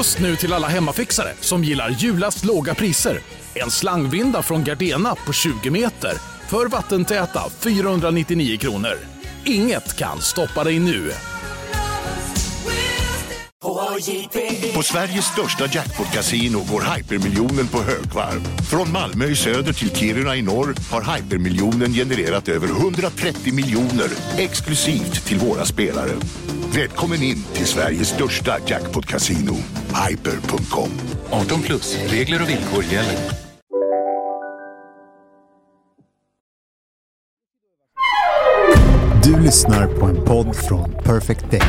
[0.00, 3.20] Just nu till alla hemmafixare som gillar julast låga priser.
[3.54, 6.12] En slangvinda från Gardena på 20 meter
[6.48, 8.98] för vattentäta 499 kronor.
[9.44, 11.12] Inget kan stoppa dig nu.
[14.74, 18.40] På Sveriges största jackpot-kasino går hypermiljonen på högvarv.
[18.70, 24.08] Från Malmö i söder till Kiruna i norr har hypermiljonen genererat över 130 miljoner
[24.38, 26.12] exklusivt till våra spelare.
[26.74, 29.56] Välkommen in till Sveriges största jackpot-kasino,
[30.08, 30.90] hyper.com.
[31.30, 33.16] 18 plus, regler och villkor gäller.
[39.24, 41.62] Du lyssnar på en podd från Perfect Day.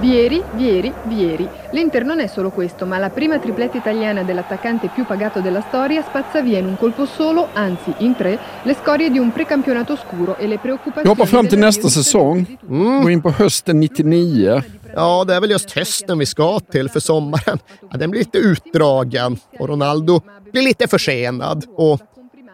[0.00, 1.48] Vieri, Vieri, Vieri.
[1.72, 6.02] L'Inter non è solo questo, ma la prima tripletta italiana dell'attaccante più pagato della storia
[6.02, 10.36] spazza via in un colpo solo, anzi in tre, le scorie di un precampionato scuro
[10.36, 11.02] e le preoccupazioni...
[11.02, 12.58] Vi hoppar fram till nästa säsong.
[12.68, 13.00] Mm.
[13.02, 14.62] Går in på hösten 99.
[14.94, 17.58] Ja, det är väl just hösten vi ska till för sommaren.
[17.90, 20.20] Ja, den blir lite utdragen och Ronaldo
[20.52, 22.00] blir lite försenad och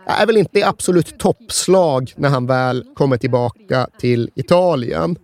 [0.06, 5.16] är väl inte i absolut toppslag när han väl kommer tillbaka till Italien.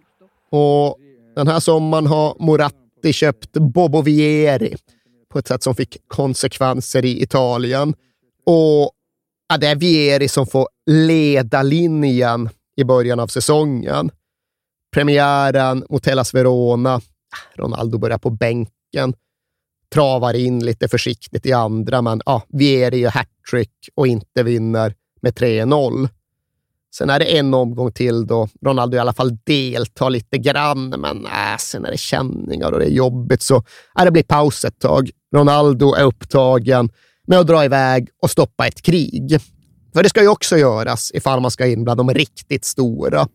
[0.50, 1.00] Och
[1.34, 4.77] den här sommaren har Moratti köpt Bobo Vieri
[5.33, 7.95] på ett sätt som fick konsekvenser i Italien.
[8.47, 8.92] Och
[9.48, 14.11] ja, det är Vieri som får leda linjen i början av säsongen.
[14.92, 17.01] Premiären mot Hellas Verona.
[17.55, 19.14] Ronaldo börjar på bänken.
[19.95, 25.34] Travar in lite försiktigt i andra, men ja, Vieri gör hattrick och inte vinner med
[25.34, 26.08] 3-0.
[26.94, 31.27] Sen är det en omgång till då Ronaldo i alla fall deltar lite grann, men
[31.27, 33.56] äh, sen är det känningar och det är jobbigt, så
[33.98, 35.11] äh, det blir paus ett tag.
[35.34, 36.91] Ronaldo är upptagen
[37.27, 39.41] med att dra iväg och stoppa ett krig.
[39.94, 43.28] För det ska ju också göras ifall man ska in bland de riktigt stora.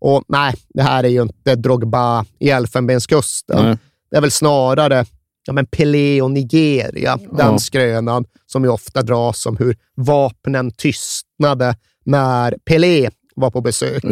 [0.00, 3.64] Och nej, det här är ju inte Drogba i Elfenbenskusten.
[3.64, 3.78] Nej.
[4.10, 5.04] Det är väl snarare
[5.46, 11.76] ja, men Pelé och Nigeria, den skrönan som ju ofta dras om hur vapnen tystnade
[12.04, 14.04] när Pelé var på besök.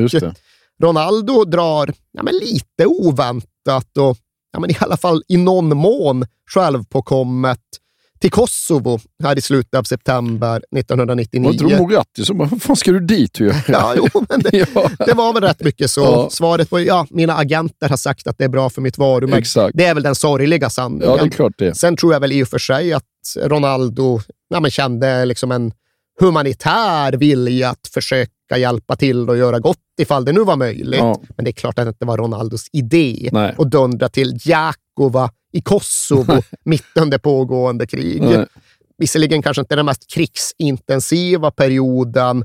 [0.82, 4.16] Ronaldo drar ja, men lite oväntat och
[4.52, 7.60] ja, men i alla fall i någon mån självpåkommet
[8.20, 11.44] till Kosovo här i slutet av september 1999.
[11.44, 13.40] Var inte det Moratti som bara, vad fan ska du dit?
[13.40, 13.52] Ju?
[13.68, 14.90] Ja, jo, men det, Ja.
[15.06, 16.00] det var väl rätt mycket så.
[16.00, 16.28] Ja.
[16.30, 19.38] Svaret var ja, mina agenter har sagt att det är bra för mitt varumärke.
[19.40, 19.76] Exakt.
[19.76, 21.08] Det är väl den sorgliga sanningen.
[21.08, 21.74] Ja, det är klart det.
[21.74, 23.04] Sen tror jag väl i och för sig att
[23.36, 25.72] Ronaldo ja, men kände liksom en
[26.20, 31.00] humanitär vilja att försöka hjälpa till och göra gott ifall det nu var möjligt.
[31.00, 31.20] Ja.
[31.36, 33.54] Men det är klart att det inte var Ronaldos idé Nej.
[33.58, 38.22] att dundra till Jakova i Kosovo mitt under pågående krig.
[38.22, 38.46] Nej.
[38.98, 42.44] Visserligen kanske inte den mest krigsintensiva perioden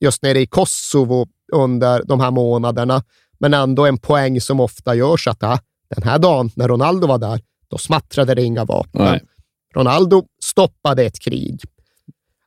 [0.00, 3.02] just nere i Kosovo under de här månaderna,
[3.38, 5.58] men ändå en poäng som ofta görs att ah,
[5.96, 9.04] den här dagen när Ronaldo var där, då smattrade det inga vapen.
[9.04, 9.20] Nej.
[9.74, 11.60] Ronaldo stoppade ett krig.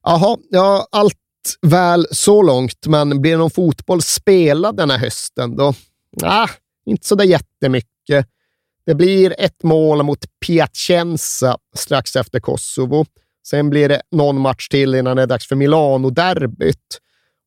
[0.03, 1.17] Jaha, ja, allt
[1.61, 5.73] väl så långt, men blir det någon fotboll spelad den här hösten då?
[6.23, 6.49] Ah,
[6.85, 8.27] inte så där jättemycket.
[8.85, 13.05] Det blir ett mål mot Piacenza strax efter Kosovo.
[13.47, 16.99] Sen blir det någon match till innan det är dags för Milano-derbyt.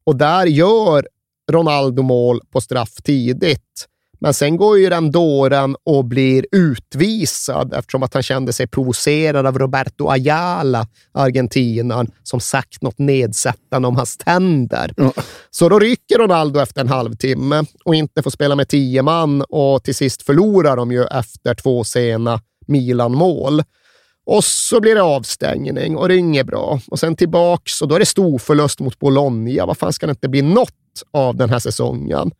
[0.04, 1.08] Och där gör
[1.52, 3.86] Ronaldo mål på straff tidigt.
[4.18, 9.46] Men sen går ju den dåren och blir utvisad eftersom att han kände sig provocerad
[9.46, 14.94] av Roberto Ayala, argentinaren, som sagt något nedsättande om hans tänder.
[15.50, 19.84] Så då rycker Ronaldo efter en halvtimme och inte får spela med tio man och
[19.84, 23.62] till sist förlorar de ju efter två sena Milan-mål.
[24.26, 26.80] Och så blir det avstängning och det är inget bra.
[26.90, 29.66] Och sen tillbaks och då är det stor förlust mot Bologna.
[29.66, 30.72] Vad fan ska det inte bli något
[31.12, 32.30] av den här säsongen?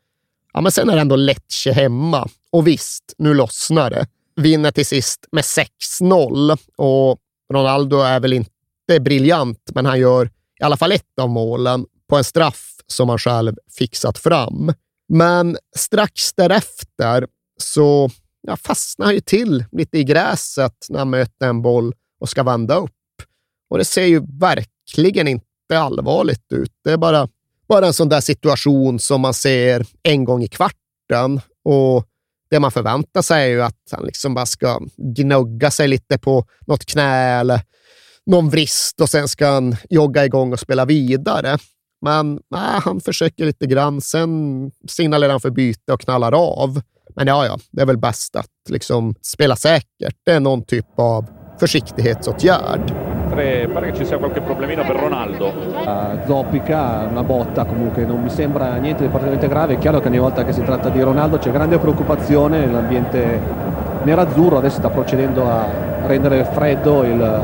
[0.56, 2.28] Ja, men sen är det ändå Lecce hemma.
[2.53, 4.06] Och visst, nu lossnar det.
[4.37, 5.44] Vinner till sist med
[6.00, 7.19] 6-0 och
[7.53, 10.31] Ronaldo är väl inte briljant, men han gör
[10.61, 14.72] i alla fall ett av målen på en straff som han själv fixat fram.
[15.09, 17.27] Men strax därefter
[17.61, 18.11] så
[18.43, 22.43] ja, fastnar han ju till lite i gräset när han möter en boll och ska
[22.43, 22.93] vända upp.
[23.70, 26.73] Och det ser ju verkligen inte allvarligt ut.
[26.85, 27.29] Det är bara,
[27.69, 31.41] bara en sån där situation som man ser en gång i kvarten.
[31.65, 32.05] Och
[32.51, 36.45] det man förväntar sig är ju att han liksom bara ska gnugga sig lite på
[36.67, 37.61] något knä eller
[38.27, 41.59] någon vrist och sen ska han jogga igång och spela vidare.
[42.03, 44.31] Men nej, han försöker lite grann, sen
[44.89, 46.83] signalerar han för byte och knallar av.
[47.17, 50.17] Men ja, ja, det är väl bäst att liksom spela säkert.
[50.25, 51.27] Det är någon typ av
[51.61, 53.16] försiktighetsåtgärd.
[53.37, 55.49] Mentre pare che ci sia qualche problemino per Ronaldo.
[55.49, 59.75] Uh, zoppica, una botta comunque, non mi sembra niente di particolarmente grave.
[59.75, 63.41] È chiaro che ogni volta che si tratta di Ronaldo c'è grande preoccupazione nell'ambiente
[64.03, 64.59] nerazzurro.
[64.59, 65.67] Adesso sta procedendo a
[66.06, 67.43] rendere freddo il,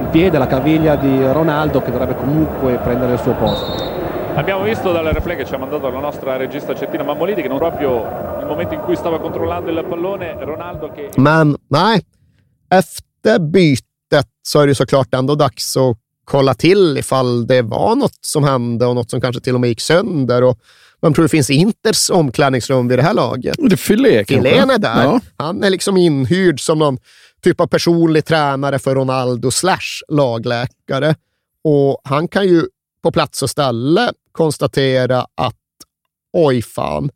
[0.00, 3.92] il piede, la caviglia di Ronaldo che dovrebbe comunque prendere il suo posto.
[4.34, 7.58] Abbiamo visto dal replay che ci ha mandato la nostra regista Cettina Mammoliti che non
[7.58, 8.02] proprio
[8.38, 11.10] nel momento in cui stava controllando il pallone Ronaldo che...
[11.18, 12.00] Men nej,
[12.68, 13.38] efter
[14.14, 18.44] bytet så är det såklart ändå dags att kolla till ifall det var något som
[18.44, 20.42] hände och något som kanske till och med gick sönder.
[20.42, 20.58] Och
[21.02, 23.56] man tror det finns Inters omklädningsrum vid det här laget.
[23.58, 25.04] Det är Filé Filén är där.
[25.04, 25.20] Ja.
[25.36, 26.98] Han är liksom inhyrd som någon
[27.42, 31.14] typ av personlig tränare för Ronaldo slash lagläkare.
[31.64, 32.66] Och han kan ju
[33.02, 35.54] på plats och ställe konstatera att
[36.32, 37.10] oj fan,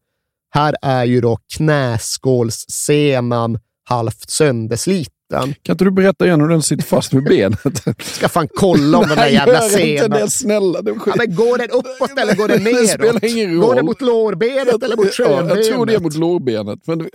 [0.51, 5.18] här är ju då knäskålssenan halvt söndersliten.
[5.31, 7.61] Kan inte du berätta igen hur den sitter fast med benet?
[8.03, 10.11] Ska fan kolla om den där jävla senan...
[10.11, 10.83] Nej, det, snälla.
[10.83, 12.79] Det ja, men går den uppåt eller går den neråt?
[12.83, 13.61] Det spelar ingen roll.
[13.61, 15.51] Går den mot lårbenet eller mot sköbenet?
[15.51, 16.87] Ja, jag tror det är mot lårbenet.
[16.87, 17.09] Men...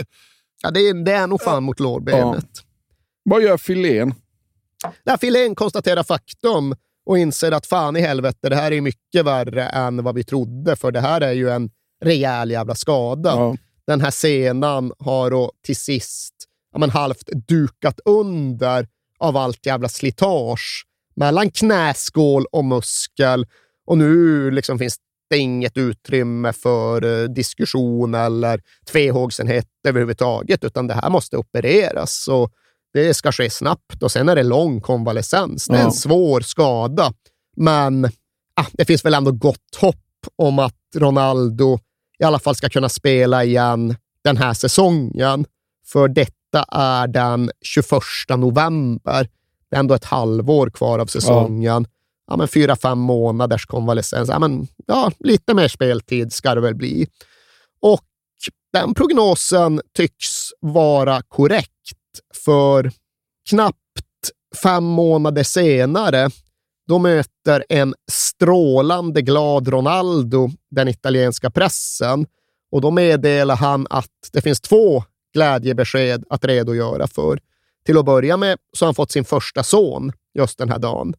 [0.62, 2.46] Ja, det är, det är nog fan mot lårbenet.
[2.54, 2.62] Ja.
[3.24, 4.14] Vad gör filén?
[5.06, 6.76] Där filén konstaterar faktum
[7.06, 10.76] och inser att fan i helvete, det här är mycket värre än vad vi trodde,
[10.76, 11.70] för det här är ju en
[12.04, 13.30] rejäl jävla skada.
[13.30, 13.58] Ja.
[13.88, 16.34] Den här senan har då till sist
[16.74, 18.88] ja, men halvt dukat under
[19.20, 20.86] av allt jävla slitage
[21.16, 23.46] mellan knäskål och muskel
[23.86, 24.98] och nu liksom finns
[25.30, 28.62] det inget utrymme för uh, diskussion eller
[28.92, 32.28] tvehågsenhet överhuvudtaget, utan det här måste opereras.
[32.28, 32.52] Och
[32.94, 35.68] det ska ske snabbt och sen är det lång konvalescens.
[35.68, 37.14] Det är en svår skada,
[37.56, 38.06] men
[38.56, 39.96] ah, det finns väl ändå gott hopp
[40.36, 41.80] om att Ronaldo
[42.20, 45.46] i alla fall ska kunna spela igen den här säsongen.
[45.86, 47.90] För detta är den 21
[48.38, 49.30] november.
[49.70, 51.84] Det är ändå ett halvår kvar av säsongen.
[51.84, 51.90] Ja.
[52.28, 54.30] ja men fyra, fem månaders konvalescens.
[54.30, 57.08] Ja, men, ja, lite mer speltid ska det väl bli.
[57.82, 58.06] Och
[58.74, 61.80] den prognosen tycks vara korrekt
[62.46, 62.92] för
[63.50, 63.80] knappt
[64.64, 66.30] fem månader senare,
[66.88, 72.26] då möter en strålande glad Ronaldo den italienska pressen
[72.72, 75.04] och då meddelar han att det finns två
[75.34, 77.40] glädjebesked att redogöra för.
[77.86, 81.14] Till att börja med så har han fått sin första son just den här dagen.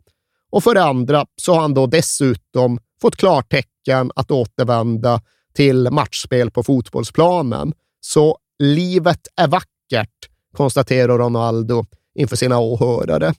[0.50, 5.20] Och för det andra så har han då dessutom fått klartecken att återvända
[5.54, 7.72] till matchspel på fotbollsplanen.
[8.00, 11.84] Så livet är vackert konstaterar Ronaldo
[12.14, 13.34] inför sina åhörare.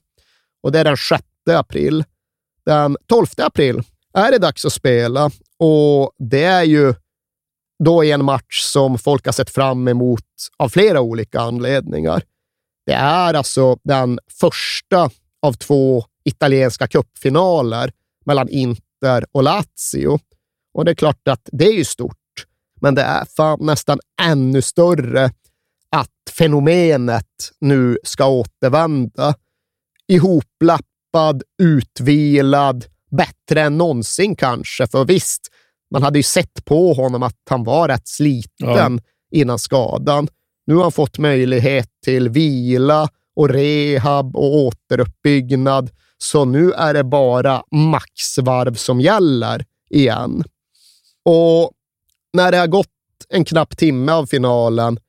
[0.63, 2.03] Och det är den 6 april.
[2.65, 3.81] Den 12 april
[4.13, 6.93] är det dags att spela och det är ju
[7.83, 10.23] då i en match som folk har sett fram emot
[10.57, 12.23] av flera olika anledningar.
[12.85, 15.09] Det är alltså den första
[15.41, 17.91] av två italienska cupfinaler
[18.25, 20.19] mellan Inter och Lazio.
[20.73, 22.45] Och det är klart att det är ju stort,
[22.81, 25.31] men det är fan nästan ännu större
[25.89, 29.33] att fenomenet nu ska återvända.
[30.07, 34.87] Ihoplappad, utvilad, bättre än någonsin kanske.
[34.87, 35.51] För visst,
[35.95, 38.99] man hade ju sett på honom att han var rätt sliten ja.
[39.31, 40.27] innan skadan.
[40.65, 45.89] Nu har han fått möjlighet till vila och rehab och återuppbyggnad.
[46.17, 50.43] Så nu är det bara maxvarv som gäller igen.
[51.25, 51.71] Och
[52.33, 52.87] när det har gått
[53.29, 54.99] en knapp timme av finalen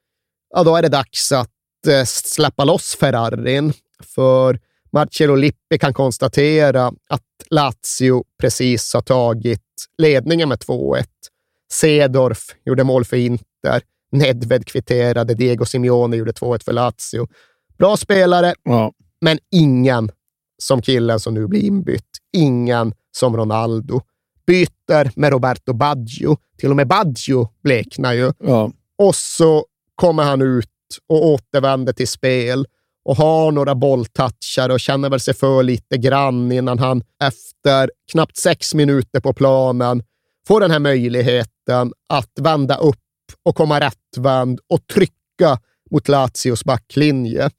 [0.55, 1.51] ja, då är det dags att
[1.89, 3.73] eh, släppa loss Ferrarin.
[4.03, 9.63] För Marcello Lippi kan konstatera att Lazio precis har tagit
[9.99, 11.05] ledningen med 2-1.
[11.73, 13.83] Sedorf gjorde mål för Inter.
[14.13, 15.35] Nedved kvitterade.
[15.35, 17.29] Diego Simeone gjorde 2-1 för Lazio.
[17.79, 18.93] Bra spelare, ja.
[19.21, 20.11] men ingen
[20.59, 22.11] som killen som nu blir inbytt.
[22.33, 24.01] Ingen som Ronaldo.
[24.47, 26.37] Byter med Roberto Baggio.
[26.59, 28.33] Till och med Baggio bleknar ju.
[28.39, 28.73] Ja.
[28.99, 30.69] Och så kommer han ut
[31.09, 32.67] och återvänder till spel
[33.07, 38.37] och har några bolltouchar och känner väl sig för lite grann innan han efter knappt
[38.37, 40.03] sex minuter på planen
[40.49, 42.97] får den här möjligheten att vända upp
[43.43, 45.59] och komma rättvänd och trycka
[45.91, 47.51] mot Lazios backlinje.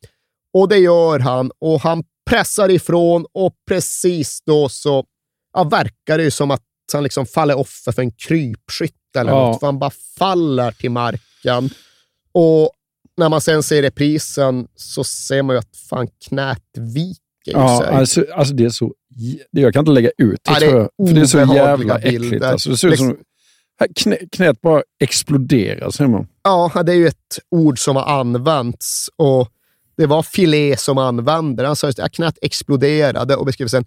[0.54, 5.06] Och det gör han och han pressar ifrån och precis då så
[5.54, 6.63] ja, verkar det ju som att
[6.94, 9.48] han liksom faller offer för en krypskytt eller ja.
[9.48, 11.70] något, för han bara faller till marken.
[12.32, 12.72] Och
[13.17, 17.95] när man sen ser reprisen så ser man ju att fan knät viker ja, sig.
[17.95, 18.93] Alltså, alltså det är så...
[19.51, 21.07] Jag kan inte lägga ut det, ja, det tror jag.
[21.07, 22.43] För det är så jävla äckligt.
[22.43, 23.17] Alltså, det ser ut som...
[23.95, 26.27] Knä, knät bara exploderar, säger man.
[26.43, 29.50] Ja, det är ju ett ord som har använts och
[29.97, 33.86] det var filé som använde Han sa att knät exploderade och beskrev sen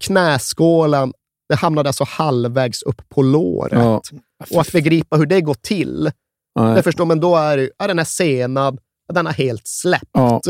[0.00, 1.12] knäskålen,
[1.48, 3.72] det hamnade alltså halvvägs upp på låret.
[3.72, 4.02] Ja.
[4.50, 6.10] Och att begripa hur det går till,
[6.58, 6.74] Nej.
[6.74, 8.78] det förstår man, då är, är den här senad,
[9.12, 10.10] den har helt släppt.
[10.12, 10.40] Ja.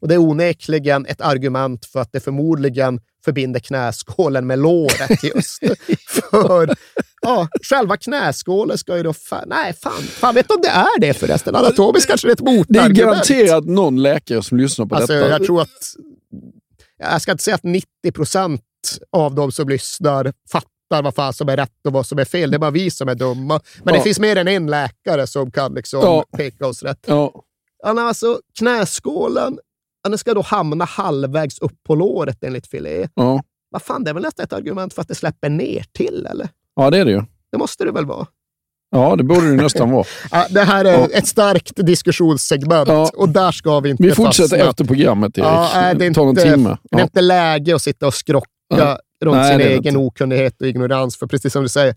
[0.00, 5.62] Och det är onekligen ett argument för att det förmodligen förbinder knäskålen med låret just.
[6.30, 6.76] för
[7.22, 9.12] ja, själva knäskålen ska ju då...
[9.12, 11.56] Fa nej, fan, fan vet om det är det förresten?
[11.56, 12.94] Anatomiskt kanske det är ett motargument.
[12.96, 15.28] Det är garanterat någon läkare som lyssnar på alltså, detta.
[15.28, 15.94] Jag tror att...
[16.98, 18.62] Jag ska inte säga att 90 procent
[19.12, 22.50] av de som lyssnar fattar vad fan som är rätt och vad som är fel.
[22.50, 23.60] Det är bara vi som är dumma.
[23.82, 23.98] Men ja.
[23.98, 26.24] det finns mer än en läkare som kan liksom ja.
[26.36, 27.04] peka oss rätt.
[27.06, 27.42] Ja.
[27.84, 29.58] Alltså, knäskålen
[30.08, 33.08] den ska då hamna halvvägs upp på låret enligt Filé.
[33.14, 33.42] Ja.
[33.70, 36.48] Vad fan, det är väl nästan ett argument för att det släpper ner till eller?
[36.76, 37.22] Ja, det är det ju.
[37.52, 38.26] Det måste det väl vara?
[38.90, 40.04] Ja, det borde det nästan vara.
[40.30, 41.08] ja, det här är ja.
[41.12, 43.10] ett starkt diskussionssegment ja.
[43.16, 44.70] och där ska vi inte Vi fortsätter fastna.
[44.70, 45.46] efter programmet, Erik.
[45.46, 46.76] Ja, det, är inte, en timme.
[46.90, 49.98] det är inte läge att sitta och skrocka runt Nej, sin egen inte.
[49.98, 51.94] okunnighet och ignorans, för precis som du säger,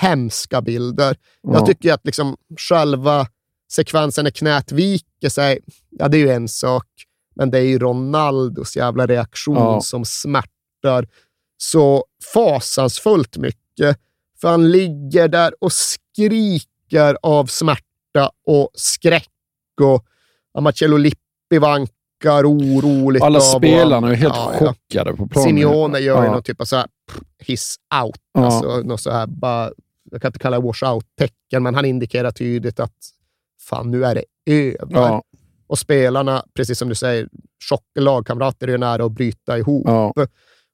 [0.00, 1.16] hemska bilder.
[1.42, 2.36] Jag tycker att liksom
[2.68, 3.26] själva
[3.72, 5.58] sekvensen när knät viker sig,
[5.90, 6.86] ja, det är ju en sak.
[7.34, 9.80] Men det är ju Ronaldos jävla reaktion ja.
[9.80, 11.08] som smärtar
[11.58, 13.98] så fasansfullt mycket.
[14.40, 19.30] För han ligger där och skriker av smärta och skräck.
[20.54, 21.58] Och Marcello Lippi
[22.24, 23.22] vankar oroligt.
[23.22, 25.48] Alla spelarna är helt ja, chockade på planen.
[25.48, 26.32] Simeone gör ja.
[26.32, 26.86] någon typ av så här
[27.38, 28.20] hiss out.
[28.34, 28.44] Ja.
[28.44, 29.70] Alltså, något så här, bara,
[30.10, 32.94] jag kan inte kalla det wash out-tecken, men han indikerar tydligt att
[33.60, 34.94] fan, nu är det över.
[34.94, 35.22] Ja.
[35.68, 37.28] Och spelarna, precis som du säger,
[37.70, 39.84] chock, lagkamrater är ju nära att bryta ihop.
[39.86, 40.12] Ja.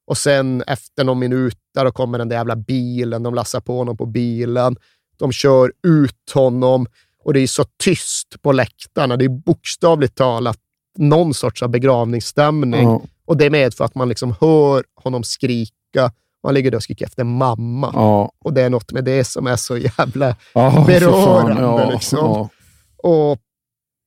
[0.07, 3.23] Och sen efter någon minut där kommer den där jävla bilen.
[3.23, 4.75] De lassar på honom på bilen.
[5.17, 6.87] De kör ut honom
[7.23, 9.17] och det är så tyst på läktarna.
[9.17, 10.57] Det är bokstavligt talat
[10.97, 12.83] någon sorts av begravningsstämning.
[12.83, 13.01] Ja.
[13.25, 16.11] Och det medför att man liksom hör honom skrika.
[16.43, 17.91] Han ligger där och skriker efter mamma.
[17.93, 18.31] Ja.
[18.39, 21.61] Och det är något med det som är så jävla ja, berörande.
[21.61, 22.49] Ja, liksom.
[22.97, 23.39] Och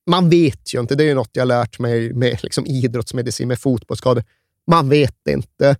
[0.09, 0.95] man vet ju inte.
[0.95, 4.23] Det är något jag lärt mig med liksom idrottsmedicin, med fotbollsskador.
[4.67, 5.75] Man vet inte.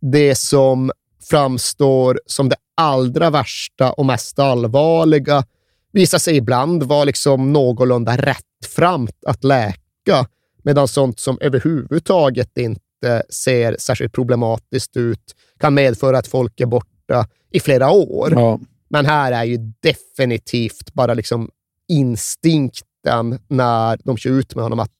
[0.00, 0.92] Det som
[1.30, 5.44] framstår som det allra värsta och mest allvarliga
[5.92, 10.26] visar sig ibland vara liksom någorlunda rättframt att läka,
[10.68, 17.26] medan sånt som överhuvudtaget inte ser särskilt problematiskt ut kan medföra att folk är borta
[17.50, 18.32] i flera år.
[18.32, 18.60] Ja.
[18.88, 21.50] Men här är ju definitivt bara liksom
[21.88, 24.92] instinkt den när de kör ut med honom att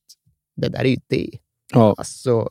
[0.57, 1.31] det där är ju det.
[1.73, 1.95] Ja.
[1.99, 2.49] Alltså,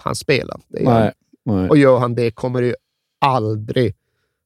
[0.00, 0.60] han spelar.
[0.68, 1.12] Nej,
[1.44, 1.68] nej.
[1.68, 2.74] Och gör han det kommer det
[3.20, 3.94] aldrig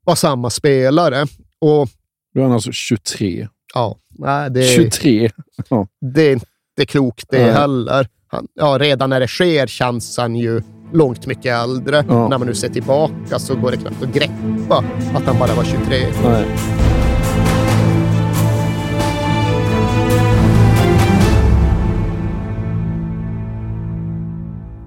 [0.05, 1.27] vara samma spelare.
[1.59, 1.89] Och,
[2.35, 3.49] Då är han alltså 23.
[3.75, 3.99] Ja.
[4.09, 5.31] Nej, det, 23?
[5.69, 5.89] Ja.
[6.01, 6.47] Det är inte
[6.85, 7.53] klokt det nej.
[7.53, 8.09] heller.
[8.29, 12.05] Han, ja, redan när det sker känns han ju långt mycket äldre.
[12.09, 12.29] Ja.
[12.29, 15.65] När man nu ser tillbaka så går det knappt att greppa att han bara var
[15.65, 16.07] 23.
[16.25, 16.47] Nej.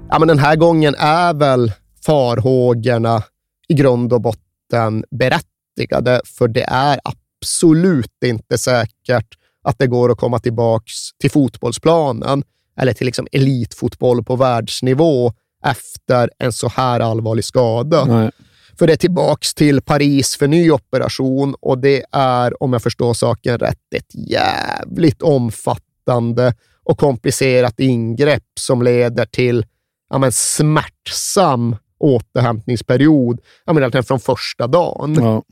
[0.09, 1.71] ja, men den här gången är väl
[2.05, 3.23] farhågorna
[3.67, 9.38] i grund och botten berättigade, för det är absolut inte säkert
[9.69, 10.85] att det går att komma tillbaka
[11.19, 12.43] till fotbollsplanen
[12.79, 15.33] eller till liksom elitfotboll på världsnivå
[15.65, 18.05] efter en så här allvarlig skada.
[18.05, 18.31] Nej.
[18.79, 23.13] För det är tillbaka till Paris för ny operation och det är, om jag förstår
[23.13, 29.65] saken rätt, ett jävligt omfattande och komplicerat ingrepp som leder till
[30.09, 35.15] ja, men smärtsam återhämtningsperiod ja, men från första dagen.
[35.19, 35.43] Ja.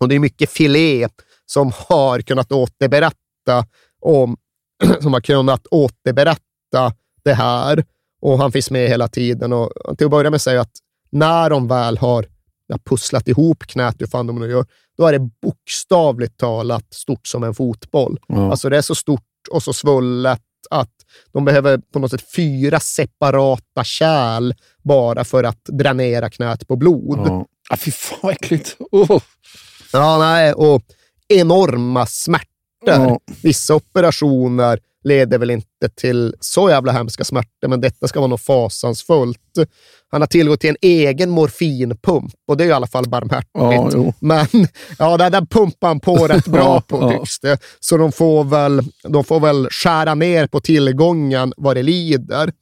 [0.00, 1.08] Och det är mycket filé
[1.46, 2.52] som har kunnat
[3.46, 3.64] återberätta
[4.00, 4.36] om,
[5.00, 6.92] som har kunnat återberätta
[7.24, 7.84] det här.
[8.20, 9.52] Och han finns med hela tiden.
[9.52, 10.72] Och till att börja med säga att
[11.10, 12.26] när de väl har
[12.66, 14.64] ja, pusslat ihop knät, hur fan de nu gör,
[14.98, 18.18] då är det bokstavligt talat stort som en fotboll.
[18.28, 18.50] Ja.
[18.50, 20.92] Alltså det är så stort och så svullet att
[21.32, 27.18] de behöver på något sätt fyra separata kärl bara för att dränera knät på blod.
[27.18, 28.76] Ja, ah, fy fan vad äckligt.
[28.90, 29.22] Oh.
[29.92, 30.82] Ja, nej, och
[31.28, 32.55] enorma smärtor.
[32.90, 33.20] Ja.
[33.42, 38.40] Vissa operationer leder väl inte till så jävla hemska smärtor, men detta ska vara något
[38.40, 39.40] fasansfullt.
[40.08, 43.50] Han har tillgång till en egen morfinpump och det är i alla fall barmhärtigt.
[43.52, 44.46] Ja, men
[44.98, 47.58] ja, den, pumpar han på rätt bra på tycks det.
[47.80, 52.52] Så de får, väl, de får väl skära ner på tillgången vad det lider.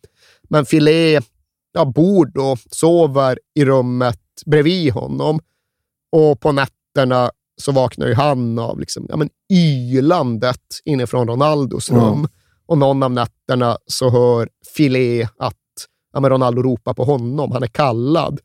[0.49, 1.21] Men Filé
[1.73, 5.41] ja, bor då, sover i rummet bredvid honom
[6.13, 12.29] och på nätterna så vaknar ju han av liksom, ja, men ylandet inifrån Ronaldos rum.
[12.67, 15.55] och någon av nätterna så hör Filé att
[16.13, 17.53] ja, men Ronaldo ropar på honom.
[17.53, 18.41] Han är kallad.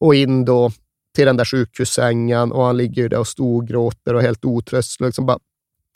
[0.00, 0.70] Och in då
[1.14, 5.06] till den där sjukhussängen och han ligger där och storgråter och helt otröstlig.
[5.06, 5.38] Liksom bara,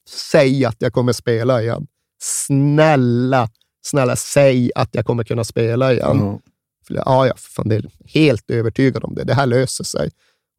[0.09, 1.87] säg att jag kommer spela igen.
[2.23, 3.49] Snälla,
[3.85, 6.21] snälla säg att jag kommer kunna spela igen.
[6.21, 6.39] Mm.
[6.89, 9.25] Ja, ja, fan, det är helt övertygad om det.
[9.25, 10.11] Det här löser sig.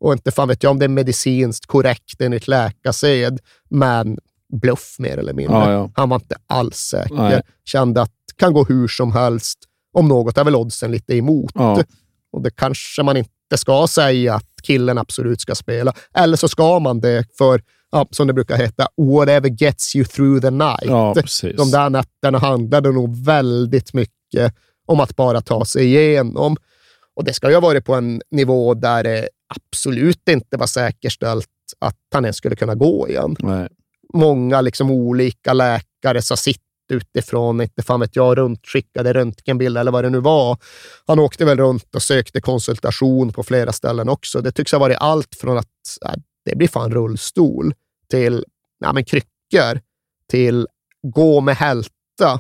[0.04, 4.18] Och inte fan vet jag om det är medicinskt korrekt enligt läkarsed, men
[4.62, 5.58] bluff mer eller mindre.
[5.58, 5.92] Ja, ja.
[5.96, 7.16] Han var inte alls säker.
[7.16, 7.42] Nej.
[7.66, 9.60] Kände att det kan gå hur som helst.
[9.94, 11.52] Om något är väl oddsen lite emot.
[11.56, 11.84] Ja.
[12.32, 15.94] Och det kanske man inte ska säga att killen absolut ska spela.
[16.14, 20.42] Eller så ska man det för, ja, som det brukar heta, whatever gets you through
[20.42, 20.86] the night.
[20.86, 21.16] Ja,
[21.58, 24.54] De där nätterna handlade nog väldigt mycket
[24.86, 26.58] om att bara ta sig igenom.
[27.16, 31.48] Och det ska ju ha varit på en nivå där det absolut inte var säkerställt
[31.80, 33.36] att han ens skulle kunna gå igen.
[33.40, 33.68] Nej.
[34.14, 40.04] Många liksom olika läkare sa sitt utifrån, inte fan vet jag, runtskickade röntgenbilder eller vad
[40.04, 40.58] det nu var.
[41.06, 44.42] Han åkte väl runt och sökte konsultation på flera ställen också.
[44.42, 45.68] Det tycks ha varit allt från att
[46.06, 46.14] äh,
[46.46, 47.74] det blir fan rullstol
[48.10, 48.46] till
[48.80, 49.82] ja, men kryckor,
[50.30, 50.68] till
[51.04, 52.40] gå med hälta,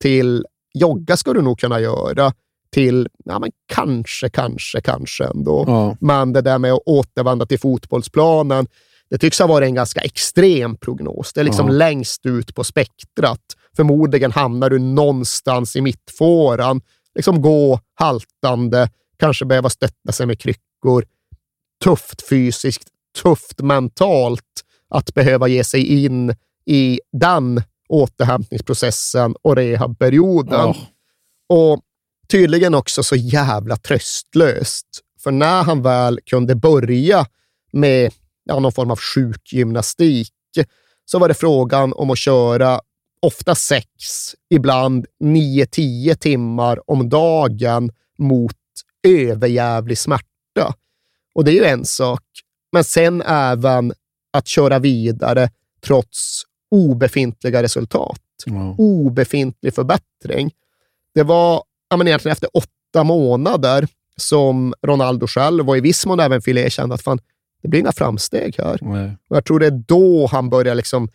[0.00, 2.32] till jogga ska du nog kunna göra,
[2.72, 5.64] till ja, men kanske, kanske, kanske ändå.
[5.66, 5.96] Ja.
[6.00, 8.66] Men det där med att återvända till fotbollsplanen,
[9.10, 11.32] det tycks ha varit en ganska extrem prognos.
[11.32, 11.72] Det är liksom ja.
[11.72, 13.40] längst ut på spektrat.
[13.76, 16.80] Förmodligen hamnar du någonstans i mittfåran,
[17.14, 21.04] liksom gå haltande, kanske behöva stötta sig med kryckor.
[21.84, 22.88] Tufft fysiskt,
[23.22, 24.42] tufft mentalt
[24.88, 26.34] att behöva ge sig in
[26.66, 30.70] i den återhämtningsprocessen och rehabperioden.
[30.70, 30.76] Oh.
[31.48, 31.80] Och
[32.30, 34.86] tydligen också så jävla tröstlöst.
[35.22, 37.26] För när han väl kunde börja
[37.72, 38.12] med
[38.44, 40.32] ja, någon form av sjukgymnastik
[41.04, 42.80] så var det frågan om att köra
[43.22, 43.86] ofta sex,
[44.50, 48.56] ibland nio, tio timmar om dagen mot
[49.08, 50.74] överjävlig smärta.
[51.34, 52.22] Och det är ju en sak.
[52.72, 53.92] Men sen även
[54.32, 55.50] att köra vidare
[55.84, 58.20] trots obefintliga resultat.
[58.46, 58.74] Mm.
[58.78, 60.50] Obefintlig förbättring.
[61.14, 66.20] Det var ja, men egentligen efter åtta månader som Ronaldo själv och i viss mån
[66.20, 67.18] även Filé kände att fan,
[67.62, 68.82] det blir inga framsteg här.
[68.82, 69.10] Mm.
[69.28, 71.08] Och jag tror det är då han börjar liksom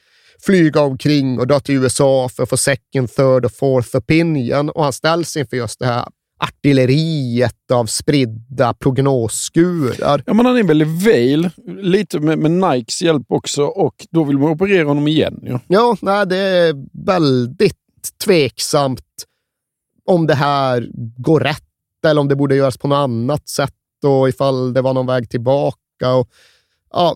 [0.46, 4.70] flyga omkring och dra till USA för att få second, third och fourth opinion.
[4.70, 6.06] Och han ställs inför just det här
[6.40, 10.24] artilleriet av spridda prognosskurar.
[10.26, 11.50] Ja, men han är väl i Vail,
[11.82, 15.40] lite med, med, Nikes hjälp också och då vill man operera honom igen.
[15.42, 17.78] Ja, ja nej, det är väldigt
[18.26, 19.02] tveksamt
[20.06, 21.64] om det här går rätt
[22.06, 23.74] eller om det borde göras på något annat sätt
[24.06, 26.14] och ifall det var någon väg tillbaka.
[26.14, 26.30] Och,
[26.92, 27.16] ja,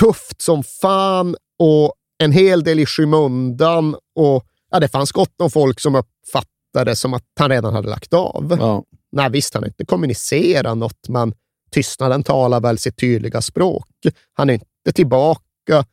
[0.00, 5.50] tufft som fan och en hel del i skymundan och ja, det fanns gott om
[5.50, 8.56] folk som uppfattade som att han redan hade lagt av.
[8.60, 8.84] Ja.
[9.12, 11.34] Nej, visst, han har inte kommunicerat något, men
[11.70, 13.88] tystnaden talar väl sitt tydliga språk.
[14.32, 15.84] Han är inte tillbaka.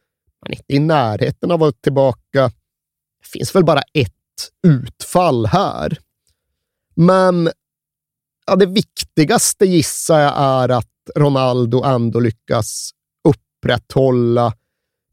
[0.41, 2.51] Han är inte i närheten av att vara tillbaka.
[3.21, 4.13] Det finns väl bara ett
[4.67, 5.99] utfall här.
[6.99, 7.49] Men
[8.47, 10.85] ja, det viktigaste gissar jag är att
[11.15, 12.91] Ronaldo ändå lyckas
[13.23, 14.53] upprätthålla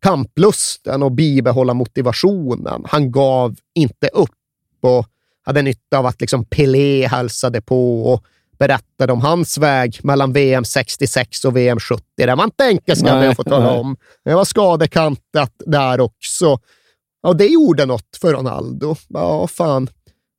[0.02, 2.84] kamplusten och bibehålla motivationen.
[2.86, 4.30] Han gav inte upp
[4.80, 5.06] och
[5.42, 8.24] hade nytta av att liksom Pelé hälsade på och
[8.58, 12.02] berättade om hans väg mellan VM 66 och VM 70.
[12.16, 13.96] Det var inte enkelt, ska jag få tala om.
[14.24, 16.58] Det var skadekantat där också.
[17.22, 18.96] Och det gjorde något för Ronaldo.
[19.08, 19.88] Ja, fan.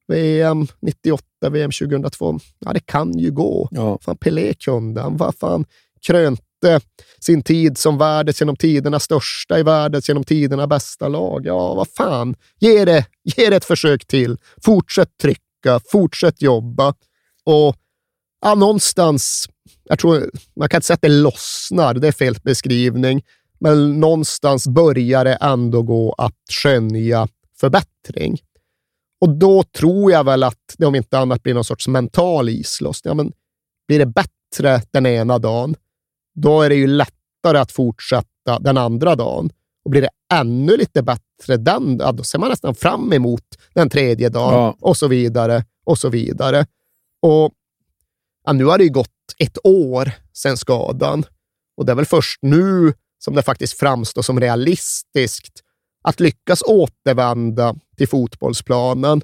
[0.07, 2.39] VM 98, VM 2002.
[2.59, 3.67] Ja, det kan ju gå.
[3.71, 3.97] Ja.
[4.01, 5.17] Fan, Pelé kunde han.
[5.17, 5.65] Vad fan
[6.07, 6.79] krönte
[7.19, 11.45] sin tid som världens genom tiderna största i världens genom tiderna bästa lag.
[11.45, 12.35] Ja, vad fan.
[12.59, 14.37] Ge det, ge det ett försök till.
[14.65, 16.93] Fortsätt trycka, fortsätt jobba.
[17.43, 17.75] Och
[18.41, 19.49] ja, någonstans,
[19.83, 23.23] jag tror, man kan inte säga att det lossnar, det är fel beskrivning,
[23.59, 27.27] men någonstans börjar det ändå gå att skönja
[27.59, 28.39] förbättring.
[29.21, 33.09] Och då tror jag väl att det om inte annat blir någon sorts mental islossning.
[33.09, 33.31] Ja, men
[33.87, 35.75] blir det bättre den ena dagen,
[36.35, 39.49] då är det ju lättare att fortsätta den andra dagen.
[39.85, 43.89] Och blir det ännu lite bättre den, ja, då ser man nästan fram emot den
[43.89, 44.77] tredje dagen ja.
[44.79, 46.65] och så vidare och så vidare.
[47.21, 47.53] Och
[48.45, 51.25] ja, nu har det ju gått ett år sedan skadan
[51.77, 55.63] och det är väl först nu som det faktiskt framstår som realistiskt
[56.07, 59.21] att lyckas återvända till fotbollsplanen.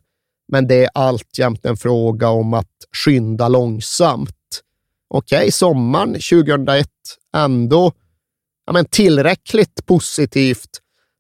[0.48, 4.62] Men det är alltjämt en fråga om att skynda långsamt.
[5.08, 6.88] Okej, okay, sommaren 2001
[7.36, 7.92] ändå
[8.66, 10.70] ja, men tillräckligt positivt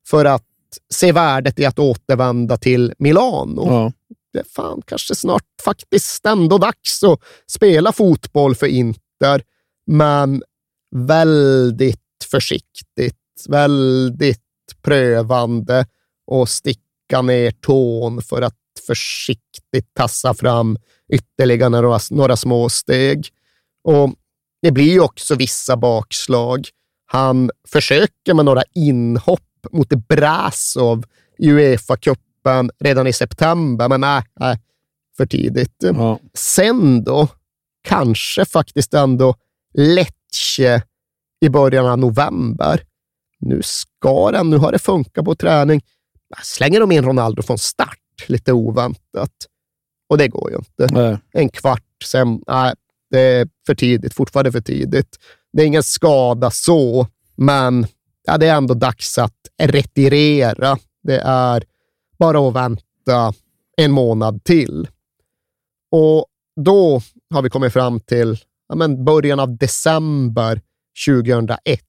[0.08, 0.45] för att
[0.89, 3.65] se värdet i att återvända till Milano.
[3.67, 3.91] Ja.
[4.34, 9.43] Det är fan kanske snart faktiskt ändå dags att spela fotboll för Inter,
[9.86, 10.43] men
[10.95, 11.99] väldigt
[12.32, 14.42] försiktigt, väldigt
[14.81, 15.86] prövande
[16.27, 18.55] och sticka ner tån för att
[18.88, 20.77] försiktigt tassa fram
[21.13, 23.27] ytterligare några, några små steg.
[23.83, 24.13] Och
[24.62, 26.67] det blir ju också vissa bakslag.
[27.05, 31.03] Han försöker med några inhopp mot Brasov
[31.38, 34.59] i Uefa-cupen redan i september, men nej, nej
[35.17, 35.75] för tidigt.
[35.79, 36.19] Ja.
[36.33, 37.27] Sen då,
[37.83, 39.36] kanske faktiskt ändå
[39.73, 40.81] Lecce
[41.41, 42.83] i början av november.
[43.45, 45.82] Nu ska den, nu har det funkat på träning.
[46.43, 49.32] Slänger de in Ronaldo från start lite oväntat.
[50.10, 50.88] Och det går ju inte.
[50.91, 51.17] Nej.
[51.32, 52.73] En kvart sen, nej,
[53.10, 55.17] det är för tidigt, fortfarande för tidigt.
[55.53, 57.88] Det är ingen skada så, men
[58.23, 60.77] ja, det är ändå dags att retirera.
[61.03, 61.63] Det är
[62.19, 63.34] bara att vänta
[63.77, 64.88] en månad till.
[65.91, 66.25] Och
[66.56, 67.01] då
[67.34, 68.38] har vi kommit fram till
[68.69, 70.62] ja, men början av december
[71.08, 71.82] 2001.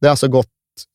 [0.00, 0.48] Det har alltså gått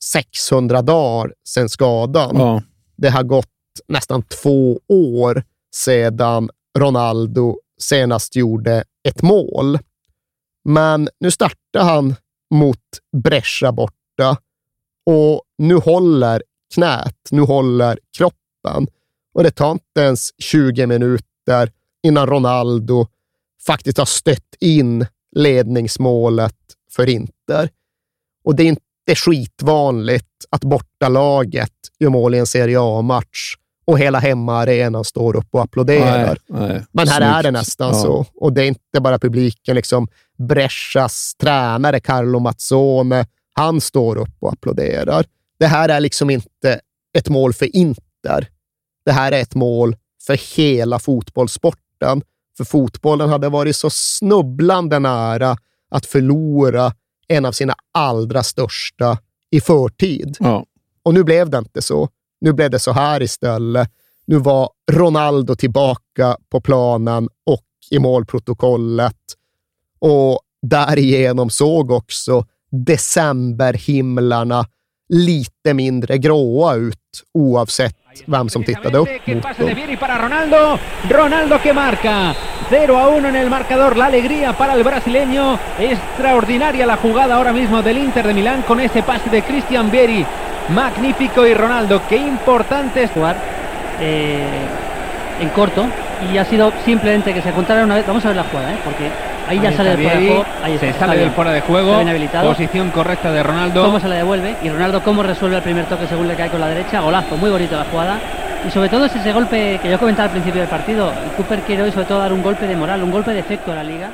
[0.04, 2.38] 600 dagar sedan skadan.
[2.38, 2.62] Ja.
[2.98, 3.48] Det har gått
[3.88, 5.44] nästan två år
[5.76, 9.80] sedan Ronaldo senast gjorde ett mål.
[10.64, 12.16] Men nu startar han
[12.54, 12.80] mot
[13.18, 14.38] Brescia borta
[15.06, 18.88] och nu håller knät, nu håller kroppen.
[19.34, 21.72] Och det tar inte ens 20 minuter
[22.04, 23.08] innan Ronaldo
[23.66, 26.56] faktiskt har stött in ledningsmålet
[26.92, 27.70] för Inter.
[28.44, 28.85] Och det är inte
[29.16, 33.54] skitvanligt att bortalaget gör mål i en Serie A-match
[33.88, 36.38] och hela hemmaarenan står upp och applåderar.
[36.48, 36.86] Nej, nej.
[36.92, 37.54] Men här är det Snyggt.
[37.54, 38.02] nästan Ja.
[38.02, 38.26] så.
[38.36, 39.76] Och det är inte bara publiken.
[39.76, 45.26] Liksom Brescias tränare Carlo Mazzone, han står upp och applåderar.
[45.60, 46.80] Det här är liksom inte
[47.18, 48.48] ett mål för Inter.
[49.06, 49.96] Det här är ett mål
[50.28, 52.22] för hela fotbollssporten.
[52.58, 55.58] För fotbollen hade varit så snubblande nära
[55.92, 56.94] att förlora
[57.28, 59.18] en av sina allra största
[59.52, 60.38] i förtid.
[60.40, 60.66] Ja.
[61.04, 62.10] Och nu blev det inte så.
[62.42, 63.92] Nu blev det så här istället.
[64.26, 69.18] Nu var Ronaldo tillbaka på planen och i målprotokollet.
[70.00, 74.66] Och därigenom såg också decemberhimlarna
[75.10, 79.98] lite mindre gråa ut oavsett vem som tittade upp mot dem.
[79.98, 80.80] Para Ronaldo.
[81.10, 82.34] Ronaldo que marca.
[82.70, 83.98] 0 a 1 en el marcador.
[83.98, 85.60] La alegría para el brasileño.
[85.80, 90.26] Extraordinaria la jugada ahora mismo del Inter de Milán con ese pase de Christian Vieri.
[90.70, 92.02] Magnífico y Ronaldo.
[92.10, 93.38] Qué importante es jugar
[94.00, 94.48] eh,
[95.40, 95.86] en corto
[96.32, 98.06] y ha sido simplemente que se encontrara una vez.
[98.08, 98.78] Vamos a ver la jugada, ¿eh?
[98.84, 99.10] porque
[99.48, 100.46] ahí ya Ahí sale está del fuera de juego.
[100.64, 102.48] Ahí se está, sale está del fuera de juego.
[102.48, 103.86] Posición correcta de Ronaldo.
[103.86, 106.60] Cómo se la devuelve y Ronaldo cómo resuelve el primer toque según le cae con
[106.62, 107.02] la derecha.
[107.02, 108.20] Golazo, muy bonito la jugada.
[108.68, 111.12] Y sobre todo es ese golpe que yo comentaba al principio del partido.
[111.38, 113.76] Cooper quiere hoy sobre todo dar un golpe de moral, un golpe de efecto a
[113.76, 114.10] la liga.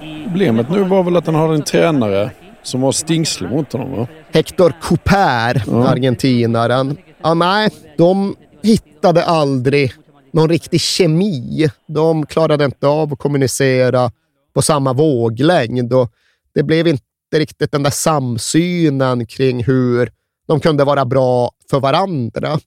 [0.00, 2.30] Problemet nu var väl att han har en tränare
[2.62, 3.98] som var stingslig mot honom.
[3.98, 4.06] Va?
[4.32, 5.88] Hector Couper, Ja.
[5.88, 6.96] argentinaren.
[7.22, 9.92] Ja, nej, de hittade aldrig
[10.32, 11.68] någon riktig kemi.
[11.86, 14.12] De klarade inte av att kommunicera
[14.54, 16.12] på samma våglängd och
[16.54, 20.12] det blev inte riktigt den där samsynen kring hur
[20.48, 22.58] de kunde vara bra för varandra.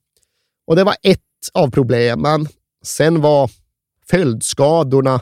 [0.67, 1.19] Och det var ett
[1.53, 2.47] av problemen.
[2.83, 3.49] Sen var
[4.09, 5.21] följdskadorna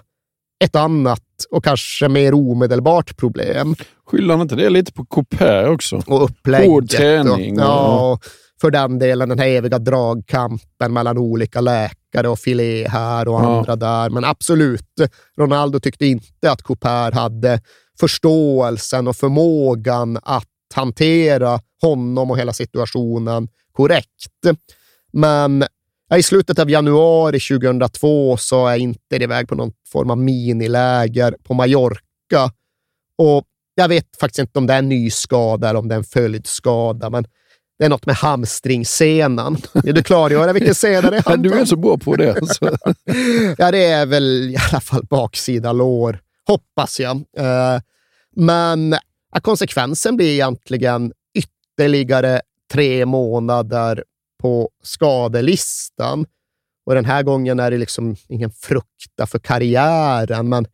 [0.64, 3.76] ett annat och kanske mer omedelbart problem.
[4.06, 6.02] Skyller han inte det lite på Couper också?
[6.08, 6.70] Och upplägget.
[6.70, 7.60] Hård träning.
[7.60, 8.24] Och- ja, och
[8.62, 13.58] för den delen den här eviga dragkampen mellan olika läkare och filé här och Ja.
[13.58, 14.10] andra där.
[14.10, 14.92] Men absolut,
[15.38, 17.62] Ronaldo tyckte inte att Couper hade
[18.00, 24.58] förståelsen och förmågan att hantera honom och hela situationen korrekt.
[25.14, 25.66] Men
[26.16, 31.54] i slutet av januari 2002 så är Inter iväg på någon form av miniläger på
[31.54, 32.52] Mallorca.
[33.18, 33.44] Och
[33.76, 36.04] jag vet faktiskt inte om det är en ny skada eller om det är en
[36.04, 37.26] följdskada, men
[37.82, 39.58] det är något med hamstringssenan.
[39.74, 42.36] Vill du klargöra vilken sena det handlar du är så bra på det.
[42.36, 42.78] alltså.
[43.58, 47.16] Ja, det är väl i alla fall baksida lår, hoppas jag.
[47.38, 47.82] Eh,
[48.36, 48.96] Men
[49.42, 52.42] konsekvensen blir egentligen ytterligare
[52.72, 54.04] tre månader
[54.42, 56.26] på skadelistan.
[56.86, 60.66] Och den här gången är det liksom ingen frukta för karriären, men,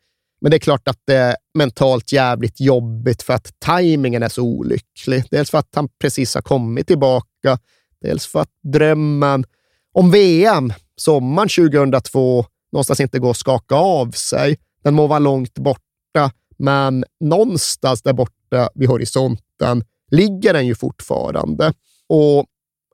[0.42, 4.42] men det är klart att det är mentalt jävligt jobbigt för att tajmingen är så
[4.42, 5.24] olycklig.
[5.32, 7.60] Dels för att han precis har kommit tillbaka,
[8.02, 9.46] dels för att drömmen
[9.94, 14.58] om VM sommaren 2002 någonstans inte går att skaka av sig.
[14.84, 21.74] Den må vara långt borta, men någonstans där borta vid horisonten ligger den ju fortfarande.
[22.10, 22.46] Och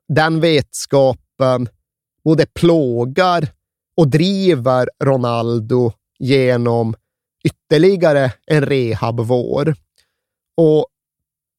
[0.08, 1.68] den vetskapen
[2.24, 3.48] både plågar
[3.96, 6.94] och driver Ronaldo genom
[7.44, 9.74] ytterligare en rehabvår.
[10.56, 10.86] Och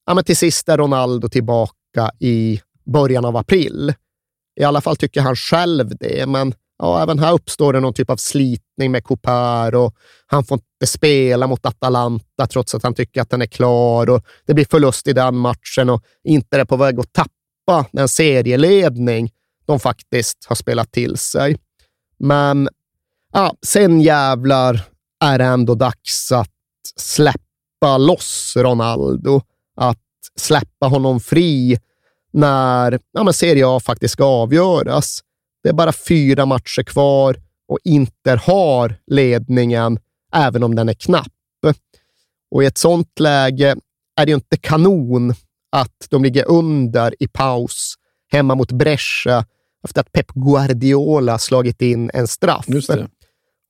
[0.06, 3.94] ja, men till sist är Ronaldo tillbaka i början av april.
[4.60, 8.10] I alla fall tycker han själv det, men ja, även här uppstår det någon typ
[8.10, 9.94] av slitning med Couper och
[10.26, 14.22] han får inte spela mot Atalanta trots att han tycker att den är klar och
[14.46, 19.30] det blir förlust i den matchen och inte är på väg att tappa den serieledning
[19.66, 21.56] de faktiskt har spelat till sig.
[22.18, 22.68] Men
[23.32, 24.80] ja, sen jävlar
[25.24, 26.50] är det ändå dags att
[26.96, 29.40] släppa loss Ronaldo.
[29.76, 29.98] Att
[30.36, 31.78] släppa honom fri
[32.32, 35.20] när ja, men Serie A faktiskt ska avgöras.
[35.62, 37.36] Det är bara fyra matcher kvar
[37.68, 39.98] och Inter har ledningen,
[40.34, 41.32] även om den är knapp.
[42.50, 43.76] Och i ett sånt läge
[44.16, 45.34] är det ju inte kanon
[45.72, 47.94] att de ligger under i paus
[48.32, 49.44] hemma mot Brescia
[49.84, 52.64] efter att Pep Guardiola slagit in en straff.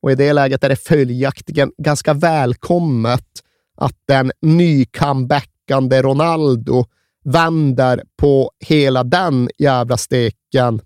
[0.03, 3.27] Och i det läget är det följaktligen ganska välkommet
[3.77, 6.85] att den nycomebackande Ronaldo
[7.25, 10.81] vänder på hela den jävla steken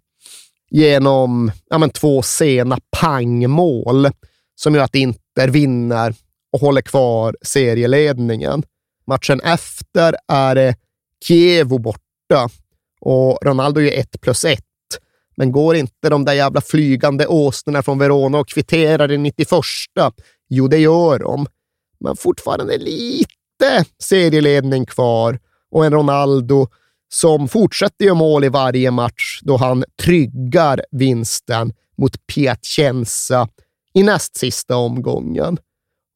[0.70, 4.08] genom ja, men, två sena pangmål
[4.54, 6.14] som gör att Inter vinner
[6.52, 8.62] och håller kvar serieledningen.
[9.06, 10.76] Matchen efter är det
[11.24, 12.48] Kievo borta
[13.00, 14.64] och Ronaldo är 1 plus 1.
[15.36, 19.48] Men går inte de där jävla flygande åsnorna från Verona och kvitterar i 91?
[20.48, 21.46] Jo, det gör de.
[22.00, 25.38] Men fortfarande lite serieledning kvar
[25.70, 26.68] och en Ronaldo
[27.12, 33.48] som fortsätter göra mål i varje match då han tryggar vinsten mot Piacenza
[33.94, 35.58] i näst sista omgången.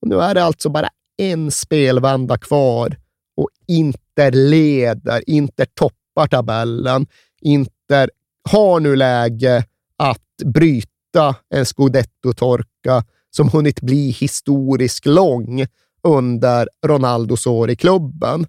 [0.03, 2.97] Och nu är det alltså bara en spelvända kvar
[3.37, 7.07] och Inter leder, Inter toppar tabellen.
[7.41, 8.11] Inter
[8.51, 9.65] har nu läge
[9.99, 15.67] att bryta en scudetto-torka som hunnit bli historiskt lång
[16.03, 18.47] under Ronaldos år i klubben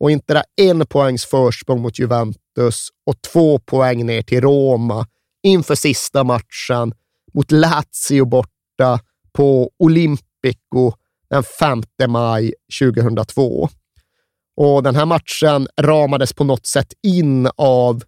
[0.00, 5.06] och inte där en poängs försprång mot Juventus och två poäng ner till Roma
[5.42, 6.94] inför sista matchen
[7.34, 9.00] mot Lazio borta
[9.32, 10.92] på Olympico
[11.30, 13.68] den 5 maj 2002.
[14.56, 18.02] Och den här matchen ramades på något sätt in av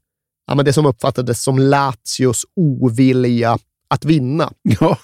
[0.47, 3.59] ja, men det som uppfattades som Lazios ovilja
[3.93, 4.53] att vinna.
[4.63, 4.99] Ja,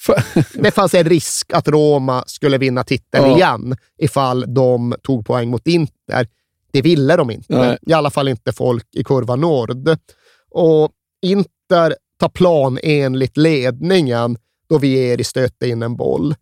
[0.00, 0.22] för...
[0.62, 3.36] det fanns en risk att Roma skulle vinna titeln ja.
[3.36, 6.28] igen ifall de tog poäng mot Inter.
[6.72, 7.58] Det ville de inte.
[7.58, 7.78] Nej.
[7.82, 9.88] I alla fall inte folk i kurva Nord.
[10.50, 10.90] Och
[11.22, 14.36] Inter tar plan enligt ledningen
[14.68, 16.34] då Vieri stöter in en boll.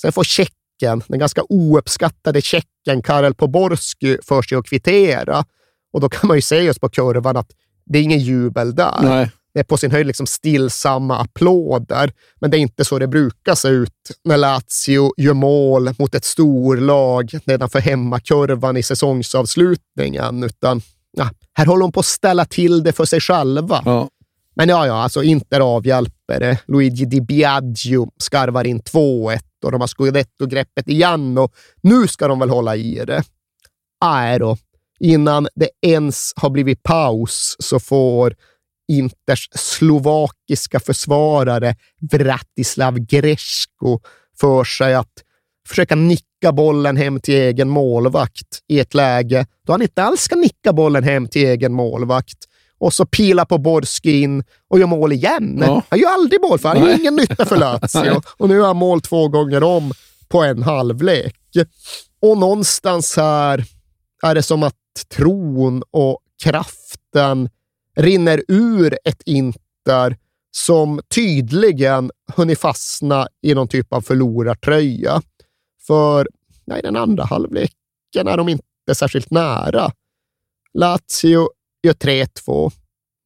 [0.00, 5.44] Sen får Tjecken, den ganska ouppskattade Tjecken Karel Poborski, för sig att kvittera.
[5.92, 7.50] Och då kan man ju se just på kurvan att
[7.88, 8.98] det är ingen jubel där.
[9.02, 9.30] Nej.
[9.54, 13.54] Det är på sin höjd liksom stillsamma applåder, men det är inte så det brukar
[13.54, 13.92] se ut
[14.24, 20.82] när Lazio gör mål mot ett storlag nedanför hemmakurvan i säsongsavslutningen, utan
[21.16, 23.82] ja, här håller de på att ställa till det för sig själva.
[23.84, 24.08] Ja.
[24.54, 26.58] Men ja, ja, alltså Inter avhjälper det.
[26.66, 32.38] Luigi Di Biagio skarvar in 2-1 och de har scudetto-greppet igen och nu ska de
[32.38, 33.22] väl hålla i det.
[34.04, 34.56] Nej då.
[35.00, 38.34] Innan det ens har blivit paus så får
[38.92, 41.76] Inters slovakiska försvarare
[42.12, 44.00] Vratislav Gresko
[44.40, 45.12] för sig att
[45.68, 50.36] försöka nicka bollen hem till egen målvakt i ett läge då han inte alls ska
[50.36, 52.38] nicka bollen hem till egen målvakt.
[52.80, 55.62] Och så pilar på Borski in och gör mål igen.
[55.66, 55.82] Ja.
[55.88, 58.20] Han gör aldrig mål, för han har ingen nytta för Lazio.
[58.36, 59.92] och nu har han mål två gånger om
[60.28, 61.36] på en halvlek.
[62.22, 63.64] Och någonstans här
[64.22, 64.74] är det som att
[65.08, 67.50] tron och kraften
[67.96, 70.16] rinner ur ett Inter
[70.50, 75.22] som tydligen hunnit fastna i någon typ av förlorartröja.
[75.86, 76.28] För
[76.66, 79.90] nej, den andra halvleken är de inte särskilt nära.
[80.74, 81.48] Lazio
[81.82, 82.72] gör 3-2.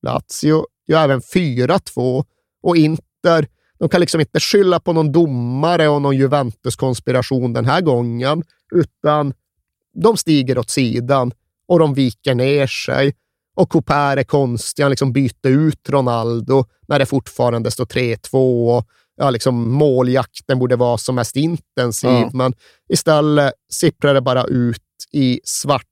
[0.02, 2.24] Lazio gör även 4-2
[2.62, 7.80] och Inter de kan liksom inte skylla på någon domare och någon Juventus-konspiration den här
[7.80, 8.42] gången,
[8.74, 9.34] utan
[9.94, 11.32] de stiger åt sidan
[11.68, 13.14] och de viker ner sig
[13.54, 14.82] och Couper är konstig.
[14.82, 20.76] Han liksom byter ut Ronaldo när det fortfarande står 3-2 och ja, liksom måljakten borde
[20.76, 22.10] vara som mest intensiv.
[22.10, 22.30] Mm.
[22.32, 22.54] Men
[22.88, 24.80] istället sipprar det bara ut
[25.12, 25.86] i svart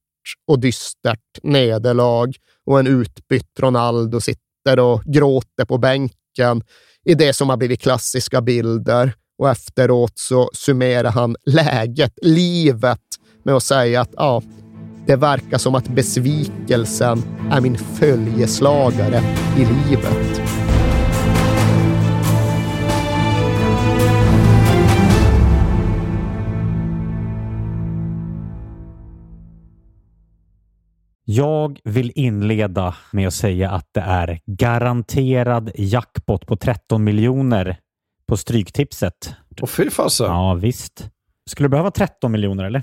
[0.47, 2.33] och dystert nederlag
[2.67, 6.63] och en utbytt Ronaldo sitter och gråter på bänken
[7.05, 9.15] i det som har blivit klassiska bilder.
[9.39, 13.01] Och efteråt så summerar han läget, livet,
[13.43, 14.43] med att säga att ja,
[15.07, 19.23] det verkar som att besvikelsen är min följeslagare
[19.57, 20.41] i livet.
[31.25, 37.77] Jag vill inleda med att säga att det är garanterad jackpot på 13 miljoner
[38.27, 39.35] på Stryktipset.
[39.61, 40.27] Och fy fasen.
[40.27, 41.11] Ja, visst.
[41.51, 42.83] Skulle du behöva 13 miljoner eller?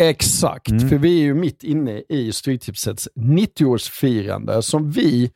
[0.00, 0.88] Exakt, mm.
[0.88, 5.30] för vi är ju mitt inne i Stryktipsets 90-årsfirande som vi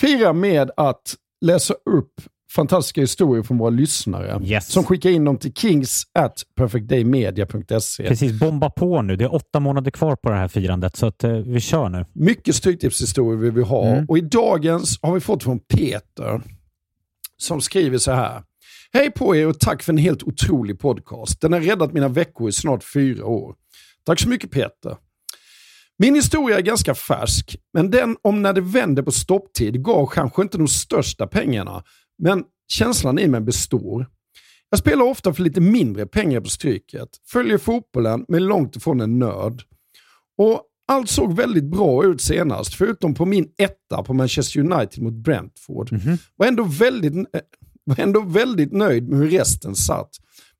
[0.00, 2.12] firar med att läsa upp
[2.52, 4.40] fantastiska historier från våra lyssnare.
[4.44, 4.72] Yes.
[4.72, 8.08] Som skickar in dem till kings at perfectdaymedia.se.
[8.08, 9.16] Precis, bomba på nu.
[9.16, 12.06] Det är åtta månader kvar på det här firandet, så att, eh, vi kör nu.
[12.12, 13.86] Mycket Stryktipshistorier vill vi ha.
[13.86, 14.04] Mm.
[14.08, 16.42] Och i dagens har vi fått från Peter
[17.36, 18.42] som skriver så här.
[18.92, 21.40] Hej på er och tack för en helt otrolig podcast.
[21.40, 23.54] Den har räddat mina veckor i snart fyra år.
[24.08, 24.96] Tack så mycket Peter.
[25.98, 30.42] Min historia är ganska färsk, men den om när det vände på stopptid gav kanske
[30.42, 31.82] inte de största pengarna,
[32.22, 34.06] men känslan i mig består.
[34.70, 39.18] Jag spelar ofta för lite mindre pengar på Stryket, följer fotbollen men långt ifrån en
[39.18, 39.62] nörd.
[40.38, 45.14] Och allt såg väldigt bra ut senast, förutom på min etta på Manchester United mot
[45.14, 45.92] Brentford.
[45.92, 46.18] Mm -hmm.
[46.36, 47.40] Var ändå väldigt, eh,
[47.84, 50.10] var ändå väldigt nöjd med hur resten satt.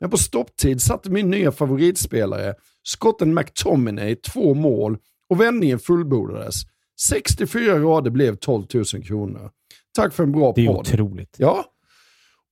[0.00, 2.54] Men på stopptid satte min nya favoritspelare,
[2.88, 4.98] skotten McTominay, två mål
[5.30, 6.54] och vändningen fullbordades.
[7.00, 9.50] 64 rader blev 12 000 kronor.
[9.96, 10.54] Tack för en bra podd.
[10.54, 10.78] Det är podd.
[10.80, 11.36] otroligt.
[11.38, 11.64] Ja.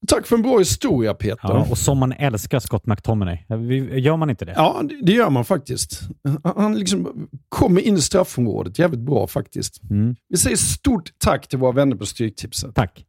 [0.07, 1.38] Tack för en bra historia Peter.
[1.42, 3.38] Ja, och som man älskar Scott McTominay.
[4.01, 4.53] Gör man inte det?
[4.57, 6.01] Ja, det gör man faktiskt.
[6.57, 9.83] Han liksom kommer in i straffområdet jävligt bra faktiskt.
[9.90, 10.16] Mm.
[10.29, 12.75] Vi säger stort tack till våra vänner på Stryktipset.
[12.75, 13.05] Tack.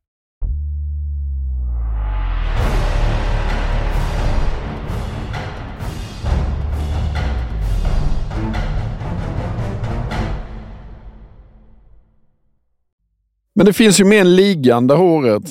[13.57, 15.43] Men det finns ju mer än ligan det håret.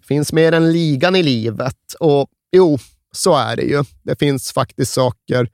[0.00, 1.94] Det finns mer än ligan i livet.
[2.00, 2.78] Och jo,
[3.12, 3.84] så är det ju.
[4.02, 5.48] Det finns faktiskt saker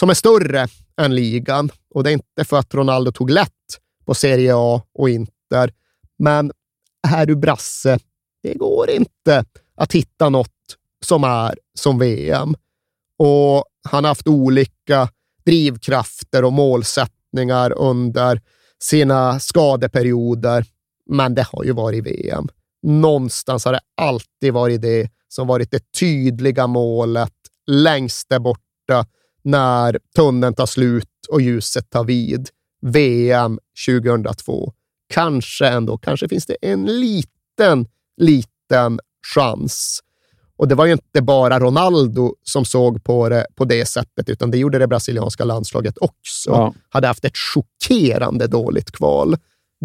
[0.00, 0.68] som är större
[1.00, 1.70] än ligan.
[1.94, 5.72] Och det är inte för att Ronaldo tog lätt på Serie A och Inter.
[6.18, 6.52] Men
[7.06, 7.98] här du brasse,
[8.42, 9.44] det går inte
[9.76, 12.54] att hitta något som är som VM.
[13.18, 15.08] Och han har haft olika
[15.44, 18.40] drivkrafter och målsättningar under
[18.78, 20.64] sina skadeperioder
[21.10, 22.48] men det har ju varit VM.
[22.82, 27.32] Någonstans har det alltid varit det som varit det tydliga målet
[27.66, 29.06] längst där borta
[29.42, 32.48] när tunneln tar slut och ljuset tar vid.
[32.86, 34.72] VM 2002.
[35.14, 37.86] Kanske ändå, kanske finns det en liten,
[38.16, 39.00] liten
[39.34, 40.00] chans.
[40.56, 44.50] Och det var ju inte bara Ronaldo som såg på det på det sättet, utan
[44.50, 46.50] det gjorde det brasilianska landslaget också.
[46.50, 46.74] Ja.
[46.88, 49.36] Hade haft ett chockerande dåligt kval.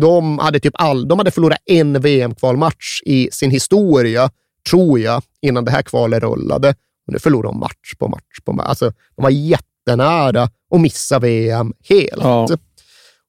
[0.02, 4.30] De hade, typ all, de hade förlorat en VM-kvalmatch i sin historia,
[4.70, 6.70] tror jag, innan det här kvalet rullade.
[7.08, 8.68] Och nu förlorade de match på match på match.
[8.68, 12.24] Alltså, de var jättenära att missa VM helt.
[12.24, 12.48] Ja.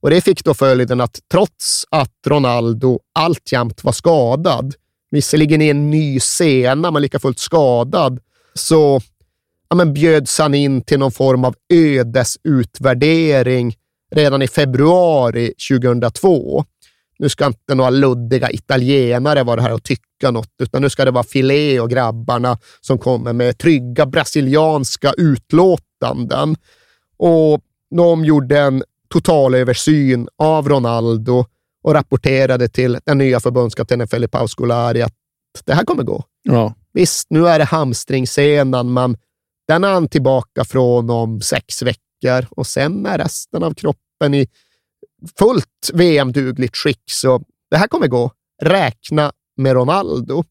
[0.00, 4.74] Och Det fick då följden att trots att Ronaldo alltjämt var skadad,
[5.11, 8.20] visserligen i en ny sena, men lika fullt skadad,
[8.54, 9.00] så
[9.68, 13.74] ja, men bjöds han in till någon form av ödesutvärdering
[14.11, 16.64] redan i februari 2002.
[17.18, 21.11] Nu ska inte några luddiga italienare vara här och tycka något, utan nu ska det
[21.11, 26.57] vara Filé och grabbarna som kommer med trygga brasilianska utlåtanden.
[27.16, 27.61] Och
[27.97, 31.44] de gjorde en totalöversyn av Ronaldo
[31.83, 35.14] och rapporterade till den nya förbundskaptenen Felipe Auscolari att
[35.64, 36.25] det här kommer gå.
[36.42, 36.75] Ja.
[36.92, 39.16] Visst, nu är det hamstringsenan, men
[39.68, 44.35] den är han tillbaka från om sex veckor veckor och sen är resten av kroppen
[44.35, 44.46] i
[45.38, 47.02] fullt VM-dugligt skick.
[47.10, 48.33] Så det här kommer gå.
[48.62, 50.44] Räkna med Ronaldo.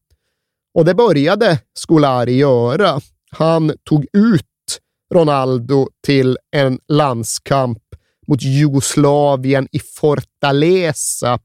[0.74, 3.00] Och det började Scolari göra.
[3.30, 4.44] Han tog ut
[5.14, 7.82] Ronaldo till en landskamp
[8.26, 11.38] mot Jugoslavien i Fortaleza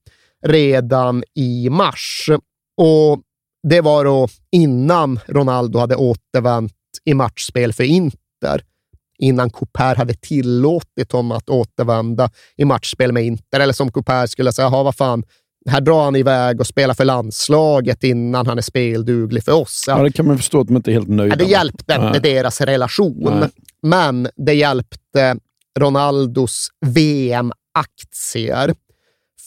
[0.46, 2.30] redan i mars.
[2.78, 3.22] Och
[3.68, 6.74] det var då innan Ronaldo hade återvänt
[7.06, 8.64] i matchspel för Inter
[9.24, 13.60] innan Couper hade tillåtit honom att återvända i matchspel med Inter.
[13.60, 15.24] Eller som Couper skulle säga, vad fan,
[15.70, 19.86] här drar han iväg och spelar för landslaget innan han är spelduglig för oss.
[19.88, 22.62] Ja, det kan man förstå att de inte är helt nöjda Det hjälpte inte deras
[22.62, 23.50] relation, Nej.
[23.82, 25.38] men det hjälpte
[25.80, 28.76] Ronaldos VM-aktier.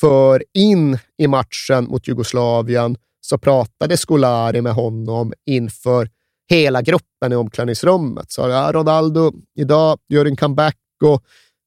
[0.01, 6.09] För in i matchen mot Jugoslavien så pratade Scolari med honom inför
[6.49, 8.33] hela gruppen i omklädningsrummet.
[8.33, 11.23] Så ja, Ronaldo, idag gör en comeback och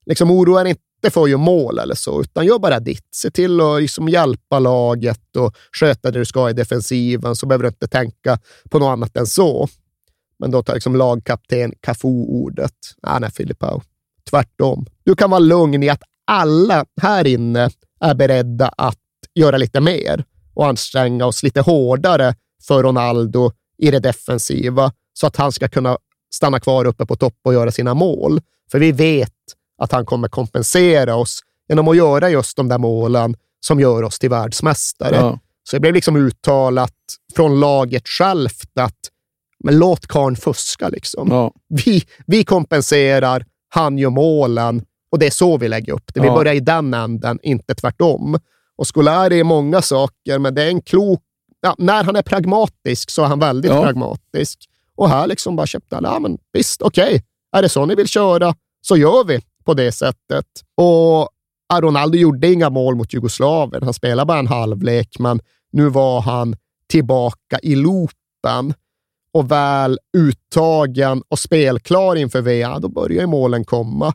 [0.06, 3.08] liksom oroa inte för att göra mål eller så, utan gör bara ditt.
[3.16, 7.64] Se till att liksom hjälpa laget och sköta det du ska i defensiven, så behöver
[7.64, 9.68] du inte tänka på något annat än så.
[10.40, 12.74] Men då tar liksom lagkapten Cafu ordet.
[13.02, 13.82] Ah, nej, Filipao.
[14.30, 14.86] Tvärtom.
[15.04, 17.70] Du kan vara lugn i att alla här inne
[18.00, 18.98] är beredda att
[19.34, 20.24] göra lite mer
[20.54, 22.36] och anstränga oss lite hårdare
[22.68, 25.98] för Ronaldo i det defensiva så att han ska kunna
[26.34, 28.42] stanna kvar uppe på topp och göra sina mål.
[28.72, 29.34] För vi vet
[29.78, 34.20] att han kommer kompensera oss genom att göra just de där målen som gör oss
[34.20, 35.16] till världsmästare.
[35.16, 35.40] Ja.
[35.64, 36.96] Så det blev liksom uttalat
[37.36, 39.00] från laget självt att
[39.64, 40.90] men låt karln fuska.
[40.90, 41.28] Liksom.
[41.32, 41.54] Ja.
[41.68, 46.20] Vi, vi kompenserar, han gör målen och det är så vi lägger upp det.
[46.20, 46.36] Vi ja.
[46.36, 48.40] börjar i den änden, inte tvärtom.
[48.78, 51.24] Och Scolari är många saker, men det är en klok...
[51.62, 53.84] Ja, när han är pragmatisk så är han väldigt ja.
[53.84, 54.70] pragmatisk.
[54.95, 57.07] Och här liksom bara köpte alla, ja men visst, okej.
[57.07, 57.22] Okay.
[57.51, 60.45] Är det så ni vill köra, så gör vi på det sättet.
[60.76, 61.30] Och
[61.74, 63.84] Ronaldo gjorde inga mål mot Jugoslavien.
[63.84, 65.39] Han spelade bara en halvlek, men
[65.72, 66.55] nu var han
[66.88, 68.74] tillbaka i loopen
[69.34, 74.14] och väl uttagen och spelklar inför VM, då börjar ju målen komma.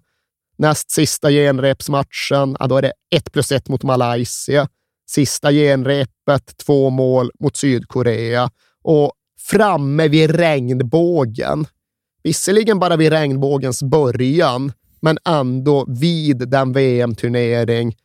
[0.56, 4.68] Näst sista genrepsmatchen, ja, då är det 1 plus 1 mot Malaysia.
[5.06, 8.50] Sista genrepet, två mål mot Sydkorea.
[8.82, 11.66] Och framme vid regnbågen,
[12.22, 17.96] visserligen bara vid regnbågens början, men ändå vid den VM-turnering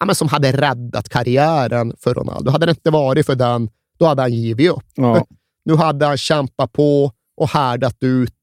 [0.00, 2.50] ja, som hade räddat karriären för Ronaldo.
[2.50, 4.84] Hade det inte varit för den, då hade han givit upp.
[4.94, 5.26] Ja.
[5.64, 8.34] Nu hade han kämpat på och härdat ut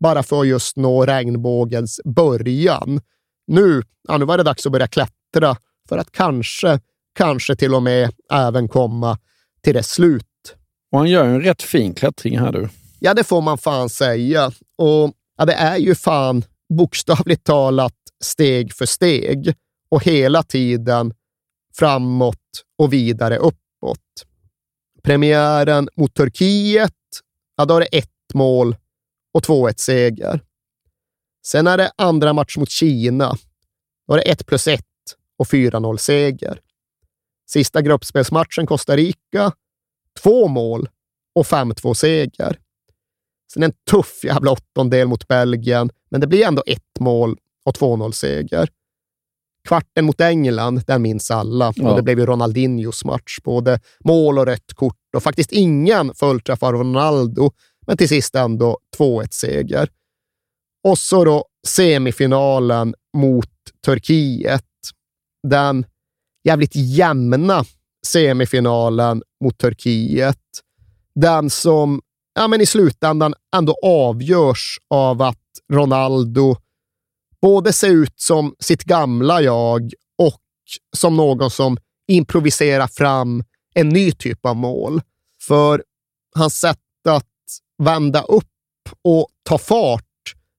[0.00, 3.00] bara för att just nå regnbågens början.
[3.46, 5.56] Nu, ja, nu var det dags att börja klättra
[5.88, 6.80] för att kanske,
[7.14, 9.18] kanske till och med även komma
[9.62, 10.26] till det slut.
[10.92, 12.68] Och han gör en rätt fin klättring här du.
[12.98, 14.46] Ja, det får man fan säga.
[14.78, 16.44] Och ja, det är ju fan
[16.74, 17.94] bokstavligt talat
[18.24, 19.54] steg för steg
[19.90, 21.14] och hela tiden
[21.74, 22.36] framåt
[22.78, 24.26] och vidare uppåt.
[25.02, 26.94] Premiären mot Turkiet,
[27.56, 28.76] ja, då är det ett mål
[29.34, 30.40] och 2-1 seger.
[31.46, 33.36] Sen är det andra match mot Kina.
[34.08, 34.84] Då är det 1 plus 1
[35.38, 36.60] och 4-0 seger.
[37.52, 39.52] Sista gruppspelsmatchen Costa Rica,
[40.22, 40.88] två mål
[41.34, 42.58] och 5-2 seger.
[43.52, 48.12] Sen en tuff jävla åttondel mot Belgien, men det blir ändå ett mål och 2-0
[48.12, 48.68] seger.
[49.68, 51.72] Kvarten mot England, den minns alla.
[51.76, 51.90] Ja.
[51.90, 53.38] Och det blev ju Ronaldinhos match.
[53.44, 57.52] Både mål och rött kort och faktiskt ingen fullträff av Ronaldo,
[57.86, 59.88] men till sist ändå 2-1-seger.
[60.88, 63.50] Och så då semifinalen mot
[63.84, 64.64] Turkiet.
[65.48, 65.84] Den
[66.44, 67.64] jävligt jämna
[68.06, 70.38] semifinalen mot Turkiet.
[71.14, 72.00] Den som
[72.34, 75.36] ja, men i slutändan ändå avgörs av att
[75.72, 76.56] Ronaldo
[77.42, 80.40] både ser ut som sitt gamla jag och
[80.96, 81.76] som någon som
[82.08, 85.00] improviserar fram en ny typ av mål.
[85.42, 85.84] För
[86.36, 86.78] hans sätt
[87.08, 87.26] att
[87.82, 88.46] vända upp
[89.04, 90.04] och ta fart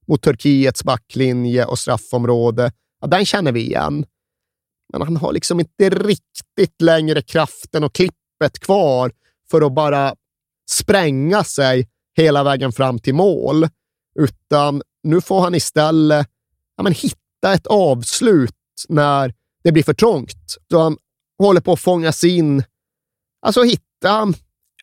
[0.08, 2.72] mot Turkiets backlinje och straffområde,
[3.02, 4.06] ja, den känner vi igen.
[4.92, 9.12] Men han har liksom inte riktigt längre kraften och klippet kvar
[9.52, 10.16] för att bara
[10.70, 11.88] spränga sig
[12.18, 13.68] hela vägen fram till mål,
[14.20, 16.28] utan nu får han istället
[16.78, 18.56] ja, men hitta ett avslut
[18.90, 19.34] när
[19.64, 20.58] det blir för trångt.
[20.72, 20.98] Så han
[21.40, 22.64] håller på att fångas in,
[23.42, 24.34] alltså hitta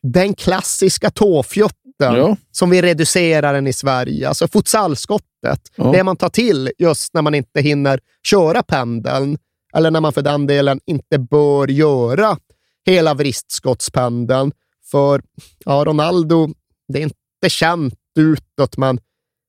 [0.01, 2.37] den klassiska tåfjotten ja.
[2.51, 5.71] som vi reducerar den i Sverige, alltså futsalskottet.
[5.75, 5.91] Ja.
[5.91, 9.37] Det man tar till just när man inte hinner köra pendeln
[9.73, 12.37] eller när man för den delen inte bör göra
[12.85, 14.51] hela vristskottspendeln.
[14.91, 15.21] För
[15.65, 16.49] ja, Ronaldo,
[16.87, 18.99] det är inte känt utåt, men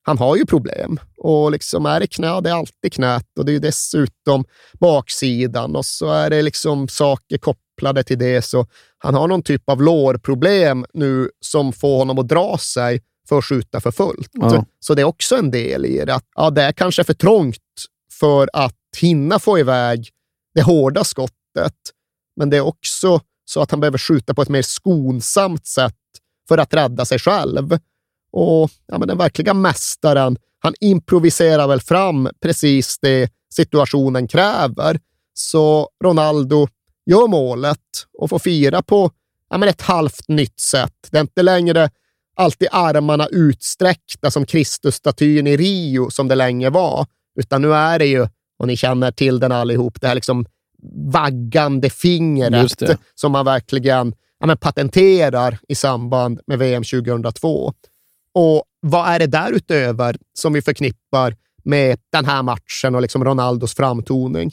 [0.03, 1.01] han har ju problem.
[1.17, 4.45] Och liksom är det knä, det är alltid knät och det är dessutom
[4.81, 8.43] baksidan och så är det liksom saker kopplade till det.
[8.43, 8.67] Så
[8.99, 13.45] han har någon typ av lårproblem nu som får honom att dra sig för att
[13.45, 14.31] skjuta för fullt.
[14.33, 14.65] Ja.
[14.81, 16.15] Så det är också en del i det.
[16.15, 17.57] Att, ja, det är kanske för trångt
[18.21, 20.09] för att hinna få iväg
[20.55, 21.75] det hårda skottet,
[22.37, 25.95] men det är också så att han behöver skjuta på ett mer skonsamt sätt
[26.49, 27.79] för att rädda sig själv.
[28.33, 35.01] Och ja, men den verkliga mästaren han improviserar väl fram precis det situationen kräver.
[35.35, 36.69] Så Ronaldo
[37.07, 39.11] gör målet och får fira på
[39.51, 41.09] ja, men ett halvt nytt sätt.
[41.11, 41.91] Det är inte längre
[42.37, 47.07] alltid armarna utsträckta som Kristusstatyn i Rio som det länge var,
[47.41, 48.29] utan nu är det ju,
[48.61, 50.47] och ni känner till den allihop, det här liksom
[51.13, 52.83] vaggande fingret
[53.15, 57.73] som man verkligen ja, men patenterar i samband med VM 2002.
[58.35, 63.75] Och vad är det därutöver som vi förknippar med den här matchen och liksom Ronaldos
[63.75, 64.53] framtoning?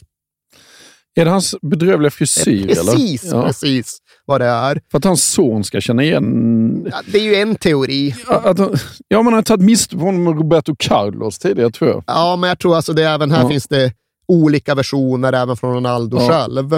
[1.18, 2.68] Är det hans bedrövliga frisyr?
[2.68, 3.38] Precis, eller?
[3.38, 3.46] Ja.
[3.48, 4.82] precis vad det är.
[4.92, 6.88] För att hans son ska känna igen...
[6.92, 8.16] Ja, det är ju en teori.
[8.28, 8.76] Att, han,
[9.08, 12.04] ja, man har tagit miste på honom med Roberto Carlos tidigare, tror jag.
[12.08, 13.50] Ja, men jag tror alltså det även här Ja.
[13.50, 13.94] finns det
[14.28, 16.28] olika versioner även från Ronaldo Ja.
[16.30, 16.74] själv.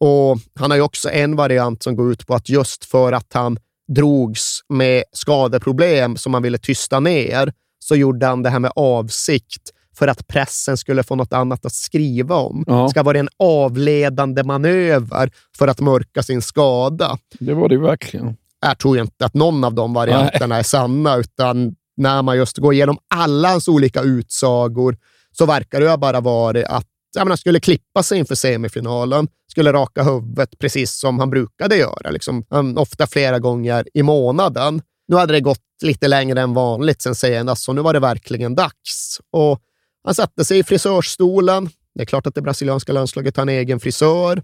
[0.00, 3.32] Och Han har ju också en variant som går ut på att just för att
[3.34, 3.58] han
[3.94, 9.62] drogs med skadeproblem som han ville tysta ner, så gjorde han det här med avsikt
[9.94, 12.64] för att pressen skulle få något annat att skriva om.
[12.66, 12.88] Ja.
[12.88, 17.18] Ska vara en avledande manöver för att mörka sin skada.
[17.38, 18.36] Det var det verkligen.
[18.60, 22.74] Jag tror inte att någon av de varianterna är sanna, utan när man just går
[22.74, 24.96] igenom alla hans olika utsagor
[25.32, 26.86] så verkar det bara vara att
[27.16, 32.10] jag menar, skulle klippa sig inför semifinalen, skulle raka huvudet precis som han brukade göra,
[32.10, 32.44] liksom,
[32.76, 34.82] ofta flera gånger i månaden.
[35.08, 38.54] Nu hade det gått lite längre än vanligt sen senast, så nu var det verkligen
[38.54, 39.20] dags.
[39.32, 39.60] Och
[40.04, 41.68] han satte sig i frisörstolen.
[41.94, 44.42] Det är klart att det brasilianska landslaget har en egen frisör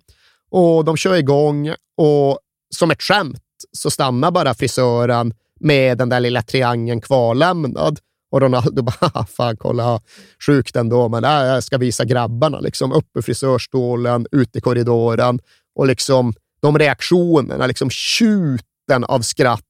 [0.50, 2.38] och de kör igång och
[2.74, 3.42] som ett skämt
[3.72, 7.98] så stannar bara frisören med den där lilla triangeln kvarlämnad.
[8.30, 10.00] Och Ronaldo bara, ah, fan kolla,
[10.46, 12.60] sjukt ändå, men äh, jag ska visa grabbarna.
[12.60, 15.40] Liksom, upp i frisörstolen, ut i korridoren
[15.74, 19.64] och liksom de reaktionerna, liksom tjuten av skratt,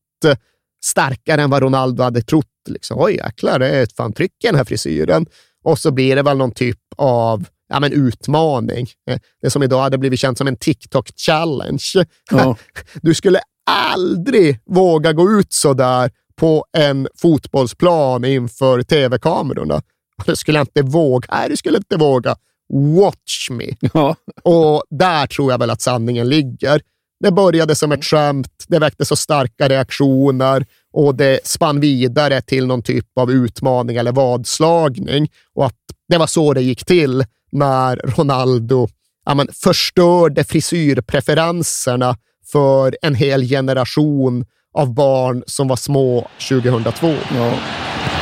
[0.84, 2.46] starkare än vad Ronaldo hade trott.
[2.68, 5.26] Liksom, Oj, jäklar, det är ett fan tryck i den här frisyren.
[5.64, 8.86] Och så blir det väl någon typ av ja, men utmaning.
[9.10, 12.06] Eh, Det som idag hade blivit känt som en TikTok-challenge.
[12.30, 12.56] Ja.
[13.02, 13.40] Du skulle
[13.70, 19.82] aldrig våga gå ut så där på en fotbollsplan inför tv-kamerorna.
[20.26, 21.28] Du skulle inte våga.
[21.30, 22.36] Nej, du skulle inte våga.
[22.72, 23.64] Watch me.
[23.94, 24.16] Ja.
[24.42, 26.80] Och där tror jag väl att sanningen ligger.
[27.20, 32.66] Det började som ett skämt, det väckte så starka reaktioner och det spann vidare till
[32.66, 35.28] någon typ av utmaning eller vadslagning.
[35.54, 35.76] Och att
[36.08, 38.88] det var så det gick till när Ronaldo
[39.26, 42.16] ja, men, förstörde frisyrpreferenserna
[42.52, 47.14] för en hel generation av barn som var små 2002.
[47.34, 47.52] Ja.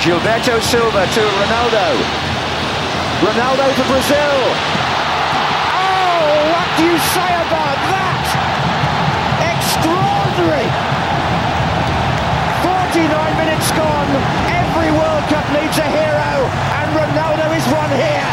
[0.05, 2.05] Gilberto Silva to Ronaldo.
[3.21, 4.41] Ronaldo for Brazil.
[5.75, 7.97] Oh, what do you say about that?
[15.79, 16.33] A hero,
[16.79, 18.33] and Ronaldo is one here.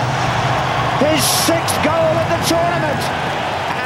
[1.10, 3.02] His sixth goal at the tournament.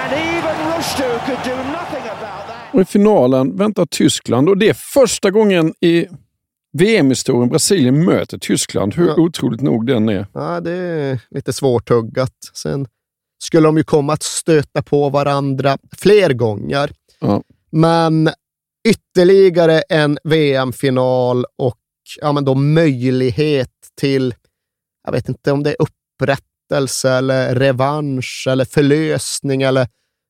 [0.01, 2.73] And even Rushdu could do nothing about that.
[2.73, 6.07] Och i finalen väntar Tyskland och det är första gången i
[6.77, 9.15] VM-historien Brasilien möter Tyskland, hur Ja.
[9.17, 10.27] otroligt nog den är.
[10.33, 12.33] Ja, det är lite svårtuggat.
[12.53, 12.87] Sen
[13.43, 16.91] skulle de ju komma att stöta på varandra fler gånger.
[17.19, 17.41] Ja.
[17.71, 18.29] Men
[18.89, 21.78] ytterligare en VM-final och
[22.21, 24.35] ja, men då möjlighet till,
[25.03, 29.87] jag vet inte om det är upprättelse eller revansch eller förlösning eller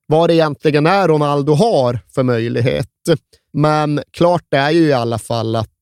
[0.07, 2.89] vad det egentligen är Ronaldo har för möjlighet.
[3.53, 5.75] Men klart det är ju i alla fall att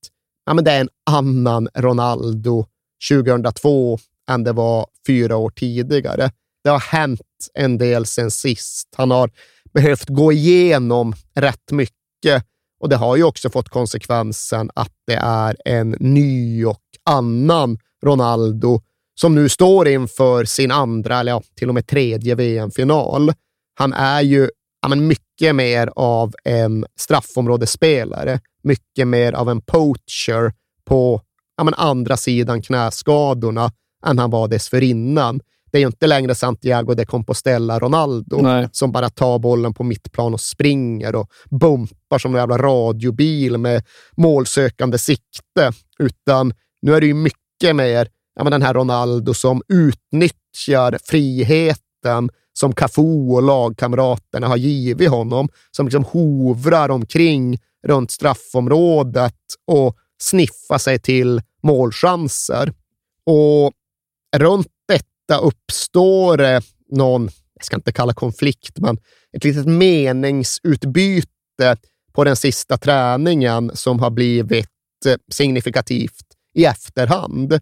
[0.45, 2.66] ja, men det är en annan Ronaldo
[3.12, 6.32] 2002 än det var fyra år tidigare.
[6.64, 7.22] Det har hänt
[7.54, 8.88] en del sen sist.
[8.98, 9.32] Han har
[9.74, 12.45] behövt gå igenom rätt mycket
[12.80, 18.82] och det har ju också fått konsekvensen att det är en ny och annan Ronaldo
[19.20, 23.34] som nu står inför sin andra, eller ja, till och med tredje VM-final.
[23.76, 24.50] Han är ju
[24.82, 30.54] ja, men mycket mer av en straffområdesspelare, mycket mer av en poacher
[30.86, 31.22] på
[31.58, 33.72] ja, men andra sidan knäskadorna
[34.06, 35.40] än han var dessförinnan.
[35.72, 38.70] Det är ju inte längre Santiago de Compostela Ronaldo Nej.
[38.72, 43.84] som bara tar bollen på mittplan och springer och bumpar som en jävla radiobil med
[44.18, 49.61] målsökande sikte, utan nu är det ju mycket mer ja, men den här Ronaldo som
[49.68, 57.57] utnyttjar friheten som Cafu och lagkamraterna har givit honom, som liksom hovrar omkring
[57.88, 59.36] runt straffområdet
[59.68, 62.74] och sniffar sig till målchanser.
[63.26, 63.72] Och
[64.38, 64.68] runt
[65.28, 66.60] ofta uppstår eh,
[66.92, 68.98] någon, jag ska inte kalla konflikt, men
[69.38, 71.78] ett litet meningsutbyte
[72.14, 74.70] på den sista träningen som har blivit
[75.06, 77.60] eh, signifikativt i efterhand.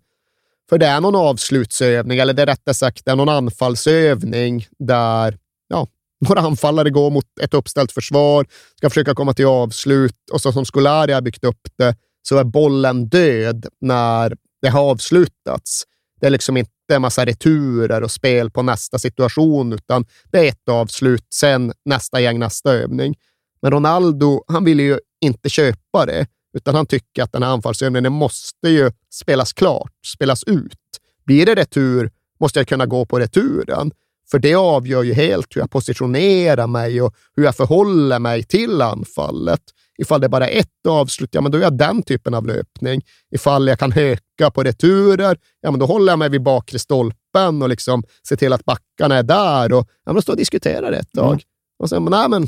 [0.69, 5.37] För det är någon avslutsövning, eller det är rättare sagt det är någon anfallsövning där
[5.67, 5.87] ja,
[6.27, 8.45] några anfallare går mot ett uppställt försvar,
[8.75, 12.43] ska försöka komma till avslut och så som Scolari har byggt upp det så är
[12.43, 15.83] bollen död när det har avslutats.
[16.19, 20.49] Det är liksom inte en massa returer och spel på nästa situation, utan det är
[20.49, 23.15] ett avslut, sen nästa gäng, nästa övning.
[23.61, 28.13] Men Ronaldo, han ville ju inte köpa det, utan han tycker att den här anfallsövningen
[28.13, 30.79] måste ju spelas klart, spelas ut.
[31.25, 33.91] Blir det retur måste jag kunna gå på returen,
[34.31, 38.81] för det avgör ju helt hur jag positionerar mig och hur jag förhåller mig till
[38.81, 39.61] anfallet.
[39.97, 43.01] Ifall det bara är ett avslut, ja men då är jag den typen av löpning.
[43.31, 47.61] Ifall jag kan höka på returer, ja men då håller jag mig vid bakre stolpen
[47.61, 49.73] och liksom ser till att backarna är där.
[49.73, 51.33] Och, ja, men då står och diskuterar det ett tag.
[51.33, 51.39] Mm.
[51.79, 52.47] Och sen, nej men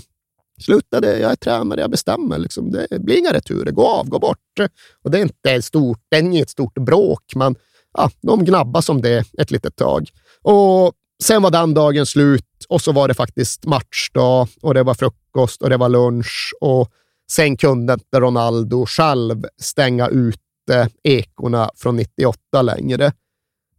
[0.61, 2.37] sluta det, jag är tränare, jag bestämmer.
[2.37, 2.71] Liksom.
[2.71, 4.59] Det blir inga returer, gå av, gå bort.
[5.03, 7.55] Och det är inte stort, det är inget stort bråk, men
[7.93, 10.09] ja, de gnabbas om det ett litet tag.
[10.41, 10.93] Och
[11.23, 15.61] sen var den dagen slut och så var det faktiskt matchdag och det var frukost
[15.61, 16.91] och det var lunch och
[17.31, 23.11] sen kunde inte Ronaldo själv stänga ute ekorna från 98 längre.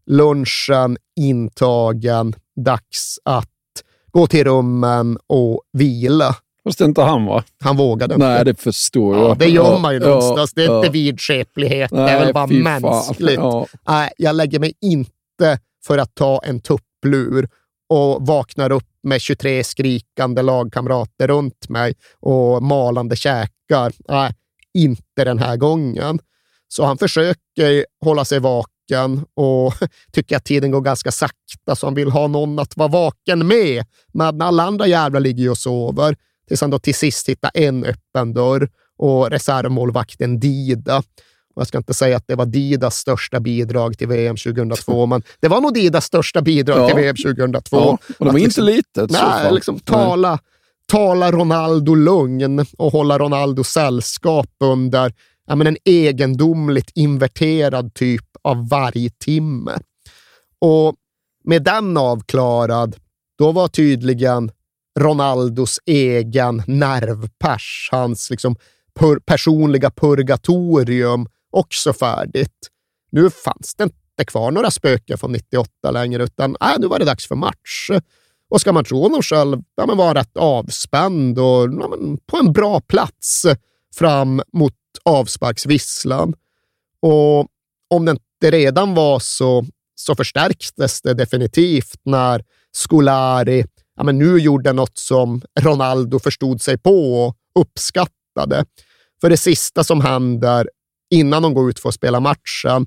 [0.07, 2.35] Lunchen intagen,
[2.65, 3.49] dags att
[4.11, 6.37] gå till rummen och vila.
[6.65, 7.45] Fast inte han va?
[7.61, 8.27] Han vågade inte.
[8.27, 9.31] Nej, det förstår jag.
[9.31, 10.53] Ja, det gör man ju ja, någonstans.
[10.55, 10.79] Det är ja.
[10.79, 13.39] inte vidskeplighet, det är väl bara mänskligt.
[13.39, 13.67] Ja.
[13.89, 16.61] Nej, jag lägger mig inte för att ta en
[17.03, 17.49] tupplur
[17.89, 23.93] och vaknar upp med 23 skrikande lagkamrater runt mig och malande käkar.
[24.09, 24.35] Nej,
[24.75, 26.19] inte den här gången.
[26.69, 29.75] Så han försöker hålla sig vaken och
[30.13, 33.85] tycker att tiden går ganska sakta, så han vill ha någon att vara vaken med.
[34.13, 36.17] Men alla andra jävlar ligger ju och sover
[36.49, 38.69] tills han då till sist hittar en öppen dörr
[38.99, 41.03] och reservmålvakten Dida.
[41.59, 45.49] Jag ska inte säga att det var Didas största bidrag till VM 2002, men det
[45.49, 46.87] var nog Didas största bidrag ja.
[46.87, 47.77] till VM 2002.
[47.77, 49.11] Ja, och det var inte liksom, litet.
[49.11, 50.39] Nej, liksom tala,
[50.87, 55.15] tala Ronaldo lugn och hålla Ronaldo sällskap under
[55.47, 59.79] ja, men en egendomligt inverterad typ av vargtimme.
[60.61, 60.95] Och
[61.45, 62.97] med den avklarad,
[63.39, 64.51] då var tydligen
[64.99, 68.57] Ronaldos egen nervpers, hans liksom
[68.99, 72.69] pur personliga purgatorium också färdigt.
[73.11, 77.05] Nu fanns det inte kvar några spöken från 98 längre, utan äh, nu var det
[77.05, 77.91] dags för match.
[78.51, 82.37] Och ska man tro honom själv, ja, men var rätt avspänd och ja, men, på
[82.37, 83.47] en bra plats
[83.95, 84.75] fram mot
[85.05, 86.35] avsparksvisslan.
[87.03, 87.47] Och
[87.91, 93.65] om det inte redan var så, så förstärktes det definitivt när Scolari
[93.99, 98.65] ja, men nu gjorde något som Ronaldo förstod sig på och uppskattade.
[99.21, 100.69] För det sista som händer
[101.11, 102.87] innan de går ut för att spela matchen,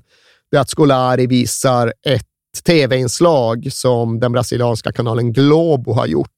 [0.50, 2.26] det är att Scolari visar ett
[2.66, 6.28] tv-inslag som den brasilianska kanalen Globo har gjort.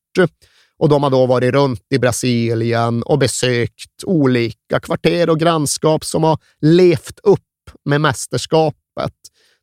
[0.79, 6.25] Och de har då varit runt i Brasilien och besökt olika kvarter och grannskap som
[6.25, 7.41] har levt upp
[7.85, 9.13] med mästerskapet.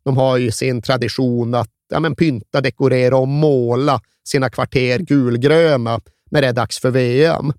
[0.06, 6.02] De har ju sin tradition att ja, men pynta, dekorera och måla sina kvarter gulgröna
[6.32, 7.54] när det är dags för VM.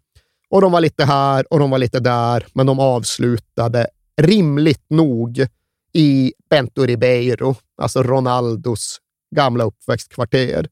[0.50, 3.86] Och de var lite här och de var lite där, men de avslutade
[4.20, 5.46] rimligt nog
[5.92, 8.98] i Bento Ribeiro, alltså Ronaldos
[9.36, 10.68] gamla uppväxtkvarter.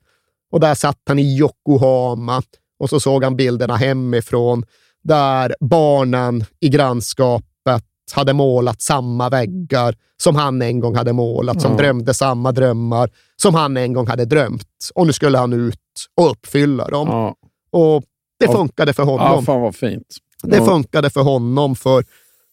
[0.53, 2.43] Och där satt han i Yokohama
[2.79, 4.65] och så såg han bilderna hemifrån
[5.03, 11.77] där barnen i grannskapet hade målat samma väggar som han en gång hade målat, som
[11.77, 14.91] drömde samma drömmar som han en gång hade drömt.
[14.95, 15.79] Och nu skulle han ut
[16.17, 17.09] och uppfylla dem.
[17.09, 17.35] Ja.
[17.71, 18.03] Och
[18.39, 19.27] det funkade för honom.
[19.27, 20.17] Ja, fan vad fint.
[20.43, 22.05] Det funkade för honom, för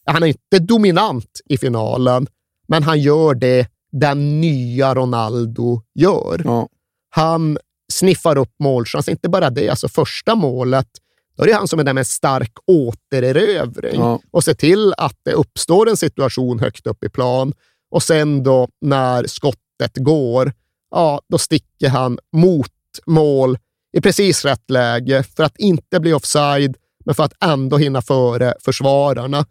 [0.07, 2.27] han är inte dominant i finalen,
[2.67, 6.41] men han gör det den nya Ronaldo gör.
[6.45, 6.69] Ja.
[7.09, 7.57] Han
[7.91, 9.09] sniffar upp målchans.
[9.09, 10.87] Inte bara det, alltså första målet,
[11.37, 14.19] då är det han som är där med en stark återerövring ja.
[14.31, 17.53] och ser till att det uppstår en situation högt upp i plan.
[17.91, 20.53] Och sen då när skottet går,
[20.91, 22.71] ja, då sticker han mot
[23.05, 23.57] mål
[23.97, 28.53] i precis rätt läge för att inte bli offside, men för att ändå hinna före
[28.59, 29.45] försvararna.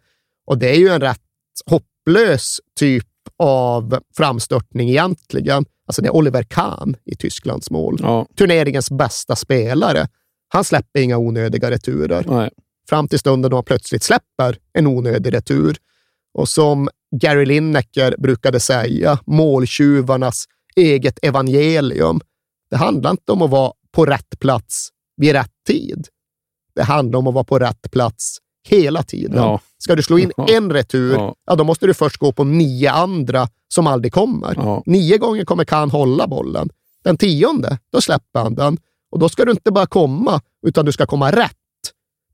[0.47, 1.21] Och det är ju en rätt
[1.65, 5.65] hopplös typ av framstörtning egentligen.
[5.87, 7.97] Alltså det är Oliver Kahn i Tysklands mål.
[8.01, 8.27] Ja.
[8.37, 10.07] Turneringens bästa spelare.
[10.47, 12.25] Han släpper inga onödiga returer.
[12.27, 12.49] Nej.
[12.89, 15.77] Fram till stunden då han plötsligt släpper en onödig retur.
[16.33, 16.89] Och som
[17.21, 20.45] Gary Lineker brukade säga, måltjuvarnas
[20.75, 22.19] eget evangelium.
[22.69, 26.07] Det handlar inte om att vara på rätt plats vid rätt tid.
[26.75, 28.37] Det handlar om att vara på rätt plats
[28.67, 29.37] hela tiden.
[29.37, 29.59] Ja.
[29.77, 30.47] Ska du slå in Ja.
[30.49, 31.35] en retur, Ja.
[31.45, 31.55] ja.
[31.55, 34.55] då måste du först gå på nio andra som aldrig kommer.
[34.85, 36.69] Nio gånger kommer Kahn hålla bollen.
[37.03, 38.77] Den tionde, då släpper han den.
[39.11, 41.53] Och då ska du inte bara komma, utan du ska komma rätt.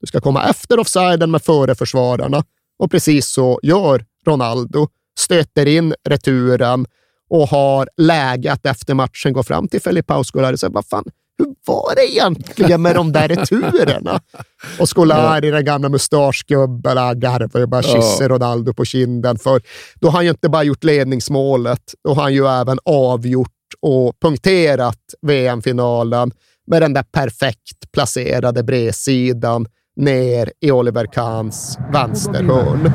[0.02, 2.44] Du ska komma efter offsiden med före försvararna.
[2.80, 4.88] Och precis så gör Ronaldo.
[5.20, 6.86] Stöter in returen
[7.30, 11.04] och har läge att efter matchen gå fram till Felipe Scolari och säga, vad fan,
[11.46, 14.22] hur var det egentligen med de där returerna?
[14.80, 17.94] Och Scolari, den gamla mustaschgubben, han garvar ju bara Ja.
[17.96, 19.38] kysser Ronaldo på kinden.
[19.38, 19.62] För
[19.96, 23.50] då har han ju inte bara gjort ledningsmålet, då har han ju även avgjort
[23.82, 26.32] och punkterat VM-finalen
[26.68, 29.66] med den där perfekt placerade bredsidan
[29.96, 32.92] ner i Oliver Kahns vänsterhörn.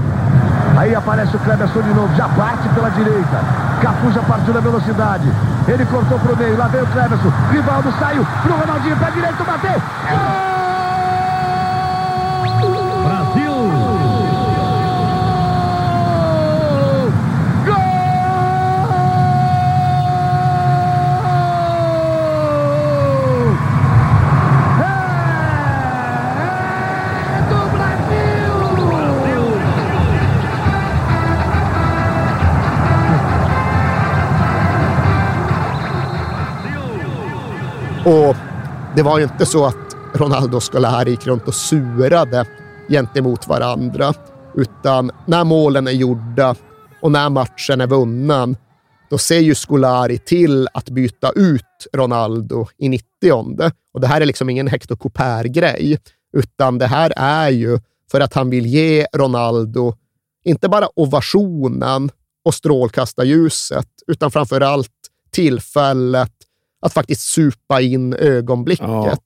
[0.79, 3.41] Aí aparece o Cleberson de novo, já parte pela direita.
[3.83, 5.29] Cafu já partiu na velocidade.
[5.67, 7.33] Ele cortou pro meio, lá vem o Cleberson.
[7.51, 9.83] Rivaldo saiu pro Ronaldinho, pé direito, bateu.
[10.05, 10.48] Brasil!
[38.09, 38.37] Och
[38.97, 42.47] det var ju inte så att Ronaldo och Scolari gick runt och surade
[42.89, 44.15] gentemot varandra,
[44.55, 46.55] utan när målen är gjorda
[47.03, 48.57] och när matchen är vunnen,
[49.11, 53.05] då ser ju Scolari till att byta ut Ronaldo i 90
[53.93, 55.99] Och det här är liksom ingen Hector coupert-grej,
[56.37, 57.79] utan det här är ju
[58.11, 59.95] för att han vill ge Ronaldo
[60.45, 62.11] inte bara ovationen
[62.45, 64.91] och strålkastarljuset, utan framför allt
[65.31, 66.33] tillfället
[66.81, 69.21] att faktiskt supa in ögonblicket.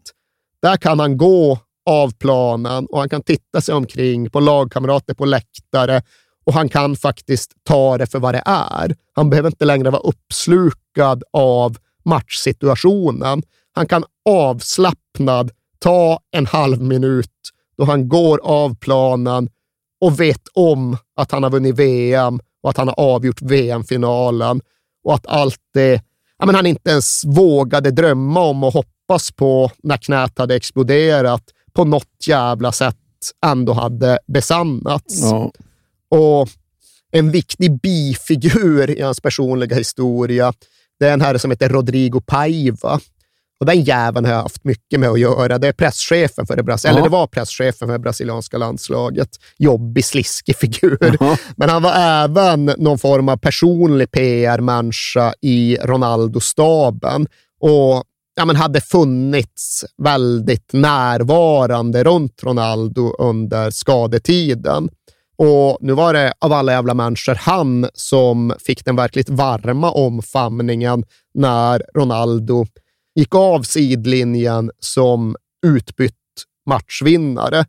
[0.63, 1.59] Där kan han gå
[1.91, 6.03] av planen och han kan titta sig omkring på lagkamrater på läktare
[6.45, 8.97] och han kan faktiskt ta det för vad det är.
[9.13, 13.43] Han behöver inte längre vara uppslukad av matchsituationen.
[13.73, 17.31] Han kan avslappnad ta en halv minut
[17.77, 19.49] då han går av planen
[20.01, 24.61] och vet om att han har vunnit VM och att han har avgjort VM-finalen
[25.05, 26.03] och att allt det
[26.43, 31.43] ja, men han inte ens vågade drömma om och hoppas på när knät hade exploderat
[31.73, 32.97] på något jävla sätt
[33.47, 35.21] ändå hade besannats.
[35.21, 35.53] Ja.
[36.11, 36.49] Och
[37.11, 40.53] en viktig bifigur i hans personliga historia,
[41.01, 43.01] det är en herre som heter Rodrigo Paiva.
[43.63, 45.59] Och den jäveln har jag haft mycket med att göra.
[45.59, 46.91] Det är presschefen för det, Bras- Ja.
[46.91, 49.29] eller det var presschefen för det brasilianska landslaget.
[49.59, 50.99] Jobbig, sliskig figur.
[51.57, 57.27] Men han var även någon form av personlig PR-människa i Ronaldo-staben
[57.61, 58.05] och
[58.35, 64.89] ja, men hade funnits väldigt närvarande runt Ronaldo under skadetiden.
[65.37, 71.05] Och nu var det av alla jävla människor han som fick den verkligt varma omfamningen
[71.35, 72.67] när Ronaldo
[73.15, 75.37] gick av sidlinjen som
[75.67, 76.15] utbytt
[76.67, 77.67] matchvinnare.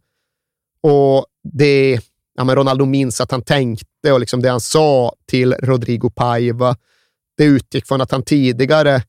[0.81, 1.99] Och det,
[2.35, 6.75] ja, men Ronaldo minns att han tänkte och liksom det han sa till Rodrigo Paiva,
[7.37, 9.03] det utgick från att han tidigare,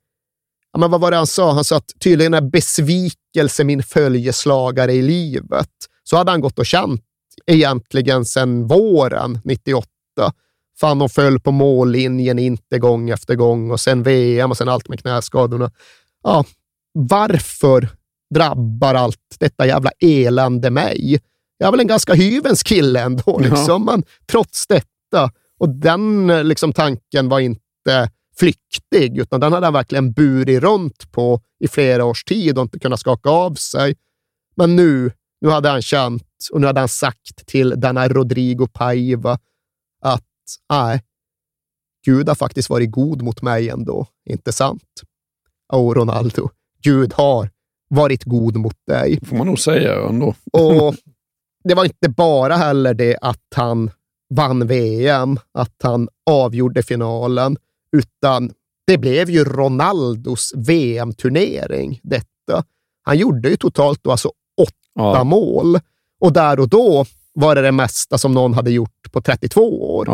[0.73, 1.53] ja, men vad var det han sa?
[1.53, 5.71] Han sa att tydligen är besvikelse min följeslagare i livet.
[6.05, 7.03] Så hade han gått och känt
[7.47, 9.89] egentligen sedan våren 98.
[10.81, 14.89] Fan, de föll på mållinjen inte gång efter gång och sen VM och sen allt
[14.89, 15.71] med knäskadorna.
[16.25, 16.45] Ja,
[16.93, 17.89] varför
[18.35, 21.21] drabbar allt detta jävla elände mig?
[21.59, 23.39] Jag är väl en ganska hyvens kille ändå, Ja.
[23.39, 23.85] liksom.
[23.85, 25.31] men trots detta.
[25.59, 31.41] Och den liksom, tanken var inte flyktig, utan den hade han verkligen burit runt på
[31.61, 33.95] i flera års tid och inte kunnat skaka av sig.
[34.57, 36.23] Men nu, nu hade han känt
[36.53, 39.39] och nu hade han sagt till denna Rodrigo Paiva
[40.03, 40.25] att
[40.71, 41.03] nej,
[42.05, 44.83] Gud har faktiskt varit god mot mig ändå, inte sant?
[45.75, 46.49] Åh, Ronaldo,
[46.83, 47.51] Gud har
[47.89, 49.19] varit god mot dig.
[49.27, 50.35] får man nog säga ändå.
[50.53, 50.95] Och
[51.65, 53.91] det var inte bara heller det att han
[54.35, 57.57] vann VM, att han avgjorde finalen,
[57.97, 58.53] utan
[58.87, 62.65] det blev ju Ronaldos VM-turnering detta.
[63.03, 65.81] Han gjorde ju totalt då alltså åtta mål
[66.21, 67.05] och där och då
[67.35, 70.09] var det det mesta som någon hade gjort på 32 år.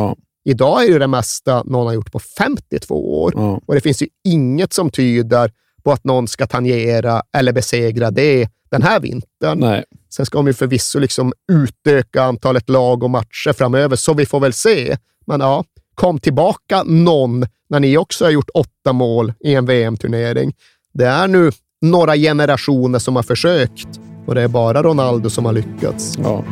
[0.45, 4.07] Idag är det det mesta någon har gjort på 52 år och det finns ju
[4.25, 9.59] inget som tyder på att någon ska tangera eller besegra det den här vintern.
[9.59, 9.85] Nej.
[10.11, 14.41] Sen ska de ju förvisso liksom utöka antalet lag och matcher framöver, så vi får
[14.41, 14.97] väl se.
[15.27, 15.65] Men ja,
[15.95, 20.55] kom tillbaka någon när ni också har gjort åtta mål i en VM-turnering.
[20.93, 23.89] Det är nu några generationer som har försökt
[24.27, 26.19] och det är bara Ronaldo som har lyckats.
[26.23, 26.45] Ja.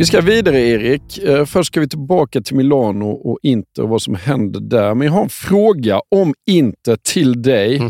[0.00, 1.18] Vi ska vidare Erik.
[1.18, 4.94] Eh, Först ska vi tillbaka till Milano och Inter och vad som händer där.
[4.94, 7.80] Men jag har en fråga om Inter till dig.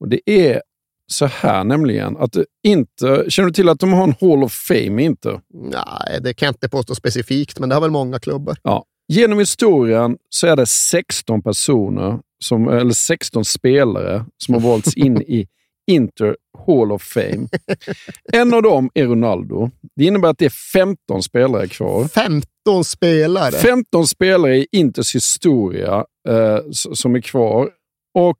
[0.00, 0.62] Och Det är
[1.06, 2.36] så här nämligen att
[2.66, 5.40] Inter, känner du till att de har en Hall of Fame Inter?
[5.54, 8.56] Nej, det kan jag inte påstå specifikt, men det har väl många klubbar.
[8.62, 8.84] Ja.
[9.08, 15.22] Genom historien så är det 16 personer, som, eller 16 spelare som har valts in
[15.22, 15.46] i
[15.92, 16.36] Inter
[16.66, 17.48] Hall of Fame.
[18.32, 19.70] En av dem är Ronaldo.
[19.96, 22.08] Det innebär att det är 15 spelare kvar.
[22.08, 23.52] 15 spelare?
[23.52, 27.70] 15 spelare i Inters historia eh, som är kvar.
[28.18, 28.38] Och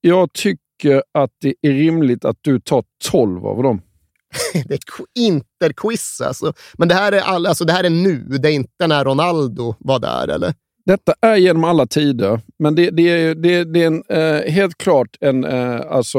[0.00, 3.82] jag tycker att det är rimligt att du tar 12 av dem.
[4.52, 6.52] det är qu- interquiz alltså.
[6.74, 9.74] Men det här, är all, alltså det här är nu, det är inte när Ronaldo
[9.78, 10.54] var där, eller?
[10.86, 14.78] Detta är genom alla tider, men det, det, är, det, det är en, eh, helt
[14.78, 16.18] klart en, eh, alltså,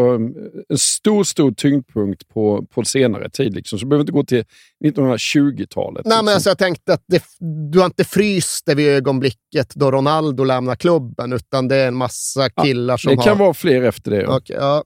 [0.69, 3.53] en stor, stor tyngdpunkt på, på senare tid.
[3.53, 3.79] Liksom.
[3.79, 4.43] Så du behöver inte gå till
[4.85, 6.05] 1920-talet.
[6.05, 6.35] Nej, men liksom.
[6.35, 7.23] alltså, jag tänkte att det,
[7.71, 11.95] du har inte fryst det vid ögonblicket då Ronaldo lämnar klubben, utan det är en
[11.95, 13.23] massa killar som det har...
[13.23, 14.21] kan vara fler efter det.
[14.21, 14.37] Ja.
[14.37, 14.83] Okej, ja.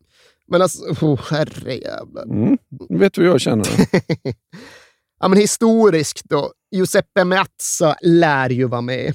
[0.47, 2.23] Men alltså, oh, herrejävlar.
[2.23, 2.57] Mm.
[2.89, 3.67] Vet du hur jag känner.
[5.21, 6.51] Ja, men historiskt då.
[6.71, 9.13] Giuseppe Meazza lär ju vara med.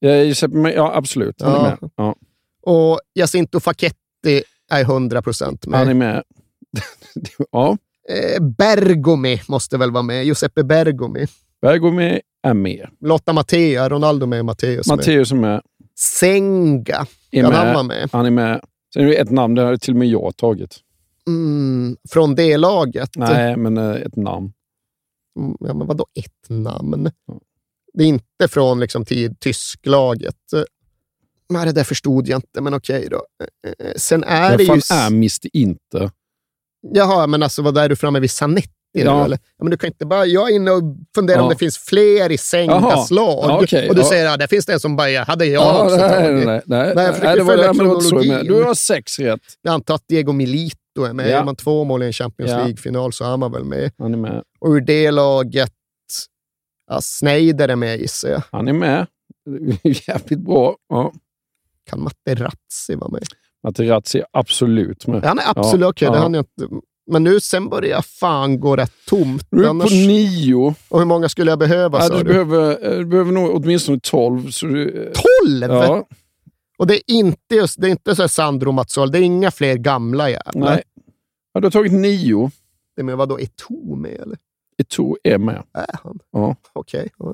[0.00, 1.42] Ja, absolut.
[1.42, 1.76] Han är Ja.
[1.80, 1.90] med.
[1.96, 2.14] Ja.
[2.62, 5.78] Och Jacinto Facchetti är 100 procent med.
[5.78, 6.22] Han är med.
[7.52, 7.76] ja.
[8.08, 10.24] Eh, Bergomi måste väl vara med.
[10.24, 11.26] Giuseppe Bergomi.
[11.62, 12.88] Bergomi är med.
[13.00, 14.96] Lotta Mattea, Ronaldo med, Matteus med.
[14.96, 15.62] Matteus är med.
[15.98, 17.58] Senga, Är kan med.
[17.58, 18.08] han vara med?
[18.12, 18.60] Han är med.
[18.94, 20.76] Sen är det ett namn, det har till och med jag tagit.
[21.26, 23.10] Mm, från det laget?
[23.16, 24.52] Nej, men eh, ett namn.
[25.38, 27.10] Mm, Ja, men vadå ett namn?
[27.94, 30.52] Det är inte från liksom, tid, tysklaget.
[30.56, 30.62] Eh,
[31.50, 33.22] Nej, det där förstod jag inte, men okej då.
[33.66, 34.72] Eh, eh, Sen är det ju...
[34.92, 35.30] är Mr.
[35.52, 36.10] Inte?
[36.94, 39.24] Jaha, men alltså vad är du framme vid Zanetti nu, Ja.
[39.24, 39.38] eller?
[39.58, 40.26] Ja, men du kan inte bara...
[40.26, 40.82] Jag är inne och
[41.14, 41.50] funderar om Ja.
[41.50, 43.06] det finns fler i Sengas Jaha.
[43.10, 43.44] lag.
[43.50, 45.96] Ja, okej, och du säger att det finns det som bara hade jag Ja, också
[45.96, 46.46] nej, tagit.
[46.46, 46.92] nej, nej, nej.
[46.94, 47.72] Nej, försöker det var det,
[48.36, 48.46] men.
[48.46, 49.40] Du har sex rätt.
[49.62, 51.26] Jag antar att Diego Milito är med.
[51.26, 51.30] Ja.
[51.30, 52.50] Gör man två mål i en Champions.
[52.50, 53.90] League-final så är man väl med.
[53.98, 54.42] Han är med.
[54.60, 55.72] Och ur det laget,
[56.88, 58.42] ja, Sneijder är med gissar jag.
[58.52, 59.06] Han är med.
[59.82, 60.76] Jävligt bra.
[60.88, 61.12] Ja.
[61.90, 63.22] Kan Materazzi vara med?
[63.62, 65.24] Materazzi är absolut med.
[65.24, 66.20] Han är absolut Ja, okej, det ja.
[66.22, 66.74] hann jag inte.
[67.10, 69.46] Men nu sen börjar jag fan gå rätt tomt.
[69.50, 70.74] Du är Annars- på nio.
[70.88, 71.98] Och hur många skulle jag behöva?
[71.98, 72.24] Ja, du, du?
[72.24, 74.50] behöver, eh, du behöver nog åtminstone tolv.
[74.50, 75.62] Så du, Tolv?
[75.72, 76.06] Ja.
[76.78, 79.74] Och det är inte just, det är inte så Sandro Mazzol, det är inga fler
[79.76, 80.70] gamla jävlar.
[80.74, 80.82] Nej.
[81.52, 82.50] Ja, du har tagit nio.
[82.96, 84.38] Det med vadå, Eto'o med eller?
[84.82, 85.62] Eto'o är med.
[85.74, 86.18] Är han?
[86.32, 86.56] Ja.
[86.72, 87.08] Okej.
[87.18, 87.32] Ja.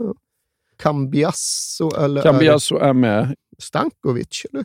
[0.77, 2.23] Cambiasso eller?
[2.23, 3.35] Cambiasso är med.
[3.59, 4.65] Stankovic eller?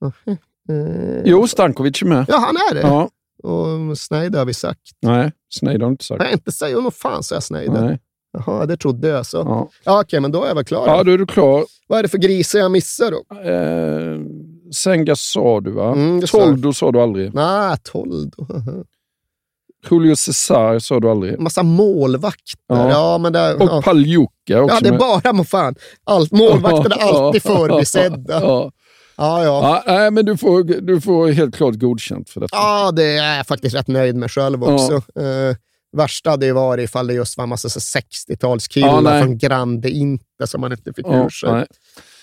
[0.00, 0.36] Mhm.
[0.68, 2.24] Eh, Jo, Stankovic är med.
[2.28, 2.80] Ja, han är det.
[2.80, 3.10] Ja.
[3.42, 4.80] Och Sneijder har vi sagt.
[5.00, 6.18] Nej, Sneijder har inte sagt.
[6.22, 7.82] Nej, inte säger nog fan jag Sneijder.
[7.82, 8.00] Nej.
[8.32, 9.36] Jaha, det trodde jag så.
[9.36, 9.68] Ja.
[9.84, 10.86] Ja, Okej, men då är jag väl klar.
[10.86, 11.64] Ja, då är du klar.
[11.86, 13.40] Vad är det för grisar jag missar då?
[13.50, 14.20] Eh,
[14.72, 15.92] Senga sa du va?
[15.92, 16.20] Mm.
[16.20, 17.34] Toldo sa du aldrig.
[17.34, 18.46] Nej, Toldo.
[19.90, 21.40] Julio Cesar sa du aldrig.
[21.40, 22.54] Massa målvakter.
[22.68, 22.90] Ja.
[22.90, 23.82] Ja, men där, Och ja.
[23.82, 24.28] Pagliuca
[24.62, 25.74] också Ja, det är bara må fan.
[26.04, 28.40] Allt, målvakterna är alltid förbisedda.
[28.40, 28.70] Ja.
[29.16, 29.82] Ja, ja.
[29.86, 32.56] Ja, nej, men du får, du får helt klart godkänt för detta.
[32.56, 34.94] Ja, det är jag faktiskt rätt nöjd med själv också.
[34.94, 35.56] Eh,
[35.96, 39.90] värsta hade ju varit ifall det just var en massa så 60-talskillar Ja, från Grande
[39.90, 41.50] Inte som man inte fick Ja, ur sig.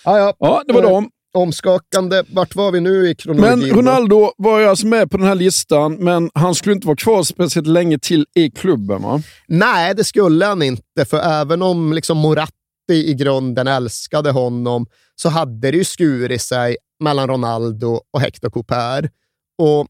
[0.04, 0.34] Ja, ja.
[0.38, 1.08] Ja, det var Eh, dem.
[1.34, 2.24] Omskakande.
[2.28, 3.58] Vart var vi nu i kronologin?
[3.58, 3.76] Men?
[3.76, 7.22] Ronaldo var ju alltså med på den här listan, men han skulle inte vara kvar
[7.22, 9.22] speciellt länge till i klubben va?
[9.46, 11.04] Nej, det skulle han inte.
[11.04, 12.54] För även om liksom Moratti
[12.88, 19.10] i grunden älskade honom så hade det ju skurit sig mellan Ronaldo och Hector Couper.
[19.58, 19.86] Och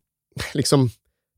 [0.55, 0.91] liksom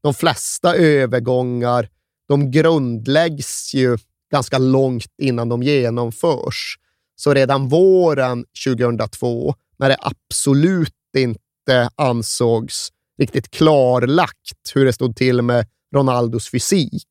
[0.03, 1.89] de flesta övergångar
[2.29, 3.99] de grundläggs ju
[4.33, 6.79] ganska långt innan de genomförs.
[7.17, 15.43] Så redan våren 2002, när det absolut inte ansågs riktigt klarlagt hur det stod till
[15.43, 17.07] med Ronaldos fysik,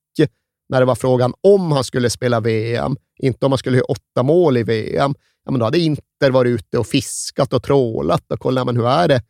[0.69, 4.23] när det var frågan om han skulle spela VM, inte om han skulle göra åtta
[4.23, 8.39] mål i VM, ja, men då hade Inter varit ute och fiskat och trålat och
[8.39, 9.23] kollat, men hur är det?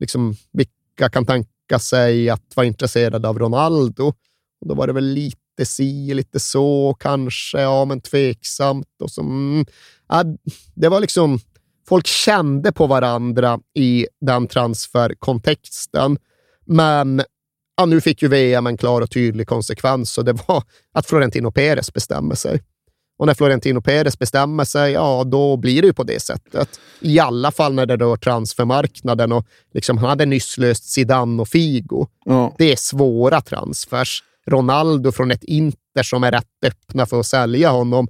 [0.00, 4.06] Liksom, vilka kan tänka sig att vara intresserade av Ronaldo?
[4.60, 9.02] Och då var det väl lite si, lite så, kanske, ja, men tveksamt.
[9.02, 9.64] Och så, mm,
[10.08, 10.24] ja,
[10.74, 11.40] det var liksom,
[11.88, 16.18] folk kände på varandra i den transferkontexten,
[16.66, 17.22] men
[17.76, 20.62] ja, nu fick ju VM en klar och tydlig konsekvens och det var
[20.92, 22.62] att Florentino Perez bestämmer sig.
[23.18, 26.80] Och när Florentino Perez bestämmer sig, ja, då blir det ju på det sättet.
[27.00, 29.32] I alla fall när det rör transfermarknaden.
[29.32, 32.06] Och liksom, han hade nyss löst Zidane och Figo.
[32.24, 32.54] Ja.
[32.58, 34.22] Det är svåra transfers.
[34.46, 38.08] Ronaldo från ett Inter som är rätt öppna för att sälja honom.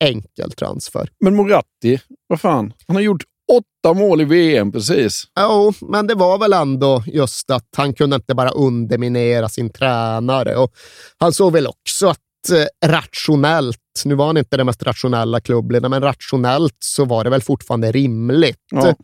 [0.00, 1.10] Enkel transfer.
[1.20, 2.72] Men Moratti, vad fan?
[2.86, 3.22] Han har gjort
[3.52, 5.24] åtta mål i VM precis.
[5.40, 10.56] Jo, men det var väl ändå just att han kunde inte bara underminera sin tränare.
[10.56, 10.72] Och
[11.18, 12.18] han såg väl också att
[12.52, 17.30] eh, rationellt, nu var han inte den mest rationella klubbledaren, men rationellt så var det
[17.30, 18.64] väl fortfarande rimligt.
[18.70, 18.94] Ja.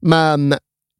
[0.00, 0.54] Men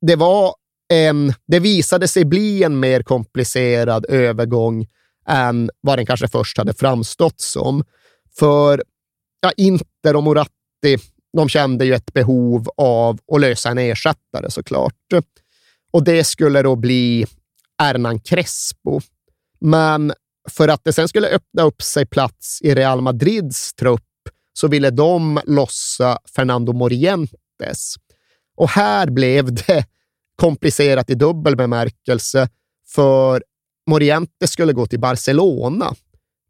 [0.06, 0.54] det var
[0.92, 4.86] en, det visade sig bli en mer komplicerad övergång
[5.28, 7.84] än vad den kanske först hade framstått som.
[8.38, 8.82] För
[9.44, 10.96] ja, Inter och Moratti,
[11.36, 14.94] de kände ju ett behov av att lösa en ersättare såklart.
[15.92, 17.26] Och det skulle då bli
[17.78, 19.00] Hernan Crespo.
[19.60, 20.12] Men
[20.50, 24.02] för att det sen skulle öppna upp sig plats i Real Madrids trupp
[24.52, 27.94] så ville de lossa Fernando Morientes.
[28.56, 29.86] Och här blev det
[30.36, 32.48] komplicerat i dubbel bemärkelse,
[32.94, 33.42] för
[33.86, 35.94] Morientes skulle gå till Barcelona.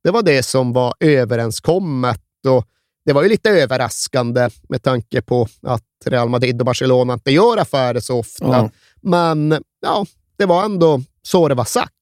[0.05, 2.66] Det var det som var överenskommet och
[3.05, 7.57] det var ju lite överraskande med tanke på att Real Madrid och Barcelona inte gör
[7.57, 8.46] affärer så ofta.
[8.46, 8.70] Ja.
[9.00, 11.92] Men ja, det var ändå så det var sagt.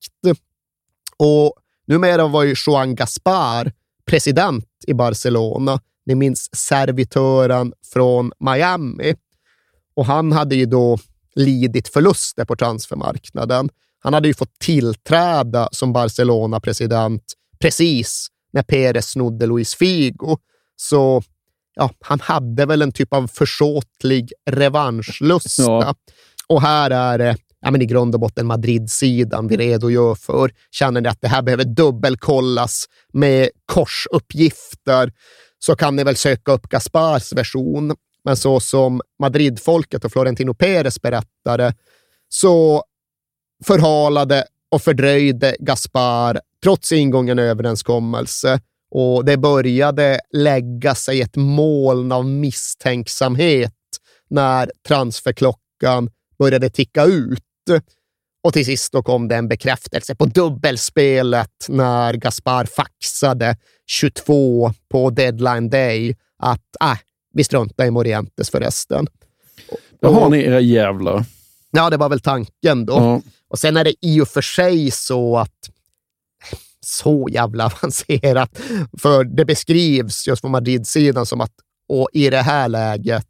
[1.17, 1.55] Och
[1.87, 3.73] numera var ju Joan Gaspar
[4.07, 5.81] president i Barcelona.
[6.07, 9.15] Ni minns servitören från Miami.
[9.95, 10.99] Och han hade ju då
[11.35, 13.69] lidit förluster på transfermarknaden.
[13.99, 17.23] Han hade ju fått tillträda som Barcelona-president
[17.59, 20.39] precis när Perez snodde Luis Figo.
[20.89, 21.23] Så
[21.75, 25.63] ja, han hade väl en typ av försåtlig revanschlusta.
[25.63, 25.95] Ja.
[26.47, 30.51] Och här är det ja, men i grund och botten Madrid-sidan vi redogör för.
[30.71, 35.13] Känner ni att det här behöver dubbelkollas med korsuppgifter
[35.59, 37.95] så kan ni väl söka upp Gaspars version.
[38.25, 41.75] Men så som Madridfolket och Florentino Perez berättade
[42.29, 42.85] så
[43.65, 48.61] förhalade och fördröjde Gaspar trots ingången överenskommelse
[48.95, 53.73] och det började lägga sig ett moln av misstänksamhet
[54.31, 57.43] när transferklockan började ticka ut.
[58.43, 65.11] Och till sist då kom det en bekräftelse på dubbelspelet när Gaspar faxade 22 på
[65.11, 66.99] deadline day att äh,
[67.35, 69.07] vi struntar i Morientes förresten.
[70.01, 71.25] Där har ni era jävlar.
[71.71, 72.93] Ja, det var väl tanken då.
[72.93, 73.23] Ja.
[73.49, 75.71] Och sen är det i och för sig så att
[76.87, 78.61] så jävla avancerat.
[78.99, 81.53] För det beskrivs just från Madrid-sidan som att
[81.89, 83.27] och i det här läget,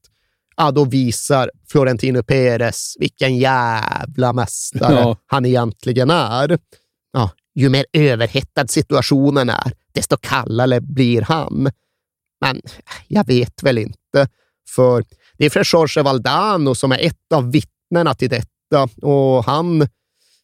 [0.56, 5.16] ja, då visar Florentino Perez vilken jävla mästare Ja.
[5.26, 6.58] han egentligen är.
[7.12, 11.70] Ja, ju mer överhettad situationen är, desto kallare blir han.
[12.40, 12.60] Men
[13.08, 14.28] jag vet väl inte,
[14.74, 15.04] för
[15.38, 19.88] det är Jorge Valdano som är ett av vittnena till detta och han,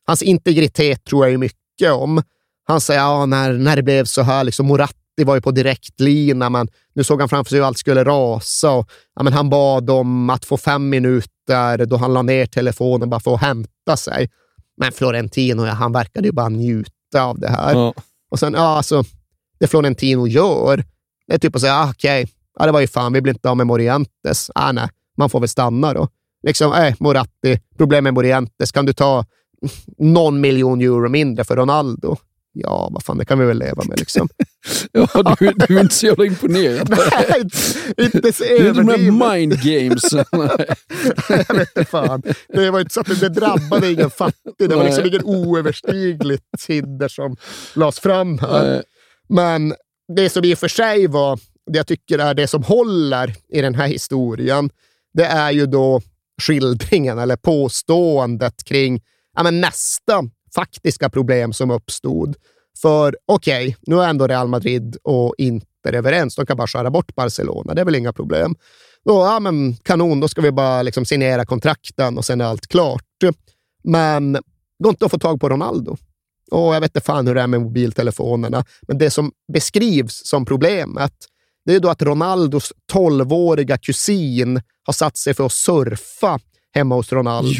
[0.06, 2.22] hans integritet tror jag mycket om.
[2.68, 6.50] Han säger ja, när, när det blev så här, liksom Moratti var ju på direktlina,
[6.50, 8.70] men nu såg han framför sig hur allt skulle rasa.
[8.70, 13.10] Och, ja, men han bad om att få fem minuter då han la ner telefonen
[13.10, 14.30] bara för att hämta sig.
[14.76, 17.74] Men Florentino, ja, han verkade ju bara njuta av det här.
[17.74, 17.94] Ja.
[18.30, 19.04] Och sen, ja, alltså,
[19.60, 20.84] det Florentino gör,
[21.26, 23.50] det är typ att säga, ah, okej, ja, det var ju fan, vi blir inte
[23.50, 24.50] av med Morientes.
[24.54, 26.08] Ah, nej, man får väl stanna då.
[26.46, 29.24] Liksom, eh, Moratti, problem med Morientes, kan du ta
[29.98, 32.16] någon miljon euro mindre för Ronaldo?
[32.52, 34.28] Ja, vad fan, det kan vi väl leva med liksom.
[34.92, 36.90] Ja, du, du är inte så jävla imponerad.
[37.28, 37.40] Nej,
[38.06, 39.14] inte så Det är de överdrivet.
[39.14, 40.12] mind games.
[40.32, 40.66] Nej.
[41.28, 42.22] jag vet inte fan.
[42.48, 44.68] Det var inte så att det, drabbade ingen fattig.
[44.68, 47.36] Det var liksom ingen oöverstigligt hinder som
[47.74, 48.62] lades fram här.
[48.72, 48.82] Nej.
[49.28, 49.74] Men
[50.16, 51.38] det som i och för sig var,
[51.72, 54.70] det jag tycker är det som håller i den här historien,
[55.14, 56.00] det är ju då
[56.42, 59.02] skildringen eller påståendet kring
[59.36, 60.22] ja, men nästa
[60.54, 62.36] faktiska problem som uppstod.
[62.82, 66.34] För okej, nu är ändå Real Madrid och Inter överens.
[66.34, 67.74] De kan bara skära bort Barcelona.
[67.74, 68.54] Det är väl inga problem.
[69.04, 72.66] Då, ja, men kanon, då ska vi bara liksom signera kontrakten och sen är allt
[72.66, 73.04] klart.
[73.84, 74.42] Men det
[74.82, 75.96] går inte att få tag på Ronaldo.
[76.50, 80.44] Och jag vet inte fan hur det är med mobiltelefonerna, men det som beskrivs som
[80.44, 81.12] problemet,
[81.64, 86.38] det är då att Ronaldos 12-åriga kusin har satt sig för att surfa
[86.74, 87.50] hemma hos Ronaldo.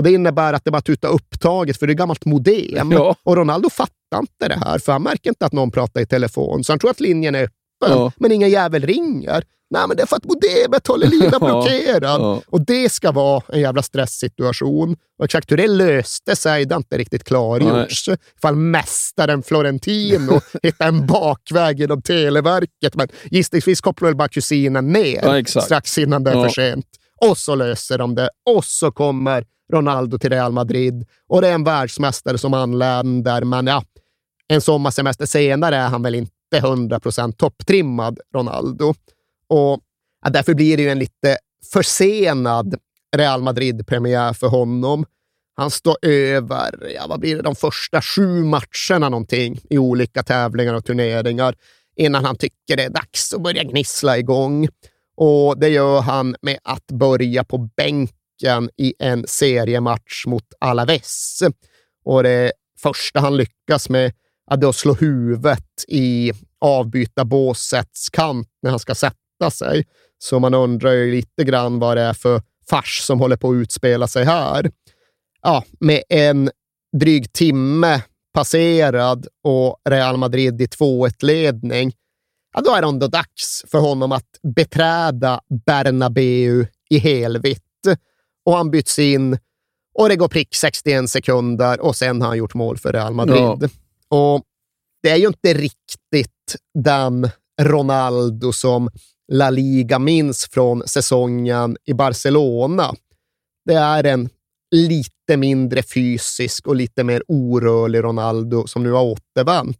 [0.00, 2.92] Och Det innebär att det bara tutar upptaget, för det är gammalt modem.
[2.92, 3.16] Ja.
[3.22, 6.64] Och Ronaldo fattar inte det här, för han märker inte att någon pratar i telefon.
[6.64, 8.12] Så han tror att linjen är öppen, Ja.
[8.16, 9.44] men ingen jävel ringer.
[9.70, 12.20] Nej, men det är för att modemet håller linan blockerad.
[12.20, 12.40] Ja.
[12.46, 14.96] Och det ska vara en jävla stresssituation.
[15.18, 18.08] Och exakt hur det löste sig, det har inte riktigt klargjorts.
[18.36, 25.60] Ifall mästaren Florentino hittade en bakväg genom Televerket, men gissningsvis kopplar väl bara kusinen ner
[25.60, 26.86] strax innan det är för sent.
[27.20, 28.30] Och så löser de det.
[28.50, 31.06] Och så kommer Ronaldo till Real Madrid.
[31.28, 33.84] Och det är en världsmästare som anländer, men ja,
[34.48, 38.94] en sommarsemester senare är han väl inte 100% topptrimmad, Ronaldo.
[39.48, 39.80] Och
[40.24, 41.36] ja, därför blir det ju en lite
[41.72, 42.74] försenad
[43.16, 45.04] Real Madrid-premiär för honom.
[45.56, 50.74] Han står över, ja, vad blir det, de första sju matcherna någonting i olika tävlingar
[50.74, 51.54] och turneringar
[51.96, 54.68] innan han tycker det är dags att börja gnissla igång.
[55.16, 57.58] Och det gör han med att börja på
[58.40, 61.42] bänken i en seriematch mot Alaves.
[62.04, 64.12] Och det första han lyckas med
[64.50, 69.86] är att slå huvudet i avbytarbåsets kant när han ska sätta sig.
[70.18, 73.54] Så man undrar ju lite grann vad det är för fars som håller på att
[73.54, 74.70] utspela sig här.
[75.42, 76.50] Ja, med en
[77.00, 78.02] dryg timme
[78.34, 81.92] passerad och Real Madrid i 2-1-ledning,
[82.54, 87.62] ja, då är det ändå dags för honom att beträda Bernabeu i helvitt.
[88.44, 89.38] Och han byts in
[89.94, 93.40] och det går prick 61 sekunder och sen har han gjort mål för Real Madrid.
[93.40, 93.68] Ja.
[94.08, 94.42] Och
[95.02, 97.30] det är ju inte riktigt den
[97.62, 98.90] Ronaldo som
[99.32, 102.94] La Liga minns från säsongen i Barcelona.
[103.64, 104.28] Det är en
[104.70, 109.78] lite mindre fysisk och lite mer orörlig Ronaldo som nu har återvänt.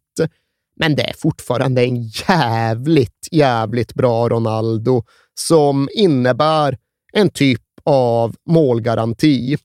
[0.77, 5.05] Men det är fortfarande en jävligt, jävligt bra Ronaldo
[5.35, 6.79] som innebär
[7.13, 9.57] en typ av målgaranti.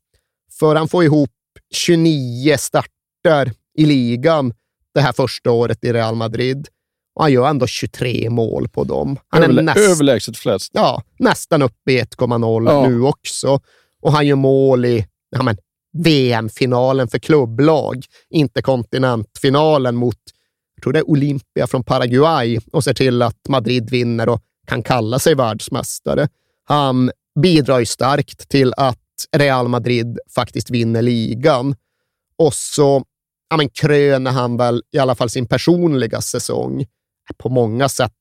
[0.59, 1.29] För han får ihop
[1.73, 4.53] 29 starter i ligan
[4.93, 6.67] det här första året i Real Madrid.
[7.15, 9.17] Och han gör ändå 23 mål på dem.
[9.27, 10.71] Han är näst, överlägset flest.
[10.73, 12.87] Ja, nästan uppe i 1,0 ja.
[12.89, 13.59] nu också.
[14.01, 15.57] Och han gör mål i ja, men,
[15.97, 20.17] VM-finalen för klubblag, inte kontinentfinalen mot
[20.75, 24.83] jag tror det är Olympia från Paraguay och ser till att Madrid vinner och kan
[24.83, 26.27] kalla sig världsmästare.
[26.63, 27.11] Han
[27.41, 28.99] bidrar ju starkt till att
[29.37, 31.75] Real Madrid faktiskt vinner ligan.
[32.37, 33.03] Och så
[33.49, 36.85] ja, men kröner han väl i alla fall sin personliga säsong,
[37.37, 38.11] på många sätt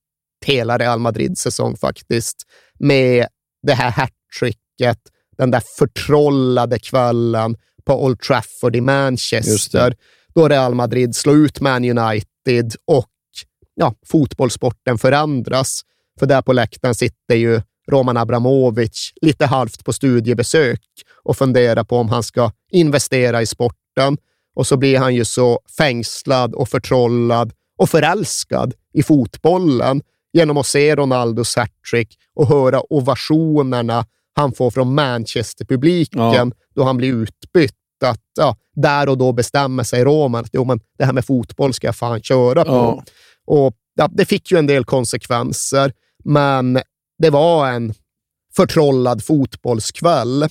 [0.45, 2.43] hela Real Madrids säsong faktiskt,
[2.79, 3.27] med
[3.67, 4.99] det här hattricket,
[5.37, 7.55] den där förtrollade kvällen
[7.85, 9.95] på Old Trafford i Manchester,
[10.33, 13.09] då Real Madrid slår ut Man United och
[13.73, 15.81] ja, fotbollssporten förändras.
[16.19, 17.61] För där på läktaren sitter ju
[17.91, 20.81] Roman Abramovic lite halvt på studiebesök
[21.23, 24.17] och funderar på om han ska investera i sporten.
[24.55, 30.01] Och så blir han ju så fängslad och förtrollad och förälskad i fotbollen
[30.33, 34.05] genom att se Ronaldos hattrick och höra ovationerna
[34.35, 36.51] han får från Manchester-publiken ja.
[36.75, 37.73] då han blir utbytt.
[38.05, 41.73] Att, ja, där och då bestämmer sig Roman att jo, men det här med fotboll
[41.73, 42.71] ska jag fan köra på.
[42.71, 43.03] Ja.
[43.45, 46.79] Och, ja, det fick ju en del konsekvenser, men
[47.17, 47.93] det var en
[48.55, 50.45] förtrollad fotbollskväll.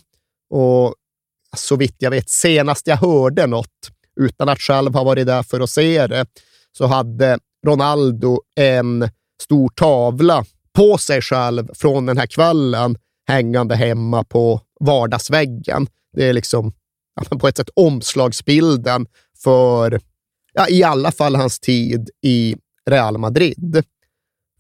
[0.51, 0.95] Och
[1.57, 3.91] så vitt jag vet, senast jag hörde något,
[4.21, 6.27] utan att själv ha varit där för att se det,
[6.79, 9.11] så hade Ronaldo en
[9.43, 15.87] stor tavla på sig själv från den här kvällen hängande hemma på vardagsväggen.
[16.13, 16.73] Det är liksom
[17.41, 19.07] på ett sätt omslagsbilden
[19.43, 20.01] för
[20.53, 22.57] ja, i alla fall hans tid i
[22.91, 23.85] Real Madrid.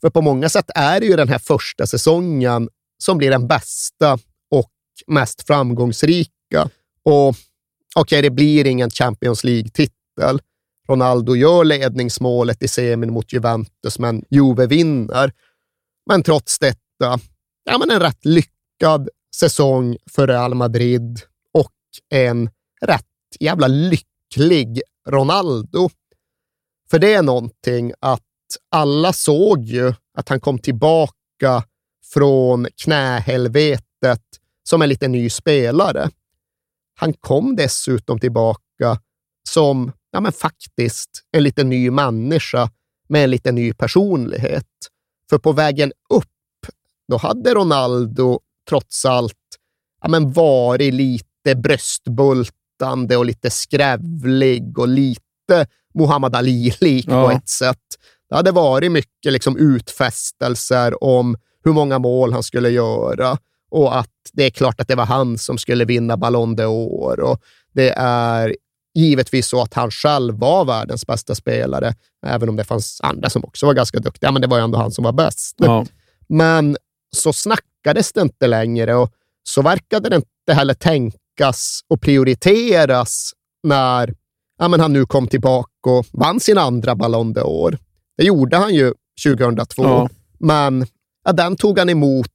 [0.04, 4.18] För på många sätt är det ju den här första säsongen som blir den bästa
[4.50, 4.70] och
[5.06, 6.68] mest framgångsrika.
[7.02, 7.38] Och okej,
[8.00, 10.40] okay, det blir ingen Champions League-titel.
[10.88, 15.32] Ronaldo gör ledningsmålet i semin mot Juventus, men Juve vinner.
[16.06, 17.18] Men trots detta,
[17.64, 21.20] ja, men en rätt lyckad säsong för Real Madrid
[21.54, 21.72] och
[22.10, 22.50] en
[22.80, 23.06] rätt
[23.40, 25.90] jävla lycklig Ronaldo.
[26.90, 28.22] För det är någonting att
[28.70, 31.64] alla såg ju att han kom tillbaka
[32.12, 34.22] från knähelvetet
[34.68, 36.10] som en lite ny spelare.
[36.94, 38.98] Han kom dessutom tillbaka
[39.48, 42.70] som ja, men faktiskt en lite ny människa
[43.08, 44.68] med en lite ny personlighet.
[45.30, 46.24] För på vägen upp,
[47.08, 49.34] då hade Ronaldo trots allt
[50.02, 57.24] ja, men varit lite bröstbultande och lite skrävlig och lite Muhammad Ali-lik ja.
[57.24, 57.78] på ett sätt.
[58.34, 63.38] Det hade varit mycket liksom utfästelser om hur många mål han skulle göra
[63.70, 67.20] och att det är klart att det var han som skulle vinna Ballon d'Or.
[67.20, 67.40] Och
[67.74, 68.56] det är
[68.94, 71.94] givetvis så att han själv var världens bästa spelare,
[72.26, 74.32] även om det fanns andra som också var ganska duktiga.
[74.32, 75.54] Men det var ju ändå han som var bäst.
[75.58, 75.86] Ja.
[76.28, 76.76] Men
[77.16, 79.12] så snackades det inte längre och
[79.42, 83.32] så verkade det inte heller tänkas och prioriteras
[83.62, 84.14] när
[84.58, 87.78] ja, men han nu kom tillbaka och vann sin andra Ballon d'Or.
[88.16, 88.92] Det gjorde han ju
[89.24, 90.08] 2002, ja.
[90.38, 90.86] men
[91.24, 92.30] ja, den tog han emot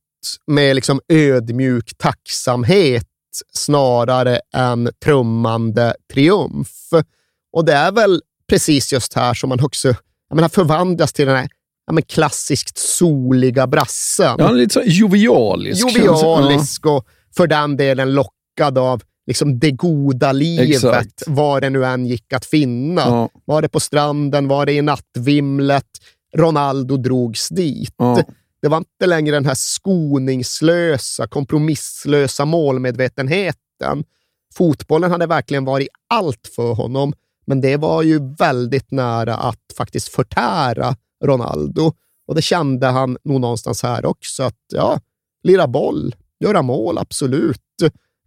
[0.47, 3.05] med liksom ödmjuk tacksamhet
[3.53, 6.89] snarare än trummande triumf.
[7.53, 9.93] Och det är väl precis just här som man också
[10.33, 11.49] menar, förvandlas till den här
[11.85, 14.35] ja, men klassiskt soliga brassen.
[14.37, 15.81] Ja, lite så jovialisk.
[15.81, 21.23] Jovialisk och för den delen lockad av liksom det goda livet, Exakt.
[21.27, 23.01] var det nu än gick att finna.
[23.01, 23.29] Ja.
[23.45, 25.85] Var det på stranden, var det i nattvimlet?
[26.37, 27.93] Ronaldo drogs dit.
[27.97, 28.23] Ja.
[28.61, 34.03] Det var inte längre den här skoningslösa, kompromisslösa målmedvetenheten.
[34.53, 37.13] Fotbollen hade verkligen varit allt för honom,
[37.45, 40.95] men det var ju väldigt nära att faktiskt förtära
[41.25, 41.93] Ronaldo.
[42.27, 44.99] Och det kände han nog någonstans här också, att ja,
[45.43, 47.61] lira boll, göra mål, absolut.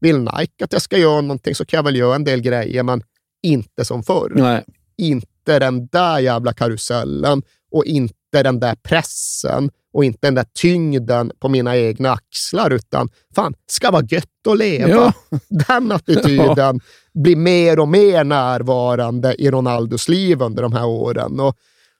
[0.02, 2.82] Vill Nike att jag ska göra någonting så kan jag väl göra en del grejer,
[2.82, 3.02] men
[3.42, 4.32] inte som förr.
[4.34, 4.64] Nej.
[4.96, 7.42] Inte den där jävla karusellen
[7.72, 13.08] och inte den där pressen och inte den där tyngden på mina egna axlar, utan
[13.34, 14.88] fan, ska vara gött att leva.
[14.88, 15.12] Ja.
[15.68, 16.80] Den attityden
[17.14, 21.40] blir mer och mer närvarande i Ronaldos liv under de här åren.
[21.40, 21.56] Och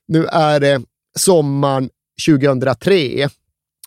[0.09, 0.83] nu är det
[1.19, 1.91] sommaren
[2.29, 3.29] 2003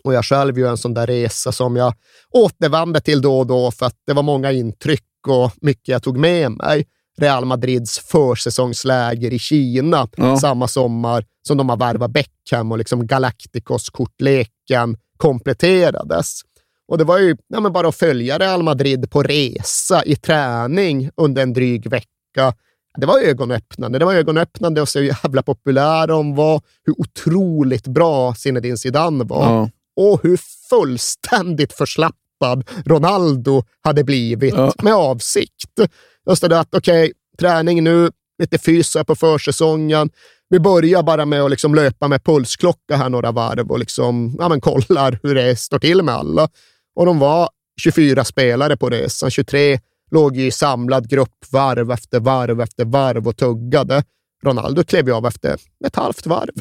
[0.06, 1.94] och jag själv gör en sån där resa som jag
[2.32, 6.18] återvände till då och då för att det var många intryck och mycket jag tog
[6.18, 6.86] med mig.
[7.18, 10.38] Real Madrids försäsongsläger i Kina Ja.
[10.38, 16.41] samma sommar som de har värvat Beckham och liksom Galacticos-kortleken kompletterades.
[16.88, 21.41] Och det var ju ja, bara att följa Real Madrid på resa i träning under
[21.44, 22.53] en dryg vecka.
[22.98, 23.99] Det var ögonöppnande.
[23.99, 29.23] Det var ögonöppnande att se hur jävla populära de var, hur otroligt bra Zinedine Zidane
[29.23, 29.69] var Ja.
[29.95, 30.39] Och hur
[30.69, 34.73] fullständigt förslappad Ronaldo hade blivit Ja.
[34.84, 35.69] med avsikt.
[36.30, 38.09] Just det att, okej, träning nu,
[38.39, 40.09] lite fys här på försäsongen.
[40.49, 44.49] Vi börjar bara med att liksom löpa med pulsklocka här några varv och liksom, ja,
[44.49, 46.49] men kollar hur det står till med alla.
[46.95, 47.49] Och de var
[47.81, 49.31] 24 spelare på resan.
[49.31, 49.80] 23
[50.11, 54.03] låg i samlad grupp varv efter varv efter varv och tuggade.
[54.44, 56.52] Ronaldo klev ju av efter ett halvt varv.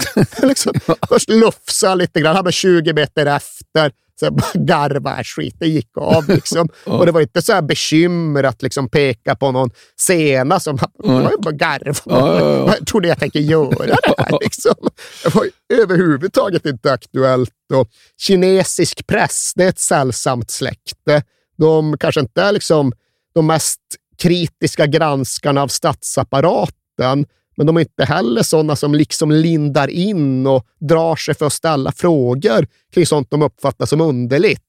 [0.43, 0.73] liksom,
[1.09, 3.93] först lufsa lite grann, han var 20 meter efter.
[4.21, 6.29] Sen bara garva, skit, det gick av.
[6.29, 6.69] Liksom.
[6.85, 11.09] Och det var inte så här bekymmer att liksom peka på någon scena som det
[11.09, 11.95] var ju bara garva.
[12.05, 12.75] Ja, ja, ja.
[12.79, 14.39] Jag trodde jag tänkte göra det här.
[14.41, 14.75] Liksom.
[15.23, 15.47] Det var
[15.83, 17.51] överhuvudtaget inte aktuellt.
[17.75, 17.89] Och
[18.21, 21.23] kinesisk press, det är ett sällsamt släkte.
[21.59, 22.93] De kanske inte är liksom
[23.35, 23.81] de mest
[24.19, 27.27] kritiska granskarna av statsapparaten,
[27.57, 31.53] men de är inte heller sådana som liksom lindar in och drar sig för att
[31.53, 34.61] ställa frågor kring sånt de uppfattar som underligt.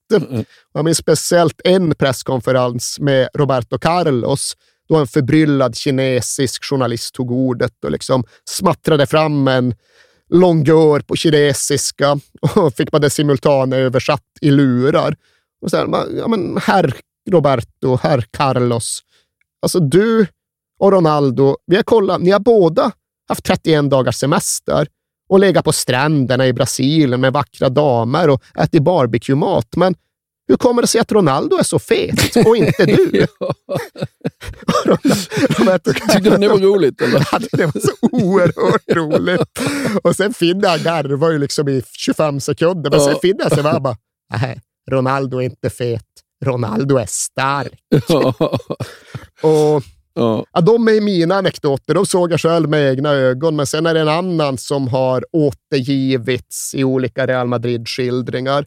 [0.74, 4.58] Jag minns speciellt en presskonferens med Roberto Carlos
[4.90, 9.76] då en förbryllad kinesisk journalist tog ordet och liksom smattrade fram en
[10.30, 12.20] longör på kinesiska
[12.56, 15.16] och fick man det simultanöversatt i lurar.
[15.62, 15.88] Och så här,
[16.18, 16.96] ja, men herr
[17.30, 19.04] Roberto, herr Carlos,
[19.62, 20.28] alltså du
[20.80, 22.92] och Ronaldo, vi har kollat, ni har båda
[23.28, 24.88] haft 31 dagars semester
[25.30, 29.68] och legat på stränderna i Brasilien med vackra damer och ätit barbecue-mat.
[29.76, 29.96] Men
[30.48, 33.12] hur kommer det sig att Ronaldo är så fet och inte du?
[35.94, 37.02] Tyckte du det var roligt?
[37.02, 37.28] Eller?
[37.32, 39.60] Ja, det var så oerhört roligt.
[40.04, 43.06] Och sen finner jag garvar ju liksom i 25 sekunder, men Ja.
[43.06, 43.98] sen finner jag sig bara, bara,
[44.42, 44.62] nej,
[44.92, 46.06] Ronaldo är inte fet.
[46.46, 47.80] Ronaldo är stark.
[49.42, 49.84] Och
[50.16, 50.46] Ja.
[50.54, 51.94] Ja, de är mina anekdoter.
[51.94, 55.26] De såg jag själv med egna ögon, men sen är det en annan som har
[55.32, 58.66] återgivits i olika Real Madrid-skildringar.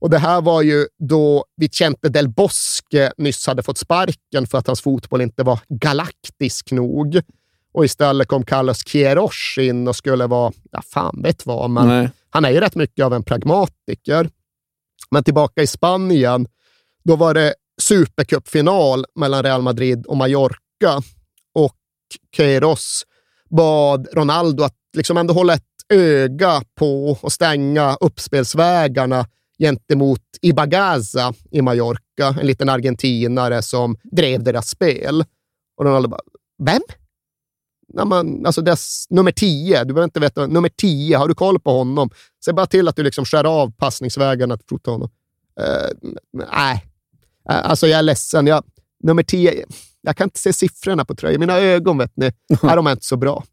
[0.00, 4.66] Och det här var ju då Vicente del Bosque nyss hade fått sparken för att
[4.66, 7.20] hans fotboll inte var galaktisk nog.
[7.72, 12.10] Och istället kom Carlos Queiroz in och skulle vara, ja fan vet vad, men Nej.
[12.30, 14.30] han är ju rätt mycket av en pragmatiker.
[15.10, 16.46] Men tillbaka i Spanien,
[17.04, 20.61] då var det supercupfinal mellan Real Madrid och Mallorca
[21.54, 21.76] och
[22.36, 23.02] Queiroz
[23.50, 29.26] bad Ronaldo att liksom ändå hålla ett öga på och stänga uppspelsvägarna
[29.58, 35.24] gentemot Ibagaza i Mallorca, en liten argentinare som drev deras spel.
[35.76, 36.20] Och Ronaldo bara,
[36.58, 36.82] vem?
[37.94, 41.60] när man, alltså dess, nummer 10, du behöver inte veta, nummer 10, har du koll
[41.60, 42.10] på honom?
[42.44, 45.10] Se bara till att du liksom skär av passningsvägarna till honom.
[45.60, 46.84] Uh, eh, nej,
[47.44, 48.46] alltså jag är ledsen.
[48.46, 48.64] Jag,
[49.02, 49.64] nummer 10,
[50.00, 51.40] jag kan inte se siffrorna på tröjan.
[51.40, 52.26] Mina ögon, vet ni,
[52.62, 53.44] är de inte så bra.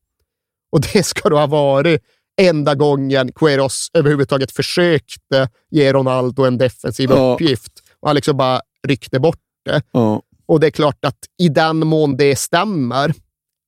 [0.71, 2.01] Och det ska då ha varit
[2.41, 7.33] enda gången Queiroz överhuvudtaget försökte ge Ronaldo en defensiv Ja.
[7.33, 7.71] uppgift.
[7.99, 9.81] Och han liksom bara ryckte bort det.
[9.91, 10.21] Ja.
[10.45, 13.13] Och det är klart att i den mån det stämmer,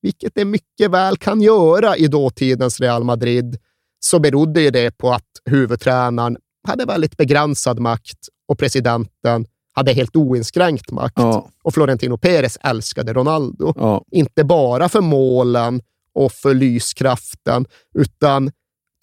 [0.02, 3.58] vilket det mycket väl kan göra i dåtidens Real Madrid,
[4.00, 6.38] så berodde ju det på att huvudtränaren
[6.68, 8.18] hade väldigt begränsad makt
[8.48, 11.14] och presidenten hade helt oinskränkt makt.
[11.18, 11.50] Ja.
[11.64, 13.74] Och Florentino Perez älskade Ronaldo.
[13.76, 14.04] Ja.
[14.12, 15.82] Inte bara för målen
[16.14, 17.66] och för lyskraften,
[17.96, 18.52] utan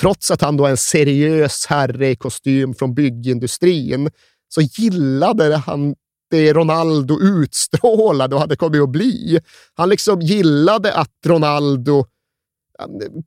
[0.00, 4.10] trots att han då är en seriös herre i kostym från byggindustrin,
[4.48, 5.94] så gillade han
[6.30, 9.40] det Ronaldo utstrålade och hade kommit att bli.
[9.74, 12.06] Han liksom gillade att Ronaldo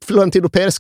[0.05, 0.79] Florentino Perez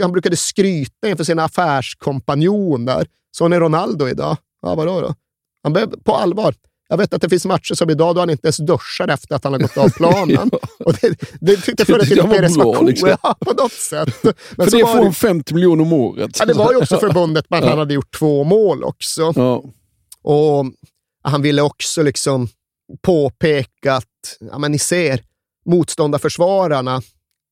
[0.00, 3.06] han brukade skryta inför sina affärskompanjoner.
[3.30, 4.36] Så är Ronaldo idag.
[4.62, 5.14] Ja, vadå då?
[5.62, 6.54] Han behöver, på allvar.
[6.88, 9.44] Jag vet att det finns matcher som idag då han inte ens duschar efter att
[9.44, 10.50] han har gått av planen.
[10.78, 13.08] och det, det tyckte Florentino Perez var coolt liksom.
[13.22, 14.08] ja, på något sätt.
[14.22, 16.36] Men För det får han 50 miljoner om året.
[16.38, 19.32] Ja, det var ju också förbundet med att han hade gjort två mål också.
[19.36, 19.64] Ja.
[20.22, 20.66] Och
[21.22, 22.48] han ville också liksom
[23.02, 25.22] påpeka att, ja men ni ser,
[25.66, 27.02] motståndarförsvararna,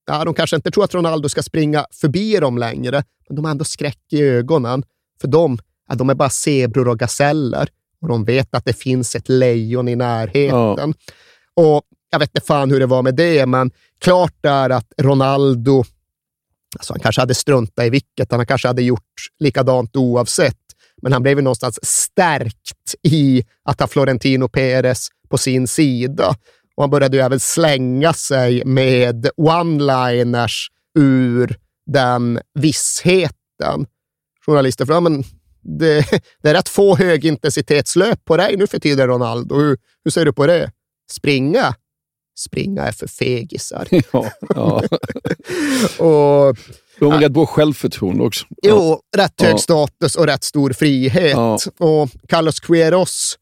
[0.06, 3.50] ja, de kanske inte tror att Ronaldo ska springa förbi dem längre, men de har
[3.50, 4.82] ändå skräck i ögonen.
[5.20, 5.58] För dem,
[5.88, 7.68] ja, de är bara zebror och gaseller
[8.06, 10.94] och de vet att det finns ett lejon i närheten.
[10.96, 11.14] Ja.
[11.54, 13.70] Och jag vet inte fan hur det var med det, men
[14.00, 15.84] klart är att Ronaldo,
[16.78, 19.02] alltså han kanske hade struntat i vilket, han kanske hade gjort
[19.38, 20.56] likadant oavsett.
[21.02, 26.34] Men han blev ju någonstans stärkt i att ha Florentino Perez på sin sida.
[26.76, 30.66] Och han började ju även slänga sig med one-liners
[30.98, 31.56] ur
[31.86, 33.86] den vissheten.
[34.46, 35.24] Journalister, men
[35.66, 39.55] det, det är rätt få högintensitetslöp på dig nu för tiden, Ronaldo.
[39.56, 40.70] Hur, hur ser du på det?
[41.10, 41.74] Springa?
[42.38, 43.88] Springa är för fegisar.
[44.12, 44.82] Ja, ja.
[46.05, 46.56] och,
[46.98, 48.47] de har rätt bra självförtroende också.
[48.62, 49.59] Jo, rätt hög ja.
[49.59, 51.32] status och rätt stor frihet.
[51.32, 51.59] Ja.
[51.78, 53.38] Och Carlos Queiroz,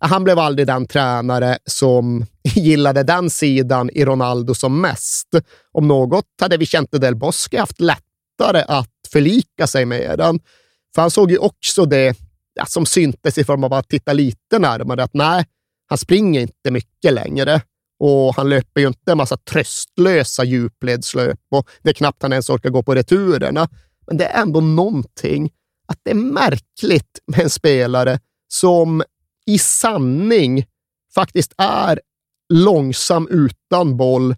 [0.00, 5.28] han blev aldrig den tränare som gillade den sidan i Ronaldo som mest.
[5.72, 10.40] Om något hade vi känt Del Bosque haft lättare att förlika sig med den.
[10.96, 12.16] För han såg ju också det
[12.54, 15.44] ja, som syntes i form av att titta lite närmare, att nej,
[15.88, 17.62] han springer inte mycket längre
[17.98, 22.50] och han löper ju inte en massa tröstlösa djupledslöp och det är knappt han ens
[22.50, 23.68] orkar gå på returerna.
[24.06, 25.50] Men det är ändå någonting
[25.88, 29.02] att det är märkligt med en spelare som
[29.46, 30.66] i sanning
[31.14, 32.00] faktiskt är
[32.52, 34.36] långsam utan boll,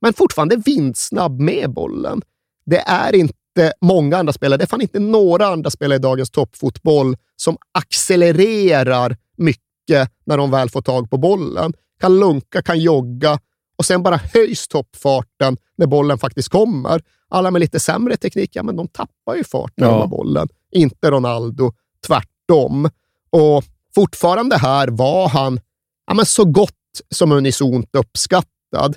[0.00, 2.22] men fortfarande vindsnabb med bollen.
[2.64, 3.34] Det är inte
[3.80, 9.16] många andra spelare, det är fan inte några andra spelare i dagens toppfotboll som accelererar
[9.36, 11.72] mycket när de väl får tag på bollen.
[12.00, 13.38] Kan lunka, kan jogga
[13.76, 17.02] och sen bara höjs toppfarten när bollen faktiskt kommer.
[17.28, 19.92] Alla med lite sämre teknik, ja men de tappar ju fart när ja.
[19.92, 20.48] de har bollen.
[20.70, 21.72] Inte Ronaldo,
[22.06, 22.88] tvärtom.
[23.30, 23.64] Och
[23.94, 25.60] fortfarande här var han
[26.06, 26.72] ja, men så gott
[27.14, 28.96] som unisont uppskattad.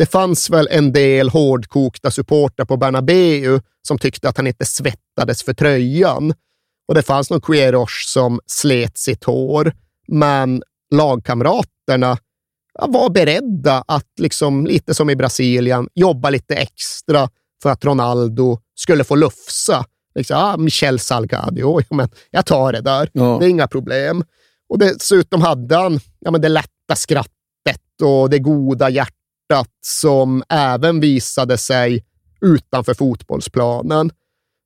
[0.00, 5.42] Det fanns väl en del hårdkokta supportrar på Bernabeu som tyckte att han inte svettades
[5.42, 6.34] för tröjan.
[6.88, 9.72] Och det fanns någon Queiroz som slet sitt hår,
[10.08, 10.62] men
[10.94, 12.18] lagkamraterna
[12.88, 17.28] var beredda att, liksom, lite som i Brasilien, jobba lite extra
[17.62, 19.84] för att Ronaldo skulle få lufsa.
[20.14, 23.10] Liksom, ah, Michel Salgado, ja, men jag tar det där.
[23.12, 23.36] Ja.
[23.40, 24.24] Det är inga problem.
[24.68, 29.19] Och dessutom hade han ja, men det lätta skrattet och det goda hjärtat
[29.80, 32.04] som även visade sig
[32.40, 34.10] utanför fotbollsplanen.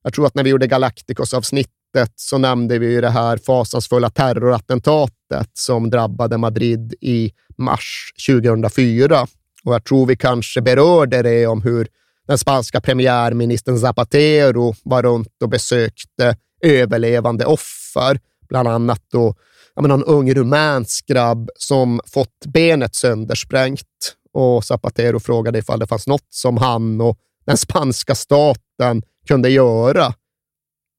[0.03, 5.89] Jag tror att när vi gjorde Galacticos-avsnittet så nämnde vi det här fasansfulla terrorattentatet som
[5.89, 9.27] drabbade Madrid i mars 2004.
[9.63, 11.87] Och jag tror vi kanske berörde det om hur
[12.27, 19.35] den spanska premiärministern Zapatero var runt och besökte överlevande offer, bland annat då
[19.75, 25.87] ja, men någon ung rumänsk grabb som fått benet söndersprängt och Zapatero frågade ifall det
[25.87, 30.13] fanns något som han och den spanska staten kunde göra.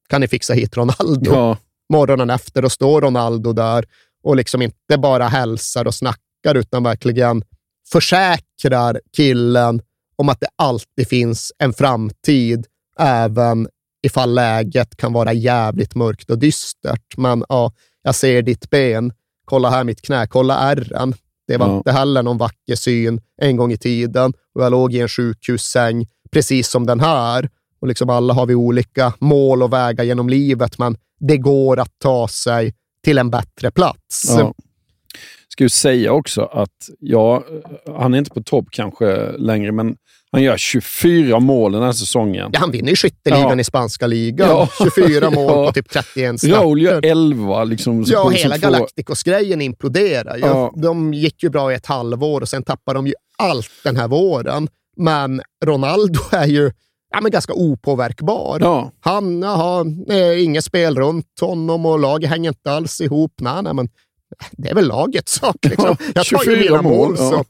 [0.08, 1.30] Kan ni fixa hit Ronaldo?
[1.32, 1.56] Ja.
[1.92, 3.84] Morgonen efter, då står Ronaldo där
[4.22, 7.42] och liksom inte bara hälsar och snackar, utan verkligen
[7.92, 9.82] försäkrar killen
[10.16, 12.66] om att det alltid finns en framtid,
[12.98, 13.68] även
[14.02, 17.16] ifall läget kan vara jävligt mörkt och dystert.
[17.16, 17.72] Men ja,
[18.02, 19.12] jag ser ditt ben.
[19.44, 21.14] Kolla här mitt knä, kolla ärren.
[21.46, 21.76] Det var ja.
[21.76, 26.06] inte heller någon vacker syn en gång i tiden och jag låg i en sjukhussäng
[26.30, 27.50] precis som den här.
[27.80, 31.92] Och liksom alla har vi olika mål och vägar genom livet, men det går att
[31.98, 32.74] ta sig
[33.04, 34.24] till en bättre plats.
[34.28, 34.54] Ja.
[35.56, 37.44] Ska ju säga också att, ja,
[37.98, 39.96] han är inte på topp kanske längre, men
[40.32, 42.50] han gör 24 mål den här säsongen.
[42.52, 43.60] Ja, han vinner ju skytteligan ja.
[43.60, 44.48] i spanska ligan.
[44.48, 44.68] Ja.
[44.96, 46.56] 24 mål på typ 31 starter.
[46.56, 47.64] Raul gör 11.
[47.64, 50.38] Liksom, ja, hela Galacticos-grejen imploderar.
[50.38, 50.72] Ja.
[50.76, 54.08] De gick ju bra i ett halvår och sen tappade de ju allt den här
[54.08, 54.68] våren.
[54.96, 56.70] Men Ronaldo är ju
[57.10, 58.58] ja, men ganska opåverkbar.
[58.60, 58.92] Ja.
[59.00, 63.32] Han har inget spel runt honom och laget hänger inte alls ihop.
[63.40, 63.88] Nej, nej, men
[64.52, 65.56] det är väl lagets sak.
[65.62, 65.96] Liksom.
[66.14, 67.16] Jag tar ju mina mål.
[67.16, 67.44] så.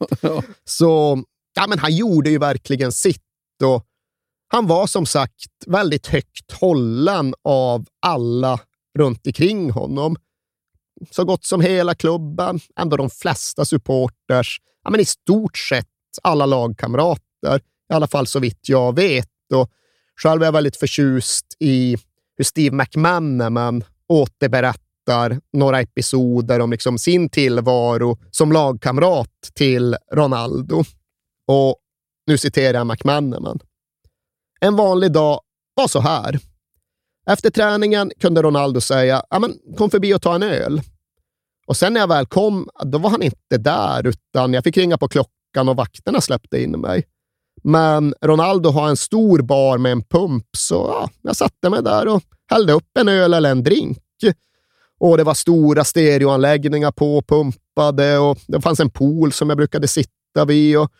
[0.65, 1.23] Så
[1.55, 3.23] ja, men han gjorde ju verkligen sitt
[3.63, 3.85] och
[4.47, 8.59] han var som sagt väldigt högt hållen av alla
[8.99, 10.15] runt omkring honom.
[11.11, 15.87] Så gott som hela klubben, ändå de flesta supporters, ja, men i stort sett
[16.21, 19.29] alla lagkamrater, i alla fall så vitt jag vet.
[19.53, 19.71] Och
[20.23, 21.97] själv är jag väldigt förtjust i
[22.37, 24.86] hur Steve McManaman återberättar
[25.53, 30.83] några episoder om liksom sin tillvaro som lagkamrat till Ronaldo.
[31.47, 31.75] Och
[32.27, 33.59] nu citerar jag McManaman.
[34.59, 35.41] En vanlig dag
[35.73, 36.39] var så här.
[37.29, 40.81] Efter träningen kunde Ronaldo säga men, kom förbi och ta en öl.
[41.67, 44.97] Och sen när jag väl kom, då var han inte där, utan jag fick ringa
[44.97, 47.03] på klockan och vakterna släppte in mig.
[47.63, 52.07] Men Ronaldo har en stor bar med en pump, så ja, jag satte mig där
[52.07, 53.97] och hällde upp en öl eller en drink.
[54.99, 60.45] Och det var stora stereoanläggningar påpumpade och det fanns en pool som jag brukade sitta
[60.47, 60.77] vid.
[60.77, 60.91] Och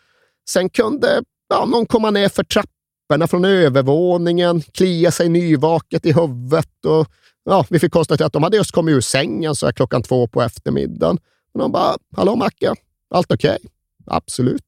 [0.50, 6.84] sen kunde ja, någon komma ner för trapporna från övervåningen, klia sig nyvaket i huvudet.
[6.86, 7.06] Och,
[7.44, 10.28] ja, vi fick konstatera att de hade just kommit ur sängen så här klockan två
[10.28, 11.18] på eftermiddagen.
[11.52, 12.74] Och de bara, hallå Macke,
[13.10, 13.50] allt okej?
[13.50, 13.70] Okay?
[14.06, 14.64] Absolut.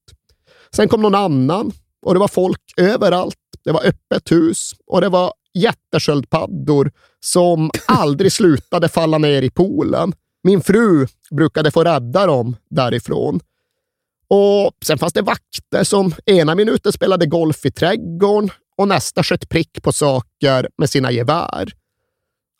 [0.76, 1.72] Sen kom någon annan
[2.06, 3.36] och det var folk överallt.
[3.64, 10.12] Det var öppet hus och det var jättesköldpaddor som aldrig slutade falla ner i poolen.
[10.42, 13.40] Min fru brukade få rädda dem därifrån.
[14.28, 19.48] Och Sen fanns det vakter som ena minuten spelade golf i trädgården och nästa sköt
[19.48, 21.72] prick på saker med sina gevär.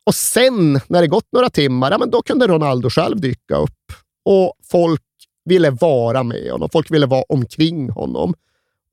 [0.06, 3.92] Och sen, när det gått några timmar, ja, men då kunde Ronaldo själv dyka upp.
[4.24, 5.02] Och folk
[5.44, 6.68] ville vara med honom.
[6.72, 8.34] Folk ville vara omkring honom.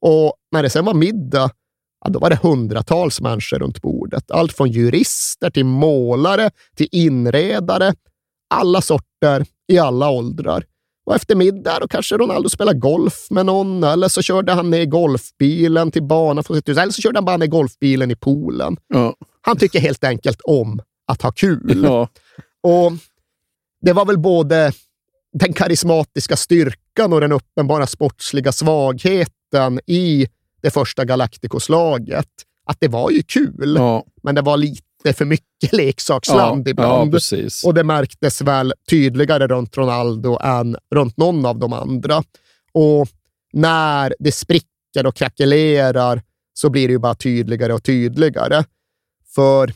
[0.01, 1.49] Och när det sen var middag,
[2.07, 4.31] ja, då var det hundratals människor runt bordet.
[4.31, 7.93] Allt från jurister till målare till inredare.
[8.49, 10.63] Alla sorter i alla åldrar.
[11.05, 14.85] Och efter middag då kanske Ronaldo spelade golf med någon eller så körde han ner
[14.85, 16.77] golfbilen till banan för sitt hus.
[16.77, 18.77] Eller så körde han bara ner golfbilen i poolen.
[18.87, 19.15] Ja.
[19.41, 21.81] Han tycker helt enkelt om att ha kul.
[21.83, 22.09] Ja.
[22.63, 22.91] Och
[23.81, 24.71] Det var väl både
[25.33, 30.27] den karismatiska styrkan och den uppenbara sportsliga svagheten i
[30.61, 32.27] det första Galacticos-laget.
[32.65, 34.03] Att det var ju kul, Ja.
[34.23, 37.15] men det var lite för mycket leksaksland Ja, ibland.
[37.31, 37.47] ja.
[37.65, 42.23] Och det märktes väl tydligare runt Ronaldo än runt någon av de andra.
[42.71, 43.07] Och
[43.53, 46.21] när det spricker och krackelerar
[46.53, 48.63] så blir det ju bara tydligare och tydligare.
[49.35, 49.73] För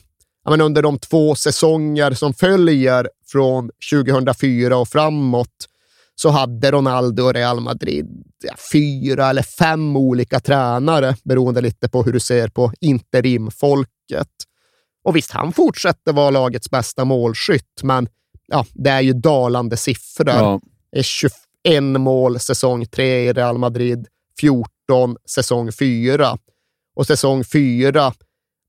[0.48, 5.48] men under de två säsonger som följer från 2004 och framåt
[6.14, 8.06] så hade Ronaldo och Real Madrid
[8.44, 14.28] ja, fyra eller fem olika tränare, beroende lite på hur du ser på interimfolket.
[15.04, 18.08] Och visst, han fortsätter vara lagets bästa målskytt, men
[18.46, 20.28] ja, det är ju dalande siffror.
[20.28, 20.60] Ja.
[20.92, 21.30] Det är 21
[21.82, 24.06] mål säsong 3 i Real Madrid,
[24.40, 26.38] 14 säsong 4.
[26.96, 28.12] Och säsong 4,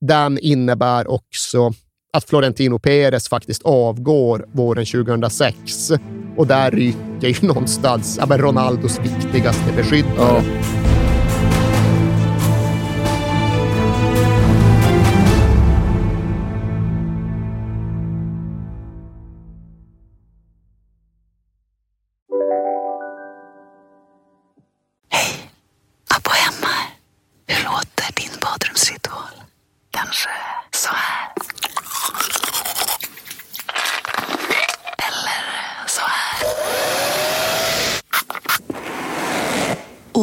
[0.02, 1.74] den innebär också
[2.14, 5.92] att Florentino Perez faktiskt avgår våren 2006.
[6.38, 10.14] Och där ryker ju någonstans ja, men Ronaldos viktigaste beskyddare.
[10.18, 10.83] Ja.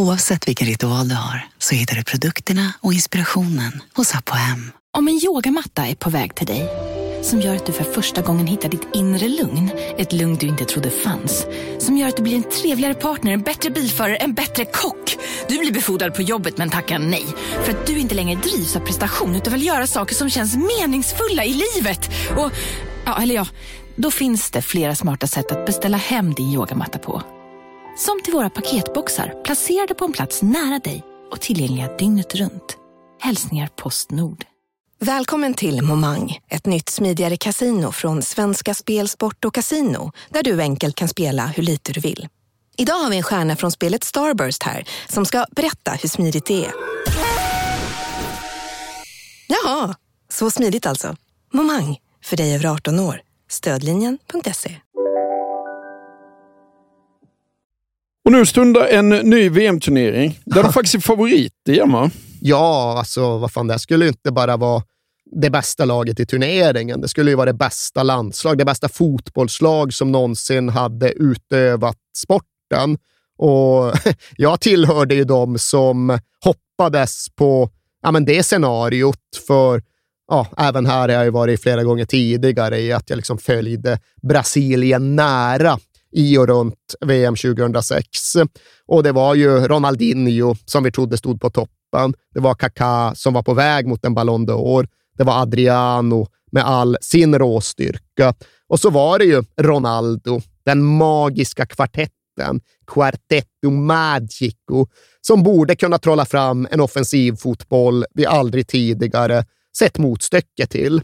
[0.01, 4.73] Oavsett vilken ritual du har så hittar du produkterna och inspirationen hos Apohem.
[4.97, 6.69] Om en yogamatta är på väg till dig,
[7.23, 10.65] som gör att du för första gången hittar ditt inre lugn, ett lugn du inte
[10.65, 11.47] trodde fanns,
[11.79, 15.17] som gör att du blir en trevligare partner, en bättre bilförare, en bättre kock.
[15.49, 17.27] Du blir befordrad på jobbet men tackar nej,
[17.65, 21.45] för att du inte längre drivs av prestation utan vill göra saker som känns meningsfulla
[21.45, 22.11] i livet.
[22.37, 22.51] Och,
[23.05, 23.47] ja, eller ja,
[23.97, 27.23] då finns det flera smarta sätt att beställa hem din yogamatta på.
[28.01, 32.77] Som till våra paketboxar placerade på en plats nära dig och tillgängliga dygnet runt.
[33.21, 34.45] Hälsningar Postnord.
[35.01, 40.61] Välkommen till Momang, ett nytt smidigare kasino från Svenska Spel, Sport och Casino där du
[40.61, 42.29] enkelt kan spela hur lite du vill.
[42.77, 46.65] Idag har vi en stjärna från spelet Starburst här som ska berätta hur smidigt det
[46.65, 46.73] är.
[49.47, 49.95] Jaha,
[50.29, 51.17] så smidigt alltså.
[51.53, 53.21] Momang, för dig över 18 år.
[53.51, 54.77] Stödlinjen.se.
[58.25, 62.11] Och nu stundar en ny VM-turnering där de faktiskt är favoriter, Gemma.
[62.41, 64.83] Ja, alltså vad fan, det skulle ju inte bara vara
[65.33, 67.01] det bästa laget i turneringen.
[67.01, 72.99] Det skulle ju vara det bästa landslag, det bästa fotbollslag som någonsin hade utövat sporten.
[73.39, 73.93] Och
[74.37, 77.71] jag tillhörde ju de som hoppades hoppades på
[78.03, 79.83] ja, men det scenariot för
[80.29, 83.99] ja, även här har jag ju varit flera gånger tidigare i att jag liksom följde
[84.23, 85.79] Brasilien nära
[86.13, 88.05] i och runt VM 2006.
[88.87, 92.15] Och det var ju Ronaldinho som vi trodde stod på toppen.
[92.35, 94.89] Det var Kaká som var på väg mot en Ballon d'Or.
[95.19, 98.35] Det var Adriano med all sin råstyrka.
[98.69, 104.87] Och så var det ju Ronaldo, den magiska kvartetten, Quartetto Magico,
[105.21, 109.45] som borde kunna trolla fram en offensiv fotboll vi aldrig tidigare
[109.77, 111.03] sett motstycke till.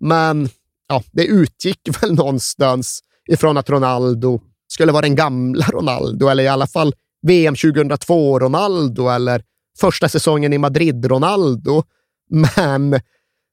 [0.00, 0.48] Men
[0.88, 6.48] ja, det utgick väl någonstans ifrån att Ronaldo skulle vara den gamla Ronaldo, eller i
[6.48, 6.94] alla fall
[7.26, 9.42] VM 2002-Ronaldo eller
[9.78, 11.82] första säsongen i Madrid-Ronaldo.
[12.56, 13.00] Men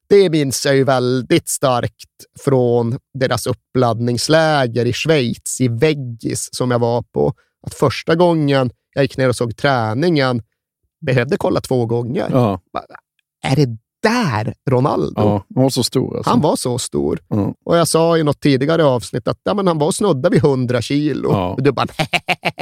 [0.08, 6.78] det minns jag ju väldigt starkt från deras uppladdningsläger i Schweiz, i Veggis, som jag
[6.78, 7.32] var på.
[7.66, 10.42] Att första gången jag gick ner och såg träningen
[11.06, 12.28] behövde kolla två gånger.
[12.32, 12.60] Ja.
[13.42, 13.78] Är det
[14.08, 15.12] där Ronaldo?
[15.16, 16.16] Ja, han var så stor.
[16.16, 16.30] Alltså.
[16.30, 17.18] Han var så stor.
[17.28, 17.54] Ja.
[17.64, 20.82] Och jag sa i något tidigare avsnitt att ja, men han var snudda vid 100
[20.82, 21.30] kilo.
[21.32, 21.48] Ja.
[21.50, 21.86] Och du bara,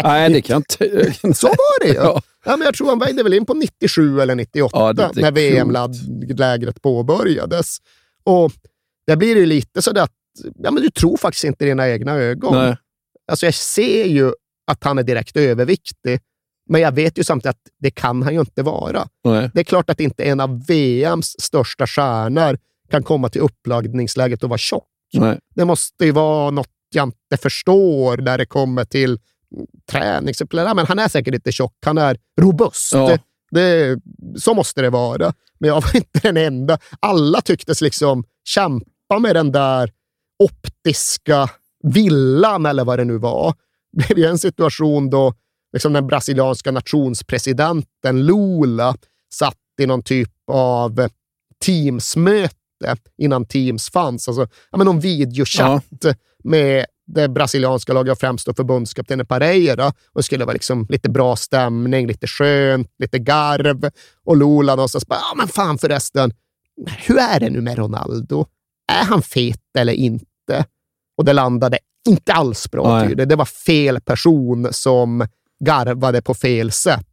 [0.03, 1.13] Nej, det kan inte...
[1.35, 1.95] så var det ju.
[2.05, 2.23] Ja.
[2.45, 2.57] Ja.
[2.57, 5.33] men jag tror han vägde väl in på 97 eller 98 Ja, det är när.
[5.33, 7.77] VM-lägret påbörjades.
[8.25, 8.53] Och
[9.07, 10.11] där blir det ju lite så att
[10.55, 12.55] ja, men du tror faktiskt inte dina egna ögon.
[12.55, 12.77] Nej.
[13.31, 14.33] Alltså jag ser ju
[14.71, 16.21] att han är direkt överviktig,
[16.69, 19.09] men jag vet ju samtidigt att det kan han ju inte vara.
[19.25, 19.51] Nej.
[19.55, 22.59] Det är klart att inte en av VMs största stjärnor
[22.91, 24.89] kan komma till uppladdningsläget och vara tjock.
[25.13, 25.39] Nej.
[25.55, 29.19] Det måste ju vara något jag inte förstår när det kommer till
[29.91, 30.67] träningsupplägg.
[30.67, 32.93] Ja, men han är säkert inte tjock, han är robust.
[32.93, 33.09] Ja.
[33.09, 33.21] Det,
[33.51, 34.01] det,
[34.41, 35.33] så måste det vara.
[35.59, 36.79] Men jag var inte den enda.
[37.01, 39.93] Alla tycktes liksom kämpa med den där
[40.39, 41.51] optiska
[41.83, 43.55] villan, eller vad det nu var.
[43.93, 45.35] Det blev ju en situation då
[45.75, 48.97] liksom den brasilianska nationspresidenten Lula
[49.35, 51.09] satt i någon typ av
[51.65, 54.29] Teams-möte innan Teams fanns.
[54.29, 56.05] Alltså, ja, men någon videochatt
[56.45, 59.87] med det brasilianska laget och främst då förbundskaptenen Pareira.
[59.87, 63.91] Och det skulle vara liksom lite bra stämning, lite skönt, lite garv.
[64.25, 66.33] Och Lula någonstans bara, ja men fan förresten,
[67.07, 68.47] hur är det nu med Ronaldo?
[68.93, 70.65] Är han fet eller inte?
[71.17, 71.79] Och det landade
[72.09, 73.05] inte alls bra.
[73.05, 75.27] Det var fel person som
[75.65, 77.07] garvade på fel sätt.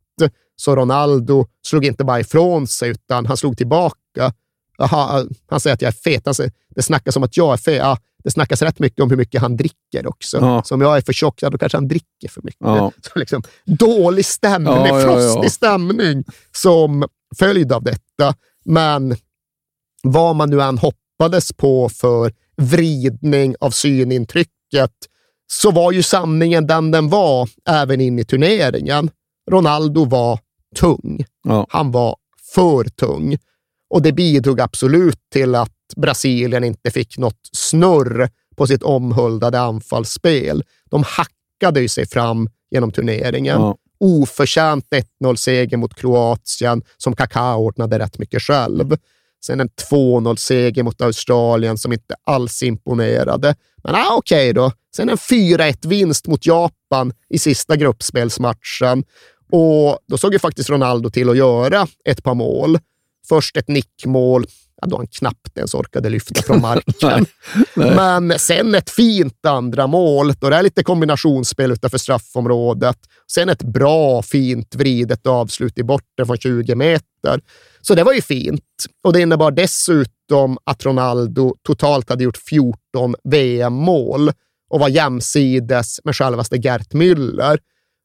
[0.55, 4.33] Så Ronaldo slog inte bara ifrån sig, utan han slog tillbaka.
[4.79, 6.21] Aha, han säger att jag är fet.
[6.25, 7.77] Han säger, det snackas om att jag är fet.
[7.77, 10.37] Ja, det snackas rätt mycket om hur mycket han dricker också.
[10.37, 10.63] Ja.
[10.63, 12.59] Så om jag är för tjock, ja, då kanske han dricker för mycket.
[12.59, 12.91] Ja.
[13.13, 17.05] Så liksom, dålig stämning, Ja, frostig stämning som
[17.39, 18.35] följd av detta.
[18.65, 19.15] Men
[20.03, 24.91] vad man nu än hoppades på för vridning av synintrycket
[25.51, 29.09] så var ju sanningen den den var även in i turneringen.
[29.51, 30.39] Ronaldo var
[30.75, 31.25] tung.
[31.43, 31.65] Ja.
[31.69, 32.15] Han var
[32.53, 33.37] för tung.
[33.89, 40.63] Och det bidrog absolut till att Brasilien inte fick något snurr på sitt omhuldade anfallsspel.
[40.89, 43.61] De hackade ju sig fram genom turneringen.
[43.61, 43.77] Ja.
[43.99, 44.85] Oförtjänt
[45.23, 48.97] 1-0-seger mot Kroatien, som Kaká ordnade rätt mycket själv.
[49.45, 53.55] Sen en 2-0-seger mot Australien som inte alls imponerade.
[53.83, 54.71] Men ah, okej då.
[54.95, 59.03] Sen en 4-1-vinst mot Japan i sista gruppspelsmatchen.
[59.51, 62.79] Och då såg ju faktiskt Ronaldo till att göra ett par mål.
[63.29, 64.45] Först ett nickmål,
[64.81, 67.25] ja, då han knappt ens orkade lyfta från marken.
[67.75, 72.97] Men sen ett fint andra mål, då det är lite kombinationsspel utanför straffområdet.
[73.31, 77.41] Sen ett bra, fint vridet avslut i bortre från 20 meter.
[77.81, 78.63] Så det var ju fint.
[79.03, 84.31] Och det innebar dessutom att Ronaldo totalt hade gjort 14 VM-mål
[84.69, 87.59] och var jämsides med självaste Gert Müller.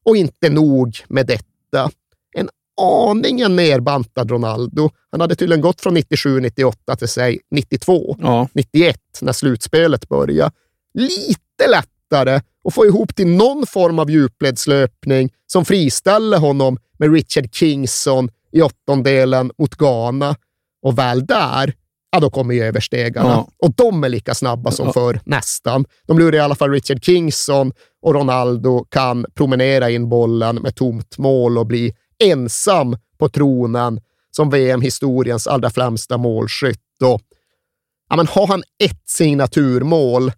[0.05, 1.91] Och inte nog med detta.
[2.35, 2.49] En
[2.81, 4.89] aningen nerbantad Ronaldo.
[5.11, 8.47] Han hade tydligen gått från 97-98 till säg 92, Ja.
[8.53, 10.51] 91 när slutspelet började.
[10.93, 17.55] Lite lättare att få ihop till någon form av djupledslöpning som friställer honom med Richard
[17.55, 20.35] Kingson i åttondelen mot Ghana.
[20.81, 21.73] Och väl där,
[22.11, 23.29] ja då kommer ju överstegarna.
[23.29, 23.49] Ja.
[23.57, 24.93] Och de är lika snabba som Ja.
[24.93, 25.85] förr, nästan.
[26.07, 27.71] De lurar i alla fall Richard Kingson
[28.01, 31.93] och Ronaldo kan promenera in bollen med tomt mål och bli
[32.23, 33.99] ensam på tronen
[34.31, 37.01] som VM-historiens allra främsta målskytt.
[37.03, 37.21] Och,
[38.09, 40.31] ja, men har han ett signaturmål,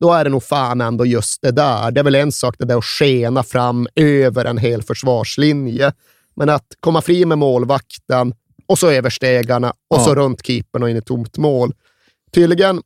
[0.00, 1.90] då är det nog fan ändå just det där.
[1.90, 5.92] Det är väl en sak det där att skena fram över en hel försvarslinje.
[6.38, 8.34] Men att komma fri med målvakten
[8.66, 10.04] och så överstegarna och Ja.
[10.04, 11.72] så runt keepern och in i tomt mål.
[12.34, 12.82] Tydligen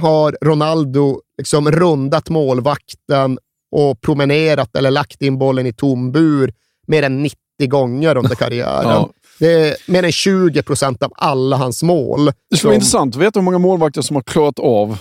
[0.00, 3.38] har Ronaldo liksom rundat målvakten
[3.70, 6.52] och promenerat eller lagt in bollen i tom bur
[6.86, 8.90] mer än 90 gånger under karriären.
[8.90, 9.10] Ja.
[9.38, 12.32] Det är mer än 20 procent av alla hans mål.
[12.50, 14.98] Det skulle vara intressant att veta hur många målvakter som har klarat av...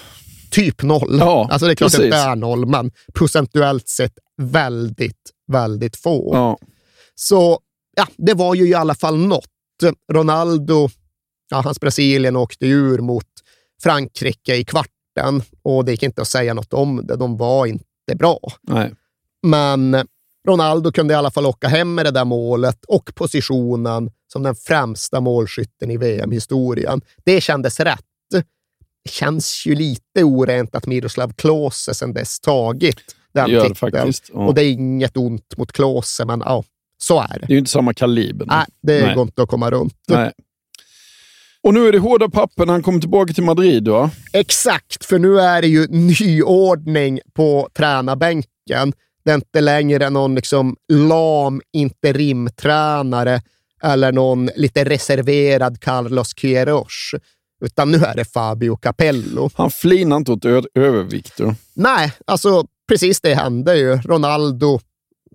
[0.51, 1.17] Typ noll.
[1.19, 2.25] Ja, alltså det är klart att det precis.
[2.25, 6.29] är noll, men procentuellt sett väldigt, väldigt få.
[6.33, 6.57] Ja.
[7.15, 7.59] Så
[7.95, 9.49] ja, det var ju i alla fall något.
[10.13, 10.89] Ronaldo,
[11.49, 13.27] ja, hans Brasilien åkte ur mot
[13.83, 17.15] Frankrike i kvarten och det gick inte att säga något om det.
[17.15, 18.39] De var inte bra.
[18.61, 18.93] Nej.
[19.47, 20.07] Men
[20.47, 24.55] Ronaldo kunde i alla fall åka hem med det där målet och positionen som den
[24.55, 27.01] främsta målskytten i VM-historien.
[27.25, 27.99] Det kändes rätt.
[29.03, 33.75] Det känns ju lite orent att Miroslav Klose sedan dess tagit den gör titeln.
[33.75, 34.47] faktiskt, ja.
[34.47, 36.63] Och det är inget ont mot Klose, men ja,
[37.07, 37.39] så är det.
[37.39, 38.45] Det är ju inte samma kaliber.
[38.45, 39.15] Nej, det Nej.
[39.15, 39.93] går inte att komma runt.
[40.07, 40.31] Nej.
[41.63, 44.11] Och nu är det hårda papper när han kommer tillbaka till Madrid, va?
[44.33, 48.93] Exakt, för nu är det ju nyordning på tränarbänken.
[49.25, 53.41] Det är inte längre någon liksom lam interimtränare
[53.83, 57.11] eller någon lite reserverad Carlos Queiroz,
[57.65, 59.49] utan nu är det Fabio Capello.
[59.55, 60.45] Han flinar inte åt
[60.75, 61.37] övervikt.
[61.37, 61.55] Då.
[61.73, 63.97] Nej, alltså precis det hände ju.
[63.97, 64.79] Ronaldo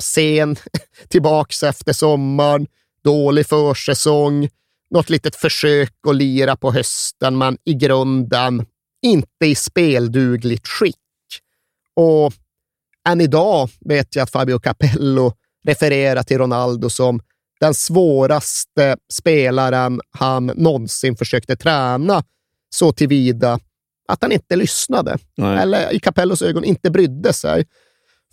[0.01, 0.57] sen
[1.09, 2.67] tillbaks efter sommaren,
[3.05, 4.49] dålig försäsong,
[4.91, 8.67] något litet försök att lira på hösten, men i grunden
[9.03, 10.97] inte i speldugligt skick.
[11.97, 12.33] Och
[13.09, 15.33] än idag vet jag att Fabio Capello
[15.65, 17.21] refererar till Ronaldo som
[17.61, 22.25] den svåraste spelaren han någonsin försökte träna
[22.71, 23.61] så tillvida
[24.09, 25.19] att han inte lyssnade.
[25.37, 25.59] Nej.
[25.59, 27.65] Eller i Capellos ögon inte brydde sig.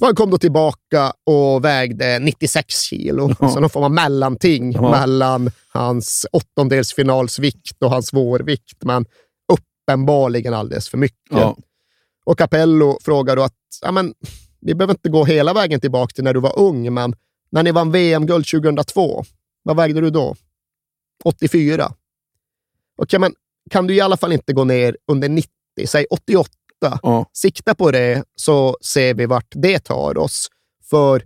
[0.01, 3.29] Han kom då tillbaka och vägde 96 kilo.
[3.39, 3.49] Ja.
[3.49, 4.91] Så någon form av mellanting Ja.
[4.91, 9.05] mellan hans åttondelsfinalsvikt och hans svårvikt, men
[9.53, 11.17] uppenbarligen alldeles för mycket.
[11.37, 11.57] Ja.
[12.25, 14.13] Och Capello frågar då att ja, men,
[14.61, 17.15] vi behöver inte gå hela vägen tillbaka till när du var ung, men
[17.49, 19.23] när ni vann VM-guld 2002,
[19.63, 20.35] vad vägde du då?
[21.23, 21.93] 84.
[22.97, 23.33] Okej, men
[23.69, 25.51] kan du i alla fall inte gå ner under 90?
[25.85, 26.49] Säg 88.
[26.81, 27.25] Ja.
[27.33, 30.47] Sikta på det så ser vi vart det tar oss.
[30.89, 31.23] För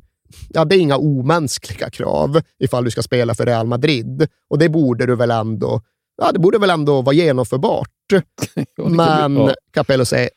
[0.49, 4.27] ja, det är inga omänskliga krav ifall du ska spela för Real Madrid.
[4.49, 5.81] Och det borde du väl ändå,
[6.17, 7.89] ja, det borde väl ändå vara genomförbart.
[8.77, 9.53] Men ja.
[9.73, 10.29] Capello säger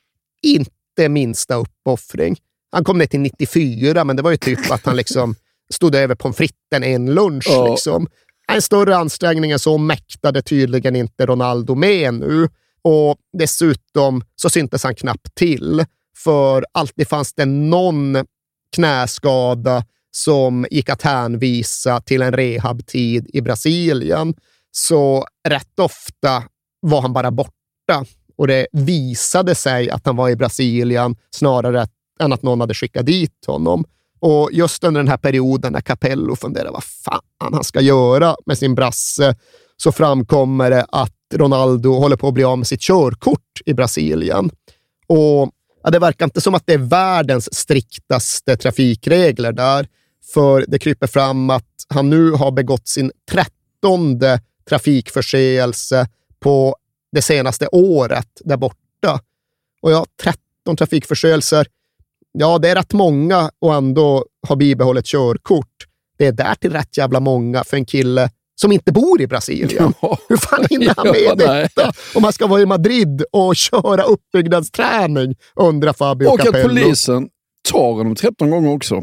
[0.43, 2.37] inte minsta uppoffring.
[2.73, 5.35] Han kom ner till 94, men det var ju typ att han liksom
[5.71, 7.47] stod över pommes fritesen en lunch.
[7.49, 7.71] Ja.
[7.71, 8.07] Liksom.
[8.53, 12.49] En större ansträngning än så mäktade tydligen inte Ronaldo med nu.
[12.85, 15.85] Och dessutom så syntes han knappt till,
[16.17, 18.17] för alltid fanns det någon
[18.73, 24.35] knäskada som gick att hänvisa till en rehabtid i Brasilien.
[24.71, 26.43] Så rätt ofta
[26.81, 28.05] var han bara borta
[28.37, 31.87] och det visade sig att han var i Brasilien snarare
[32.21, 33.85] än att någon hade skickat dit honom.
[34.21, 37.21] Och just under den här perioden när Capello funderade vad fan
[37.53, 39.37] han ska göra med sin brasse,
[39.77, 44.51] så framkommer det att Ronaldo håller på att bli av med sitt körkort i Brasilien.
[45.07, 45.51] Och
[45.83, 49.89] ja, Det verkar inte som att det är världens striktaste trafikregler där,
[50.35, 56.09] för det kryper fram att han nu har begått sin trettonde trafikförseelse
[56.41, 56.77] på
[57.13, 59.21] det senaste året där borta.
[59.83, 61.67] Och ja, 13 trafikförseelser,
[62.33, 65.87] ja, det är rätt många och ändå har bibehållet körkort.
[66.19, 68.31] Det är därtill rätt jävla många för en kille
[68.61, 69.95] som inte bor i Brasilien.
[70.29, 71.63] Hur fan hinner han med Ja, nej.
[71.75, 71.93] detta?
[72.15, 76.69] Om man ska vara i Madrid och köra uppbyggnadsträning, undrar Fabio Och att Capello.
[76.69, 77.29] polisen
[77.71, 78.95] tar honom 13 gånger också.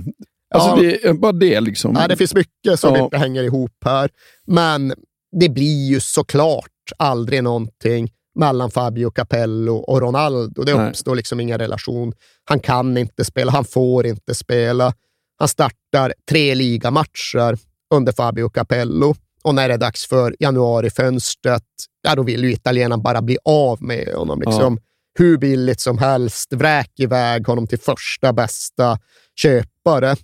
[0.55, 0.75] Alltså Ja.
[0.75, 1.93] det är bara det liksom.
[1.93, 3.03] Nej, det finns mycket som Ja.
[3.03, 4.09] inte hänger ihop här.
[4.47, 4.93] Men
[5.39, 6.65] det blir ju såklart
[6.97, 8.09] aldrig någonting
[8.39, 10.63] mellan Fabio Capello och Ronaldo.
[10.63, 10.89] Det Nej.
[10.89, 12.13] uppstår liksom ingen relation.
[12.45, 14.93] Han kan inte spela, han får inte spela.
[15.39, 17.57] Han startar tre ligamatcher
[17.93, 21.63] under Fabio Capello och när det är dags för januarifönstret,
[22.01, 24.41] ja, då vill ju italienaren bara bli av med honom.
[24.41, 24.79] Liksom.
[25.19, 28.99] Hur billigt som helst, vräk iväg honom till första bästa
[29.35, 30.15] köpare.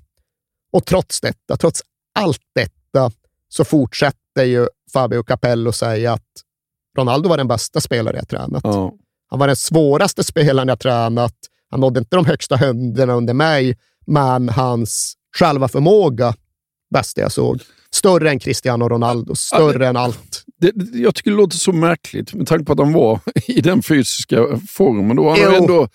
[0.71, 1.81] Och trots detta, trots
[2.19, 3.11] allt detta,
[3.49, 6.43] så fortsätter ju Fabio Capello säga att
[6.97, 8.61] Ronaldo var den bästa spelare jag tränat.
[8.63, 8.93] Ja.
[9.29, 11.35] Han var den svåraste spelaren jag tränat.
[11.69, 16.33] Han nådde inte de högsta höjderna under mig, men hans själva förmåga,
[16.93, 17.61] bästa jag såg.
[17.91, 20.43] Större än Cristiano Ronaldo, större än allt.
[20.61, 23.61] Det, det- jag tycker det låter så märkligt med tanke på att han var i
[23.61, 25.15] den fysiska formen.
[25.15, 25.29] Då.
[25.29, 25.87] Han har ändå...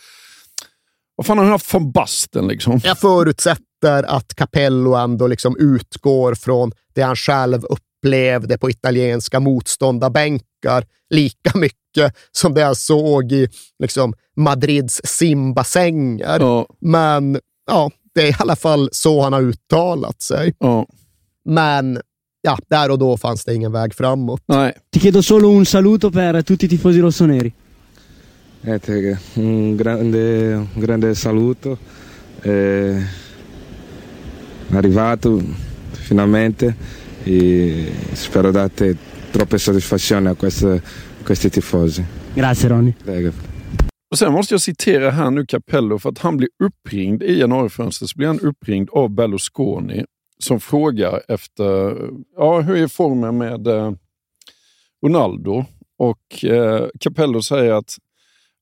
[1.17, 2.81] Vad fan har han haft från basten liksom?
[2.85, 10.87] Jag förutsätter att Capello ändå liksom utgår från det han själv upplevde på italienska motståndarbänkar
[11.11, 13.49] lika mycket som det han såg i
[13.79, 16.41] liksom, Madrids simbassänger.
[16.41, 16.67] Ja.
[16.81, 20.55] Men ja, det är i alla fall så han har uttalat sig.
[20.59, 20.87] Ja.
[21.45, 22.01] Men
[22.43, 24.43] ja, där och då fanns det ingen väg framåt.
[24.47, 24.73] Nej.
[24.91, 27.53] Ti chiedo solo un saluto per tutti i tifosi rossoneri.
[28.61, 31.79] Niente, un grande, un grande saluto.
[32.43, 33.03] Eh,
[34.71, 35.43] arrivato
[35.93, 36.75] finalmente
[37.25, 38.97] e spero date
[39.31, 40.83] troppe soddisfazioni a queste,
[41.25, 42.05] questi tifosi.
[42.35, 42.95] Grazie Ronny.
[43.05, 43.52] Prego.
[44.13, 48.11] Och sen måste jag citera här nu Capello för att han blir uppringd i januarifönstret.
[48.11, 50.05] Så blir han uppringd av Berlusconi
[50.39, 51.97] som frågar efter
[52.37, 53.93] ja, hur är formen med eh,
[55.07, 55.65] Ronaldo.
[55.99, 57.97] Och eh, Capello säger att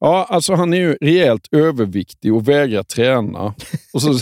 [0.01, 3.55] ja, alltså han är ju rejält överviktig och vägrar träna.
[3.93, 4.15] Och, så,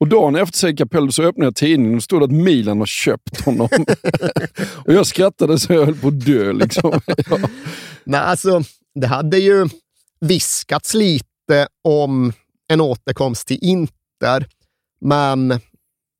[0.00, 2.86] och dagen efter säger Capello så öppnar jag tidningen och står det att Milan har
[2.86, 3.68] köpt honom.
[4.86, 6.52] och jag skrattade så jag höll på att dö.
[6.52, 7.00] Liksom.
[7.30, 7.38] ja.
[8.04, 8.62] Nej, alltså,
[8.94, 9.68] det hade ju
[10.24, 12.32] viskats lite om
[12.68, 14.46] en återkomst till Inter,
[15.00, 15.60] men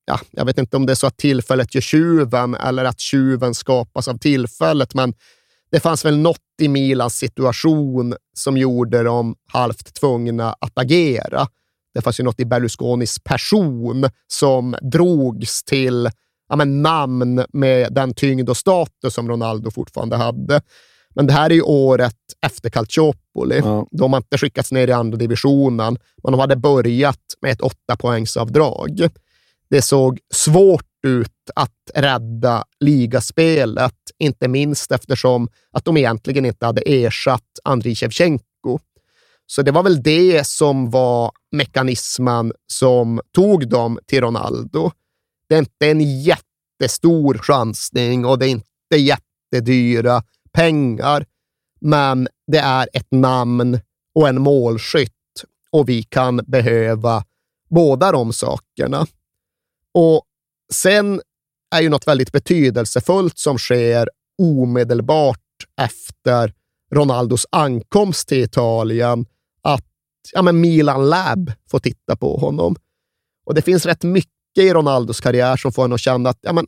[0.04, 3.54] ja, jag vet inte om det är så att tillfället gör tjuven eller att tjuven
[3.54, 5.14] skapas av tillfället, men
[5.70, 11.46] det fanns väl något i Milans situation som gjorde dem halvt tvungna att agera.
[11.94, 16.10] Det fanns ju något i Berlusconis person som drogs till
[16.48, 20.62] ja, men, namn med den tyngd och status som Ronaldo fortfarande hade.
[21.14, 22.16] Men det här är ju året
[22.46, 23.58] efter Calciopoli.
[23.58, 23.86] Ja.
[23.90, 27.96] De har inte skickats ner i andra divisionen, men de hade börjat med ett åtta
[27.98, 29.08] poängsavdrag.
[29.70, 36.80] Det såg svårt ut att rädda ligaspelet, inte minst eftersom att de egentligen inte hade
[36.80, 38.78] ersatt Andriy Shevchenko.
[39.46, 44.90] Så det var väl det som var mekanismen som tog dem till Ronaldo.
[45.48, 50.22] Det är inte en jättestor chansning och det är inte jättedyra
[50.54, 51.26] pengar,
[51.80, 53.80] men det är ett namn
[54.14, 55.12] och en målskytt
[55.70, 57.24] och vi kan behöva
[57.70, 59.06] båda de sakerna.
[59.92, 60.22] Och
[60.72, 61.20] sen
[61.74, 64.08] är ju något väldigt betydelsefullt som sker
[64.38, 65.40] omedelbart
[65.80, 66.54] efter
[66.92, 69.26] Ronaldos ankomst till Italien,
[69.62, 69.84] att
[70.32, 72.76] ja, men Milan Lab får titta på honom.
[73.46, 76.52] Och det finns rätt mycket i Ronaldos karriär som får en att känna att ja,
[76.52, 76.66] men,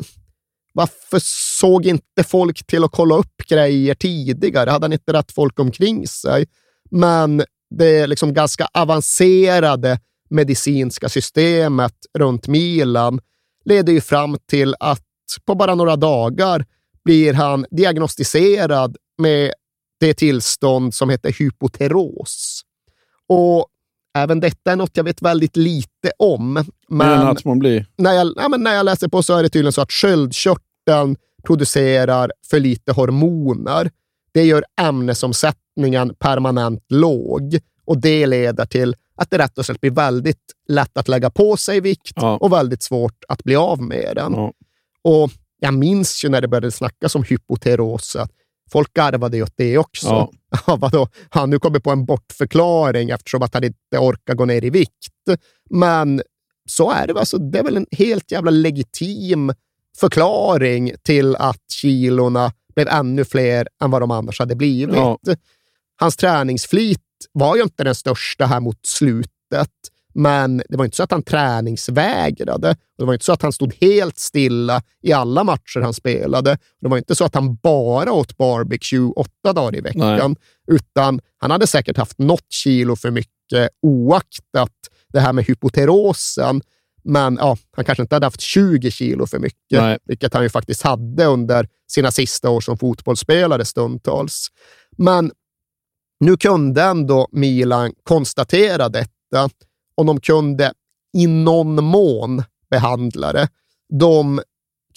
[0.77, 1.21] varför
[1.59, 4.71] såg inte folk till att kolla upp grejer tidigare?
[4.71, 6.47] Hade han inte rätt folk omkring sig?
[6.91, 10.01] Men det liksom ganska avancerade
[10.31, 13.21] medicinska systemet runt Milan
[13.65, 15.03] leder ju fram till att
[15.47, 16.65] på bara några dagar
[17.05, 19.53] blir han diagnostiserad med
[20.01, 22.63] det tillstånd som heter hypoteros.
[23.29, 23.67] Och
[24.17, 26.65] även detta är något jag vet väldigt lite om.
[26.89, 27.09] Men
[27.97, 31.17] när, jag, ja, men när jag läser på så är det tydligen så att sköldkörteln
[31.47, 33.91] producerar för lite hormoner.
[34.33, 39.91] Det gör ämnesomsättningen permanent låg och det leder till att det rätt och slätt blir
[39.91, 42.37] väldigt lätt att lägga på sig vikt ja.
[42.37, 44.33] och väldigt svårt att bli av med den.
[44.33, 44.53] Ja.
[45.03, 45.31] Och
[45.61, 48.31] jag minns ju när det började snackas om hypoteros, att
[48.73, 50.07] folk garvade ju åt det också.
[50.07, 50.31] Ja.
[50.67, 51.09] Ja, vadå?
[51.29, 54.93] Han nu kommer på en bortförklaring eftersom att han inte orkar gå ner i vikt.
[55.71, 56.23] Men
[56.69, 57.19] så är det.
[57.19, 59.53] Alltså, det är väl en helt jävla legitim
[60.01, 64.97] förklaring till att kilorna blev ännu fler än vad de annars hade blivit.
[64.97, 65.19] Ja.
[65.97, 67.01] Hans träningsflit
[67.33, 69.71] var ju inte den största här mot slutet,
[70.17, 72.77] men det var inte så att han träningsvägrade.
[72.99, 76.59] Det var inte så att han stod helt stilla i alla matcher han spelade.
[76.81, 80.37] Det var inte så att han bara åt barbecue åtta dagar i veckan,
[80.69, 80.77] Nej.
[80.77, 84.73] utan han hade säkert haft något kilo för mycket oaktat
[85.13, 86.63] det här med hypoterosen.
[87.05, 89.99] Men ja, han kanske inte hade haft 20 kilo för mycket, Nej.
[90.05, 94.49] vilket han ju faktiskt hade under sina sista år som fotbollsspelare stundtals.
[94.99, 95.33] Men
[96.21, 99.51] nu kunde ändå Milan konstatera detta
[99.97, 100.73] och de kunde
[101.17, 103.49] i någon mån behandla det.
[103.99, 104.41] De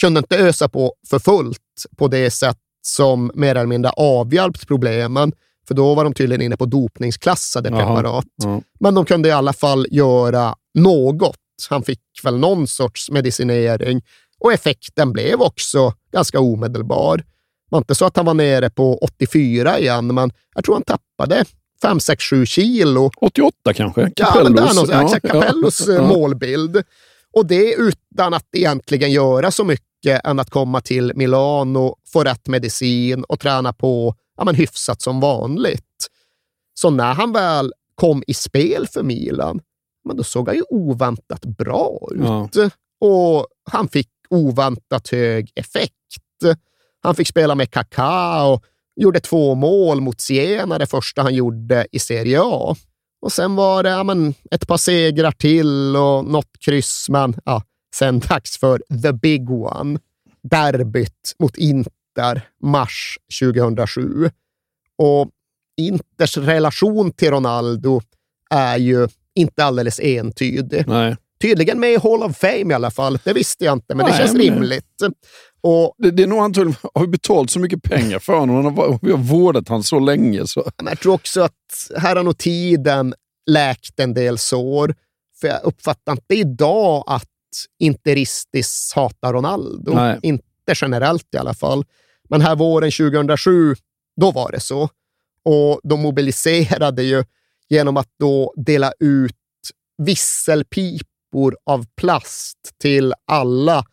[0.02, 5.32] kunde inte ösa på för fullt på det sätt som mer eller mindre avhjälpt problemen,
[5.68, 8.26] för då var de tydligen inne på dopningsklassade preparat.
[8.46, 11.36] Aha, Men de kunde i alla fall göra något.
[11.70, 14.02] Han fick väl någon sorts medicinering
[14.40, 17.18] och effekten blev också ganska omedelbar.
[17.18, 17.24] Det
[17.70, 21.46] var inte så att han var nere på 84 igen, men jag tror han tappade
[21.82, 23.12] 5, 6, 7 kilo.
[23.22, 24.12] 88 kanske?
[24.16, 26.08] Capellos, ja, ja, Capellos ja.
[26.08, 26.84] målbild.
[27.34, 32.48] Och det utan att egentligen göra så mycket än att komma till Milano, få rätt
[32.48, 36.08] medicin och träna på ja, men hyfsat som vanligt.
[36.74, 39.62] Så när han väl kom i spel för Milan,
[40.06, 42.56] men då såg han ju oväntat bra ut.
[42.56, 42.70] Ja.
[43.02, 45.96] Och han fick oväntat hög effekt.
[47.02, 48.64] Han fick spela med Kaká och
[49.00, 52.76] gjorde två mål mot Siena, det första han gjorde i Serie A.
[53.22, 57.64] Och sen var det ja, men, ett par segrar till och något kryss, men ja,
[57.96, 60.00] sen dags för the big one.
[60.44, 64.30] derbyt mot Inter mars 2007.
[64.98, 65.30] Och
[65.78, 68.02] Inters relation till Ronaldo
[68.50, 70.88] är ju inte alldeles entydig.
[70.88, 71.16] Nej.
[71.42, 73.20] Tydligen med i Hall of Fame i alla fall.
[73.24, 75.02] Det visste jag inte, men det Nej, känns men- rimligt.
[75.62, 79.00] Och, Det, det är nog antagligen, har vi betalat så mycket pengar för honom och
[79.02, 80.48] vi har vårdat honom så länge.
[80.48, 80.72] Så.
[80.78, 81.54] men jag tror också att
[81.98, 83.14] här har nog tiden
[83.50, 84.96] läkt en del sår.
[85.42, 87.26] För jag uppfattar inte idag att
[87.80, 89.92] Interistis hatar Ronaldo.
[89.96, 90.20] Nej.
[90.22, 90.44] Inte
[90.76, 91.86] generellt i alla fall.
[92.30, 93.76] Men här våren 2007,
[94.22, 94.90] då var det så.
[95.44, 97.24] Och de mobiliserade ju
[97.70, 99.36] genom att då dela ut
[101.30, 103.84] visselpipor av plast till alla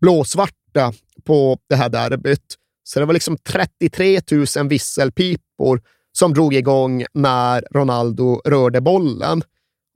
[0.00, 0.92] blåsvarta
[1.24, 2.56] på det här derbyt.
[2.84, 4.20] Så det var liksom 33
[4.56, 5.82] 000 visselpipor
[6.18, 9.42] som drog igång när Ronaldo rörde bollen.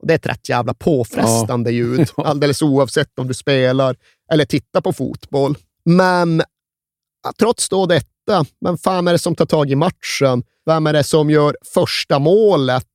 [0.03, 3.95] Det är ett rätt jävla påfrestande ljud, alldeles oavsett om du spelar
[4.31, 5.57] eller tittar på fotboll.
[5.85, 6.41] Men
[7.23, 10.43] ja, trots då detta, vem fan är det som tar tag i matchen?
[10.65, 12.87] Vem är det som gör första målet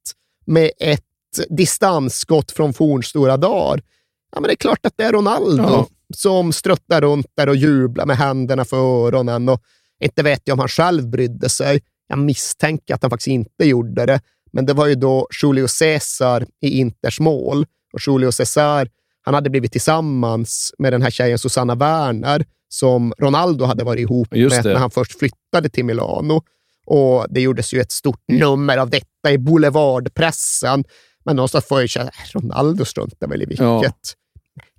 [0.47, 1.03] med ett
[1.49, 3.83] distansskott från fornstora dagar?
[4.33, 5.87] Ja, men det är klart att det är Ronaldo Ja.
[6.15, 9.49] som struttar runt där och jublar med händerna för öronen.
[9.49, 9.63] Och
[10.01, 11.81] inte vet jag om han själv brydde sig.
[12.09, 14.21] Jag misstänker att han faktiskt inte gjorde det.
[14.53, 17.67] Men det var ju då Julio Cesar i Inters mål.
[17.93, 18.89] Och Julio Cesar,
[19.23, 24.31] han hade blivit tillsammans med den här tjejen Susanna Werner som Ronaldo hade varit ihop
[24.31, 26.43] med när han först flyttade till Milano.
[26.87, 30.85] Och det gjordes ju ett stort nummer av detta i boulevardpressen.
[31.27, 33.65] Men någonstans får jag ju känna, äh, Ronaldo struntar väl i vilket.
[33.65, 33.91] Ja.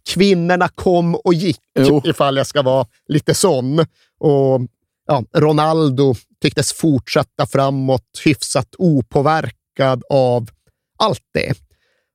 [0.09, 2.01] Kvinnorna kom och gick, Jo.
[2.05, 3.79] ifall jag ska vara lite sån.
[4.19, 4.61] Och
[5.07, 10.49] ja, Ronaldo tycktes fortsätta framåt hyfsat opåverkad av
[10.99, 11.53] allt det.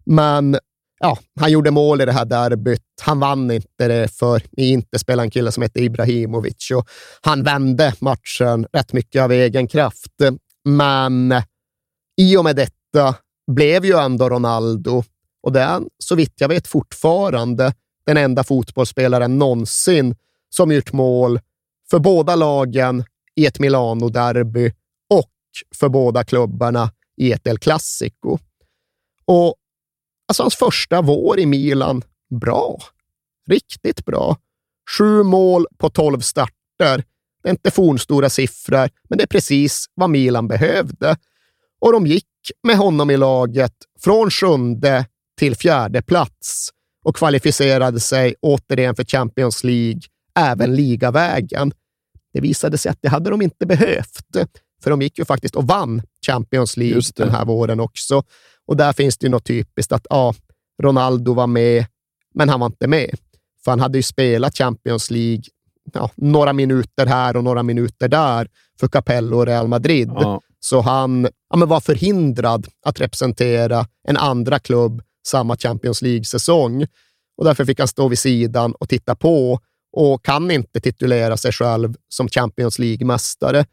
[0.07, 0.59] Men
[1.01, 2.83] ja, han gjorde mål i det här derbyt.
[3.03, 6.89] Han vann inte det för i inte spelade en kille som heter Ibrahimovic och
[7.21, 10.13] han vände matchen rätt mycket av egen kraft.
[10.65, 11.35] Men
[12.21, 13.15] i och med detta
[13.47, 15.05] blev ju ändå Ronaldo,
[15.43, 17.75] och det är så vitt jag vet fortfarande,
[18.07, 20.17] den enda fotbollsspelaren någonsin
[20.51, 21.41] som gjort mål
[21.91, 23.05] för båda lagen
[23.35, 24.73] i ett Milano-derby
[25.11, 25.31] och
[25.75, 28.39] för båda klubbarna i ett El Clasico.
[29.25, 29.55] Och
[30.29, 32.03] alltså hans första vår i Milan,
[32.41, 32.79] bra.
[33.47, 34.37] Riktigt bra.
[34.99, 37.05] Sju mål på tolv starter.
[37.43, 41.17] Det är inte fornstora siffror, men det är precis vad Milan behövde.
[41.83, 42.27] Och de gick
[42.63, 45.07] med honom i laget från sjunde
[45.39, 46.71] till fjärde plats
[47.05, 50.01] och kvalificerade sig återigen för Champions League,
[50.39, 51.73] även ligavägen.
[52.33, 54.27] Det visade sig att det hade de inte behövt,
[54.83, 58.23] för de gick ju faktiskt och vann Champions League den här våren också.
[58.67, 60.35] Och där finns det ju något typiskt att ja,
[60.83, 61.87] Ronaldo var med,
[62.35, 63.11] men han var inte med.
[63.65, 65.43] För han hade ju spelat Champions League
[65.93, 68.49] ja, några minuter här och några minuter där
[68.81, 70.11] för Capello och Real Madrid.
[70.15, 70.41] Ja.
[70.65, 76.87] Så han ja, men var förhindrad att representera en andra klubb samma Champions League-säsong.
[77.37, 79.59] Och därför fick han stå vid sidan och titta på
[79.93, 83.65] och kan inte titulera sig själv som Champions League-mästare.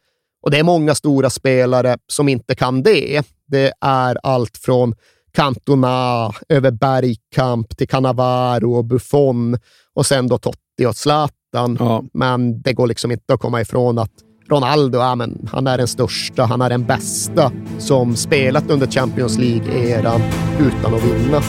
[0.42, 3.22] Och det är många stora spelare som inte kan det.
[3.46, 4.94] Det är allt från
[5.32, 9.58] Cantona över Bergkamp till Cannavaro och Buffon
[9.94, 11.76] och sen då Totti och Zlatan.
[11.78, 12.04] Ja.
[12.12, 14.12] Men det går liksom inte att komma ifrån att
[14.50, 19.38] Ronaldo, ja, men han är den största, han är den bästa som spelat under Champions
[19.38, 20.20] League-eran
[20.60, 21.42] utan att vinna.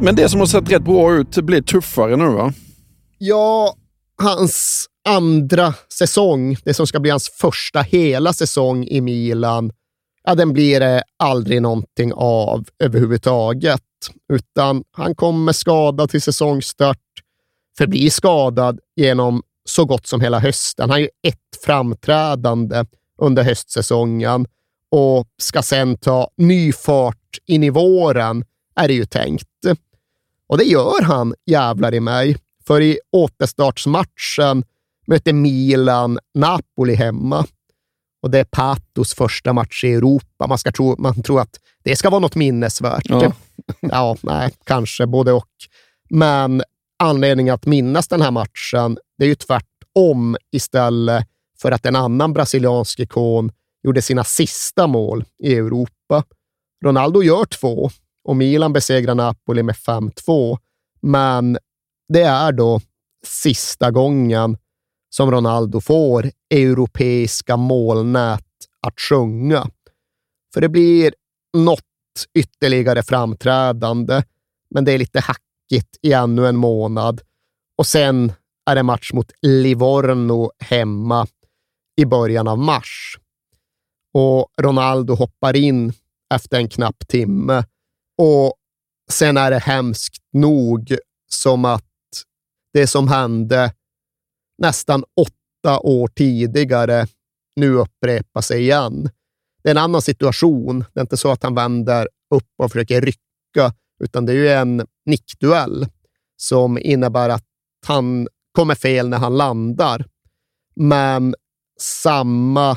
[0.00, 2.52] Men det som har sett rätt bra ut blir tuffare nu va?
[3.18, 3.74] Ja,
[4.22, 9.72] hans andra säsong, det som ska bli hans första hela säsong i Milan,
[10.24, 13.82] ja, den blir det aldrig någonting av överhuvudtaget.
[14.32, 16.98] Utan han kommer skadad till säsongstart,
[17.78, 20.82] förblir skadad genom så gott som hela hösten.
[20.82, 22.84] Han har ju ett framträdande
[23.18, 24.46] under höstsäsongen
[24.90, 29.48] och ska sen ta ny fart in i våren, är det ju tänkt.
[30.48, 32.36] Och det gör han, jävlar i mig.
[32.66, 34.64] För i återstartsmatchen
[35.06, 37.46] möter Milan Napoli hemma.
[38.22, 40.46] Och det är Patos första match i Europa.
[40.46, 43.06] Man, ska tro, man tror att det ska vara något minnesvärt.
[43.08, 43.32] Ja.
[43.80, 45.50] ja, nej, kanske både och.
[46.10, 46.62] Men
[46.98, 51.26] anledningen att minnas den här matchen, det är ju tvärtom istället
[51.58, 53.52] för att en annan brasiliansk ikon
[53.82, 56.24] gjorde sina sista mål i Europa.
[56.84, 57.90] Ronaldo gör två
[58.24, 60.58] och Milan besegrar Napoli med 5-2.
[61.02, 61.58] Men
[62.08, 62.80] det är då
[63.26, 64.58] sista gången
[65.16, 68.42] som Ronaldo får europeiska målnät
[68.80, 69.70] att sjunga.
[70.54, 71.14] För det blir
[71.56, 71.82] något
[72.34, 74.22] ytterligare framträdande,
[74.70, 77.20] men det är lite hackigt i ännu en månad.
[77.78, 78.32] Och sen
[78.70, 81.26] är det match mot Livorno hemma
[81.96, 83.18] i början av mars.
[84.14, 85.92] Och Ronaldo hoppar in
[86.34, 87.64] efter en knapp timme.
[88.18, 88.54] Och
[89.10, 90.96] sen är det hemskt nog
[91.30, 91.84] som att
[92.72, 93.72] det som hände
[94.58, 97.06] nästan åtta år tidigare
[97.56, 99.10] nu upprepar sig igen.
[99.62, 100.84] Det är en annan situation.
[100.94, 103.74] Det är inte så att han vänder upp och försöker rycka,
[104.04, 105.86] utan det är ju en nickduell
[106.36, 107.44] som innebär att
[107.86, 110.04] han kommer fel när han landar.
[110.76, 111.34] Men
[111.80, 112.76] samma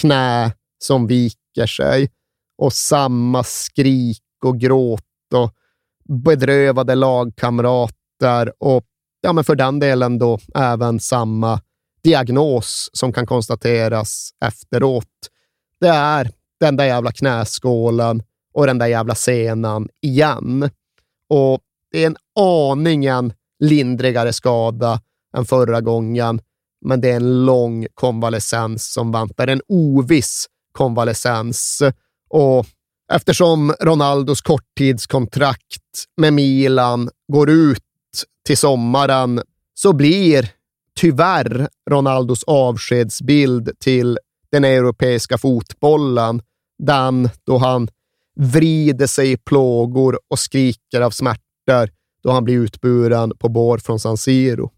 [0.00, 2.10] knä som viker sig
[2.58, 5.02] och samma skrik och gråt
[5.34, 5.54] och
[6.04, 8.84] bedrövade lagkamrater och
[9.24, 11.60] ja, men för den delen då även samma
[12.02, 15.10] diagnos som kan konstateras efteråt.
[15.80, 16.30] Det är
[16.60, 18.22] den där jävla knäskålen
[18.54, 20.70] och den där jävla senan igen.
[21.28, 21.60] Och
[21.92, 25.00] det är en aningen lindrigare skada
[25.36, 26.40] än förra gången,
[26.84, 29.46] men det är en lång konvalescens som väntar.
[29.46, 31.82] En oviss konvalescens.
[32.30, 32.66] Och
[33.12, 37.84] eftersom Ronaldos korttidskontrakt med Milan går ut
[38.46, 39.42] till sommaren
[39.74, 40.50] så blir
[40.96, 44.18] tyvärr Ronaldos avskedsbild till
[44.52, 46.42] den europeiska fotbollen
[46.78, 47.88] den då han
[48.36, 51.90] vrider sig i plågor och skriker av smärtor
[52.22, 54.70] då han blir utburen på bår från San Siro.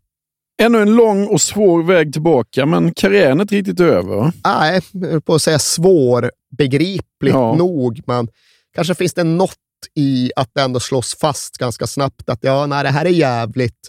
[0.63, 4.33] Ännu en lång och svår väg tillbaka, men karriären är inte riktigt över.
[4.45, 7.55] Nej, jag på att säga svårbegripligt ja.
[7.55, 8.29] nog, men
[8.75, 9.59] kanske finns det något
[9.95, 13.89] i att det ändå slås fast ganska snabbt att ja, nej, det här är jävligt,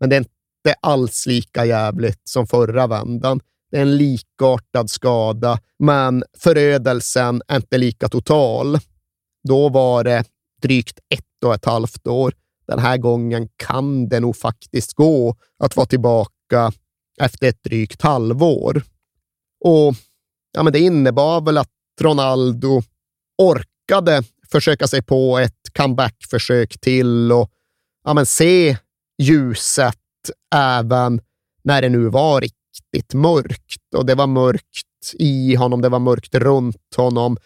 [0.00, 3.40] men det är inte alls lika jävligt som förra vändan.
[3.70, 8.78] Det är en likartad skada, men förödelsen är inte lika total.
[9.48, 10.24] Då var det
[10.62, 12.34] drygt ett och ett halvt år.
[12.66, 16.72] Den här gången kan det nog faktiskt gå att vara tillbaka
[17.20, 18.82] efter ett drygt halvår.
[19.64, 19.94] Och
[20.52, 21.70] ja, men det innebar väl att
[22.00, 22.82] Ronaldo
[23.42, 24.22] orkade
[24.52, 27.50] försöka sig på ett comeback-försök till och
[28.04, 28.76] ja, men se
[29.18, 29.94] ljuset
[30.54, 31.20] även
[31.64, 33.94] när det nu var riktigt mörkt.
[33.96, 37.36] Och det var mörkt i honom, det var mörkt runt honom.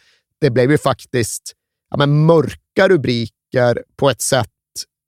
[0.41, 1.53] Det blev ju faktiskt
[1.91, 4.49] ja, men mörka rubriker på ett sätt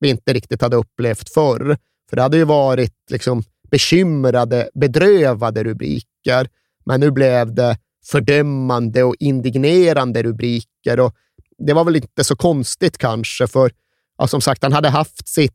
[0.01, 1.77] vi inte riktigt hade upplevt förr.
[2.11, 6.49] För det hade ju varit liksom bekymrade, bedrövade rubriker.
[6.85, 11.01] Men nu blev det fördömande och indignerande rubriker.
[11.01, 11.15] Och
[11.59, 13.71] det var väl inte så konstigt kanske, för
[14.19, 15.53] ja, som sagt, han hade haft sitt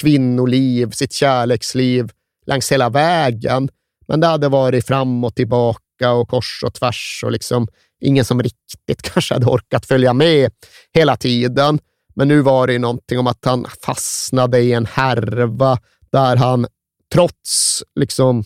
[0.00, 2.10] kvinnoliv, sitt kärleksliv
[2.46, 3.68] längs hela vägen.
[4.08, 7.68] Men det hade varit fram och tillbaka och kors och tvärs och liksom
[8.00, 10.50] ingen som riktigt kanske hade orkat följa med
[10.94, 11.78] hela tiden.
[12.14, 15.78] Men nu var det någonting om att han fastnade i en härva
[16.12, 16.66] där han
[17.12, 18.44] trots liksom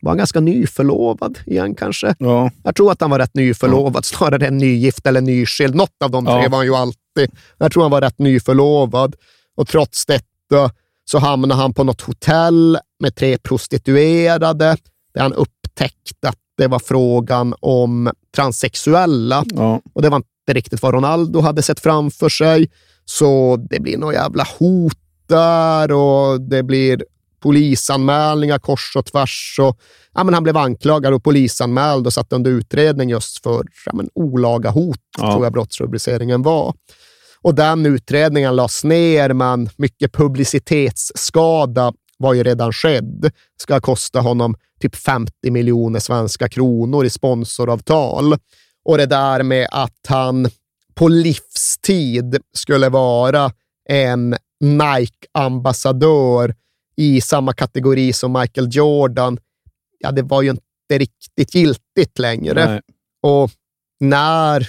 [0.00, 2.14] var ganska nyförlovad igen kanske.
[2.18, 2.50] Ja.
[2.62, 4.02] Jag tror att han var rätt nyförlovad, ja.
[4.02, 5.74] snarare än nygift eller nyskild.
[5.74, 6.48] Något av de tre ja.
[6.48, 7.38] var han ju alltid.
[7.58, 9.16] Jag tror han var rätt nyförlovad
[9.56, 10.70] och trots detta
[11.04, 14.76] så hamnade han på något hotell med tre prostituerade
[15.14, 19.44] där han upptäckte att det var frågan om transsexuella.
[19.46, 19.80] Ja.
[19.92, 22.70] Och det var inte riktigt vad Ronaldo hade sett framför sig.
[23.04, 24.98] Så det blir några jävla hot
[25.28, 27.04] där och det blir
[27.40, 29.56] polisanmälningar kors och tvärs.
[29.60, 29.78] Och,
[30.14, 34.08] ja, men han blev anklagad och polisanmäld och satt under utredning just för ja, men,
[34.14, 35.32] olaga hot, ja.
[35.32, 36.74] tror jag brottsrubriceringen var.
[37.42, 43.30] Och den utredningen lades ner, men mycket publicitetsskada var ju redan skedd.
[43.56, 48.36] Ska kosta honom typ 50 miljoner svenska kronor i sponsoravtal.
[48.84, 50.48] Och det där med att han
[50.94, 53.52] på livstid skulle vara
[53.88, 56.54] en Nike-ambassadör
[57.00, 59.38] i samma kategori som Michael Jordan,
[59.98, 62.66] ja, det var ju inte riktigt giltigt längre.
[62.66, 62.80] Nej.
[63.22, 63.50] Och
[64.00, 64.68] när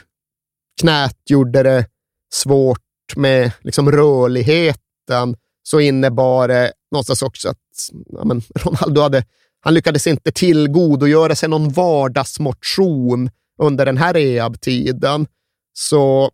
[0.81, 1.85] knät gjorde det
[2.33, 7.57] svårt med liksom rörligheten så innebar det någonstans också att
[8.05, 9.23] ja, men Ronaldo hade,
[9.61, 13.29] han lyckades inte tillgodogöra sig någon vardagsmotion
[13.61, 15.27] under den här rehab-tiden.
[15.73, 16.31] Så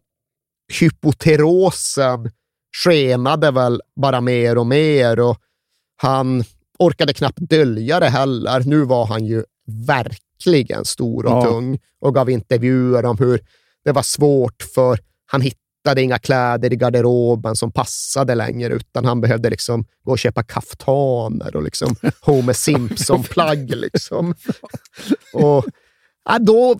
[0.80, 2.32] hypoterosen
[2.84, 5.38] skenade väl bara mer och mer och
[5.98, 6.44] han
[6.80, 8.60] orkade knappt dölja det heller.
[8.65, 9.44] Nu var han ju
[9.88, 11.41] verkligen stor och Ja.
[11.44, 13.40] tung och gav intervjuer om hur
[13.86, 19.22] det var svårt för han hittade inga kläder i garderoben som passade längre, utan han
[19.22, 23.76] behövde liksom gå och köpa kaftaner och liksom Homer Simpson-plagg.
[23.76, 24.36] Liksom.
[25.34, 25.65] Och,
[26.26, 26.80] ja, då,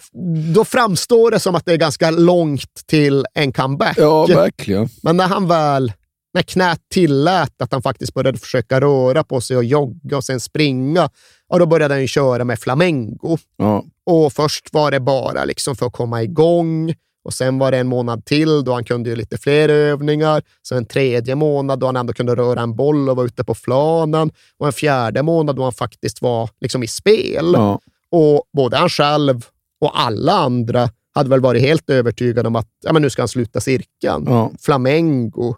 [0.56, 3.98] då framstår det som att det är ganska långt till en comeback.
[3.98, 4.90] Ja, verkligen.
[5.04, 5.94] Men när han väl,
[6.38, 10.40] när knät tillät att han faktiskt började försöka röra på sig och jogga och sen
[10.40, 11.10] springa,
[11.50, 13.38] ja, då började han köra med flamengo.
[13.58, 13.84] Ja.
[14.06, 16.94] Och först var det bara liksom för att komma igång
[17.24, 20.44] och sen var det en månad till då han kunde göra lite fler övningar.
[20.68, 23.54] Sen en tredje månad då han ändå kunde röra en boll och vara ute på
[23.54, 24.32] planen.
[24.58, 27.52] Och en fjärde månad då han faktiskt var liksom i spel.
[27.54, 27.80] Ja.
[28.12, 29.46] Och både han själv
[29.82, 33.28] och alla andra hade väl varit helt övertygade om att ja, men nu ska han
[33.28, 34.26] sluta cirkeln.
[34.28, 34.52] Ja.
[34.60, 35.56] Flamengo,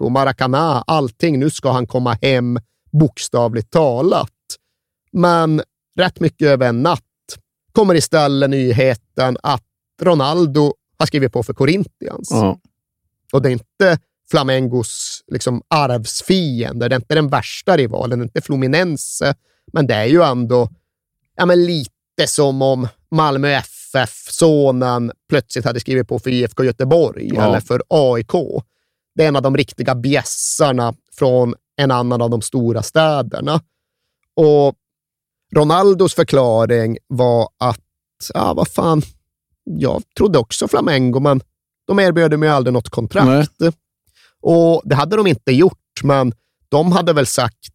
[0.00, 1.38] Sicko, Maracana, allting.
[1.38, 2.58] Nu ska han komma hem,
[2.92, 4.30] bokstavligt talat.
[5.12, 5.62] Men
[5.96, 7.02] rätt mycket över en natt
[7.72, 9.62] kommer istället nyheten att
[10.02, 12.28] Ronaldo har skrivit på för Corinthians.
[12.30, 12.58] Ja.
[13.32, 13.98] Och det är inte
[14.30, 19.34] Flamengos liksom, arvsfiende, det är inte den värsta rivalen, det är inte Fluminense,
[19.72, 20.68] men det är ju ändå
[21.36, 27.30] ja, men lite som om Malmö FF, sonen, plötsligt hade skrivit på för IFK Göteborg
[27.34, 27.48] Ja.
[27.48, 28.32] eller för AIK.
[29.20, 33.60] Det är en av de riktiga bjässarna från en annan av de stora städerna.
[34.36, 34.74] Och
[35.54, 37.80] Ronaldos förklaring var att,
[38.34, 39.02] ja vad fan,
[39.64, 41.40] jag trodde också Flamengo, men
[41.86, 43.52] de erbjöd mig aldrig något kontrakt.
[44.40, 46.32] Och det hade de inte gjort, men
[46.68, 47.74] de hade väl sagt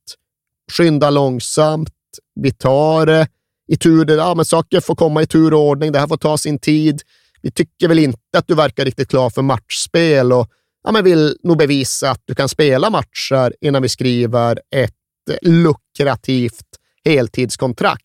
[0.72, 1.89] skynda långsamt,
[2.35, 3.27] vi tar det
[3.67, 6.38] i tur, ja, men saker får komma i tur och ordning, det här får ta
[6.38, 7.01] sin tid.
[7.41, 10.49] Vi tycker väl inte att du verkar riktigt klar för matchspel och
[10.86, 14.94] ja, men vill nog bevisa att du kan spela matcher innan vi skriver ett
[15.41, 16.66] lukrativt
[17.06, 18.03] heltidskontrakt.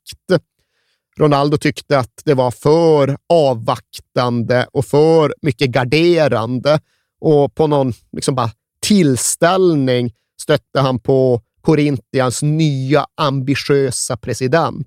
[1.19, 6.81] Ronaldo tyckte att det var för avvaktande och för mycket garderande
[7.20, 8.51] och på någon liksom bara
[8.82, 10.12] tillställning
[10.43, 14.86] stötte han på Corinthians nya ambitiösa president.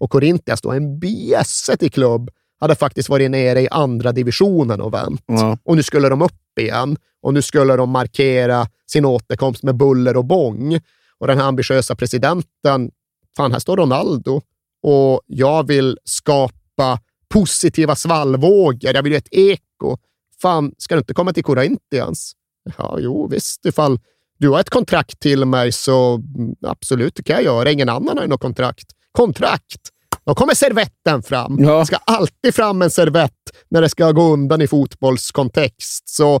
[0.00, 2.30] Och Corinthians, då en bjässe klubb,
[2.60, 5.24] hade faktiskt varit nere i andra divisionen och vänt.
[5.26, 5.58] Ja.
[5.64, 10.16] Och nu skulle de upp igen och nu skulle de markera sin återkomst med buller
[10.16, 10.80] och bång.
[11.18, 12.90] Och den här ambitiösa presidenten,
[13.36, 14.40] fan här står Ronaldo
[14.82, 18.94] och jag vill skapa positiva svallvågor.
[18.94, 19.96] Jag vill göra ett eko.
[20.42, 22.32] Fan, ska du inte komma till Corinthians?
[22.78, 24.00] Ja, jo, visst, ifall
[24.38, 27.70] du har ett kontrakt till mig så mm, absolut, det kan jag göra.
[27.70, 28.86] Ingen annan har ju något kontrakt.
[29.12, 29.80] Kontrakt!
[30.24, 31.56] Då kommer servetten fram.
[31.78, 33.32] Det ska alltid fram en servett
[33.68, 36.08] när det ska gå undan i fotbollskontext.
[36.08, 36.40] Så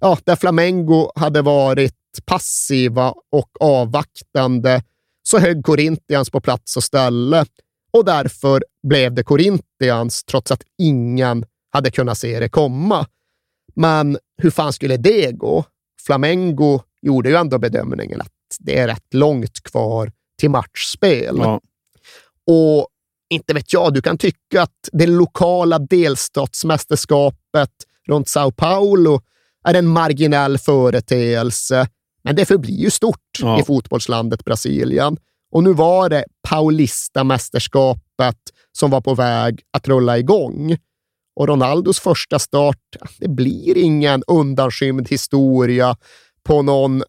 [0.00, 1.94] ja, där Flamengo hade varit
[2.24, 4.82] passiva och avvaktande
[5.22, 7.44] så högg Corinthians på plats och ställe
[7.92, 13.06] och därför blev det Corinthians trots att ingen hade kunnat se det komma.
[13.74, 15.64] Men hur fan skulle det gå?
[16.06, 21.36] Flamengo gjorde ju ändå bedömningen att det är rätt långt kvar till matchspel.
[21.38, 21.60] Ja.
[22.46, 22.88] Och
[23.30, 27.70] inte vet jag, du kan tycka att det lokala delstatsmästerskapet
[28.06, 29.20] runt Sao Paulo
[29.64, 31.88] är en marginell företeelse,
[32.24, 33.60] men det förblir ju stort Ja.
[33.60, 35.16] i fotbollslandet Brasilien.
[35.52, 38.36] Och nu var det Paulista-mästerskapet
[38.72, 40.76] som var på väg att rulla igång.
[41.36, 45.96] Och Ronaldos första start, det blir ingen undanskymd historia
[46.42, 47.02] på någon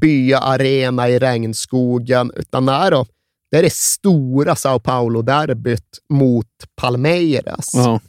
[0.00, 3.06] byaarena i regnskogen, utan nej då,
[3.50, 7.70] det är det stora Sao Paulo-derbyt mot Palmeiras.
[7.74, 8.00] Ja.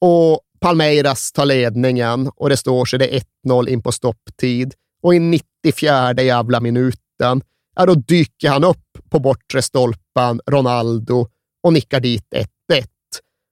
[0.00, 4.74] Och Palmeiras tar ledningen och det står sig det är 1-0 in på stopptid.
[5.02, 7.42] Och i 94 jävla minuten,
[7.76, 11.28] ja, då dyker han upp på bortre stolpen, Ronaldo,
[11.62, 12.46] och nickar dit 1-1.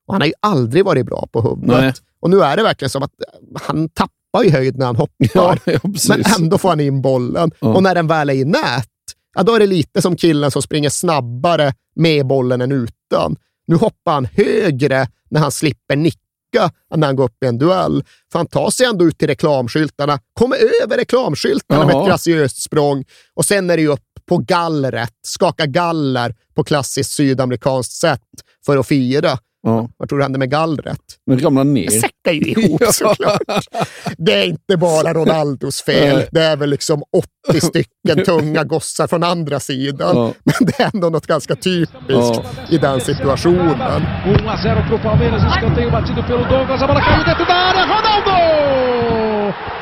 [0.07, 1.81] Och han har ju aldrig varit bra på huvudet.
[1.81, 1.93] Nej.
[2.21, 3.13] Och nu är det verkligen som att
[3.61, 5.57] han tappar i höjd när han hoppar, Ja,
[6.09, 7.51] men ändå får han in bollen.
[7.61, 7.69] Ja.
[7.69, 8.87] Och när den väl är i nät,
[9.35, 13.37] ja, då är det lite som killen som springer snabbare med bollen än utan.
[13.67, 16.19] Nu hoppar han högre när han slipper nicka
[16.59, 18.05] än när han går upp i en duell.
[18.33, 22.03] För han tar sig ändå ut till reklamskyltarna, kommer över reklamskyltarna med Jaha.
[22.03, 23.05] ett graciöst språng
[23.35, 28.21] och sen är det ju upp på gallret, skaka galler på klassiskt sydamerikanskt sätt
[28.67, 29.39] för att fira.
[29.63, 29.89] Ja.
[29.97, 31.01] Vad tror du hände med gallret?
[31.27, 31.85] Men ramlar ner.
[31.85, 33.43] Det säckar ju ihop såklart.
[34.19, 36.23] Det är inte bara Ronaldos fel.
[36.33, 37.03] Det är väl liksom
[37.53, 40.17] 80 stycken tunga gossar från andra sidan.
[40.17, 40.33] Ja.
[40.45, 42.45] Men det är ändå något ganska typiskt Ja.
[42.71, 43.71] i den situationen.
[43.71, 47.55] 1 a 0 para o Palmeiras, escanteio batido pelo Douglas, a bola caiu dentro da
[47.55, 48.31] área, Ronaldo!
[48.31, 49.80] Ronaldo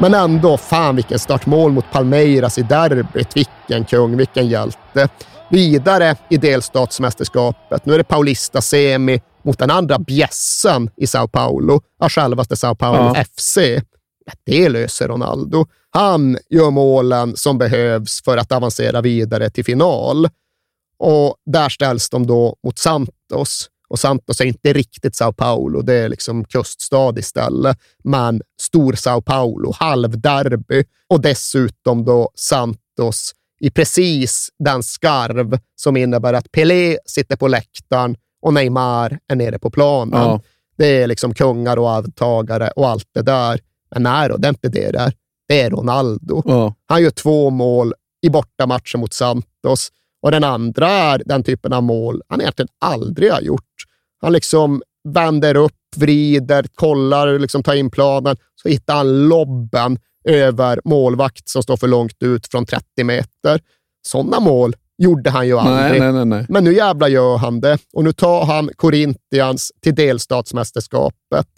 [0.00, 3.36] Men ändå, fan vilken startmål mot Palmeiras i derbyt.
[3.36, 5.08] Vilken kung, vilken hjälte.
[5.50, 7.86] vidare i delstatsmästerskapet.
[7.86, 12.74] Nu är det Paulista Semi mot den andra bjässen i Sao Paulo, av självaste Sao
[12.74, 13.24] Paulo Ja.
[13.24, 13.58] FC.
[14.46, 15.66] Det löser Ronaldo.
[15.90, 20.28] Han gör målen som behövs för att avancera vidare till final.
[20.98, 23.68] Och där ställs de då mot Santos.
[23.96, 27.78] Och Santos är inte riktigt Sao Paulo, det är liksom kuststad istället.
[28.04, 36.32] Men stor Sao Paulo, halvderby och dessutom då Santos i precis den skarv som innebär
[36.32, 40.20] att Pelé sitter på läktaren och Neymar är nere på planen.
[40.20, 40.40] Ja.
[40.78, 43.60] Det är liksom kungar och arvtagare och allt det där.
[43.90, 45.12] Men nej då, det är inte det där.
[45.48, 46.42] Det är Ronaldo.
[46.44, 46.74] Ja.
[46.86, 49.88] Han gör två mål i bortamatchen mot Santos
[50.26, 53.74] och den andra är den typen av mål han egentligen aldrig har gjort.
[54.20, 59.98] Han liksom vänder upp, vrider, kollar, liksom tar in planen, så hittar han lobben
[60.28, 63.60] över målvakt som står för långt ut från 30 meter.
[64.06, 66.00] Sådana mål gjorde han ju aldrig.
[66.00, 66.46] Nej, nej, nej.
[66.48, 71.48] Men nu jävla gör han det och nu tar han Corinthians till delstatsmästerskapet.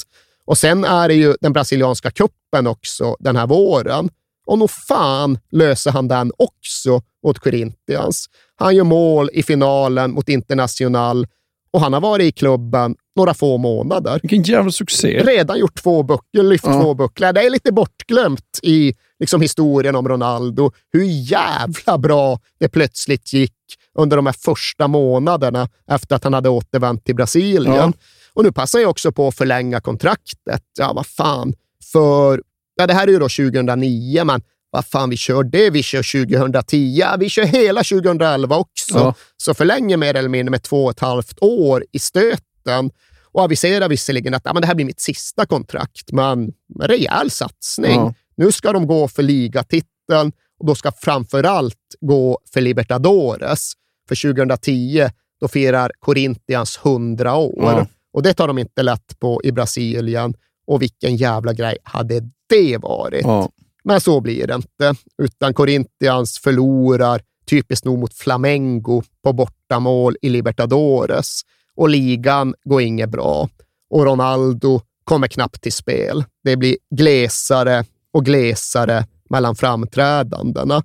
[0.44, 4.10] Och sen är det ju den brasilianska kuppen också den här våren.
[4.46, 8.28] Och nog fan löser han den också mot Corinthians.
[8.58, 11.26] Han gör mål i finalen mot International
[11.70, 14.20] och han har varit i klubben några få månader.
[14.22, 15.22] Vilken jävla succé.
[15.22, 16.82] Redan gjort två böcker, lyft Ja.
[16.82, 17.32] två bucklar.
[17.32, 20.72] Det är lite bortglömt i liksom, historien om Ronaldo.
[20.92, 23.52] Hur jävla bra det plötsligt gick
[23.98, 27.74] under de här första månaderna efter att han hade återvänt till Brasilien.
[27.74, 27.92] Ja.
[28.32, 30.62] Och nu passar jag också på att förlänga kontraktet.
[30.78, 31.54] Ja, vad fan.
[31.92, 32.42] För,
[32.76, 35.70] ja, det här är ju då 2009, men vad fan, vi kör det.
[35.70, 36.94] Vi kör 2010.
[36.98, 38.98] Ja, vi kör hela 2011 också.
[38.98, 39.14] Ja.
[39.36, 42.90] Så förlänger mer eller mindre med två och ett halvt år i stöten
[43.32, 47.30] och aviserar visserligen att ja, men det här blir mitt sista kontrakt, men en rejäl
[47.30, 47.94] satsning.
[47.94, 48.14] Ja.
[48.36, 53.72] Nu ska de gå för ligatiteln och då ska framför allt gå för Libertadores.
[54.08, 55.08] För 2010,
[55.40, 57.62] då firar Corinthians 100 år.
[57.62, 57.86] Ja.
[58.12, 60.34] Och det tar de inte lätt på i Brasilien.
[60.66, 63.22] Och vilken jävla grej hade det varit?
[63.22, 63.50] Ja.
[63.88, 70.28] Men så blir det inte, utan Corinthians förlorar typiskt nog mot Flamengo på bortamål i
[70.28, 71.40] Libertadores
[71.76, 73.48] och ligan går inget bra
[73.90, 76.24] och Ronaldo kommer knappt till spel.
[76.44, 80.82] Det blir glesare och glesare mellan framträdandena.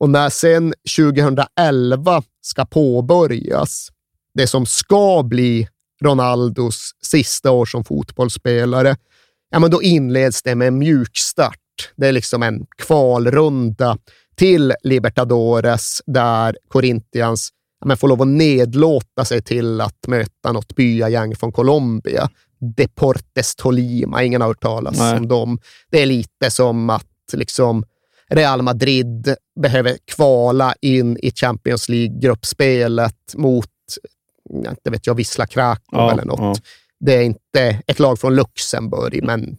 [0.00, 3.88] Och när sen 2011 ska påbörjas,
[4.34, 5.68] det som ska bli
[6.02, 8.96] Ronaldos sista år som fotbollsspelare,
[9.50, 11.59] ja, men då inleds det med en mjukstart.
[11.96, 13.98] Det är liksom en kvalrunda
[14.36, 17.48] till Libertadores där Corinthians
[17.84, 22.30] men får lov att nedlåta sig till att möta något byagäng från Colombia.
[22.76, 25.16] Deportes Tolima, ingen har hört talas Nej.
[25.18, 25.58] om dem.
[25.90, 27.84] Det är lite som att liksom
[28.28, 33.66] Real Madrid behöver kvala in i Champions League-gruppspelet mot,
[34.64, 36.40] ja, inte vet jag, Wisla Krakow Ja, eller något.
[36.40, 36.54] ja.
[37.00, 39.56] Det är inte ett lag från Luxemburg, men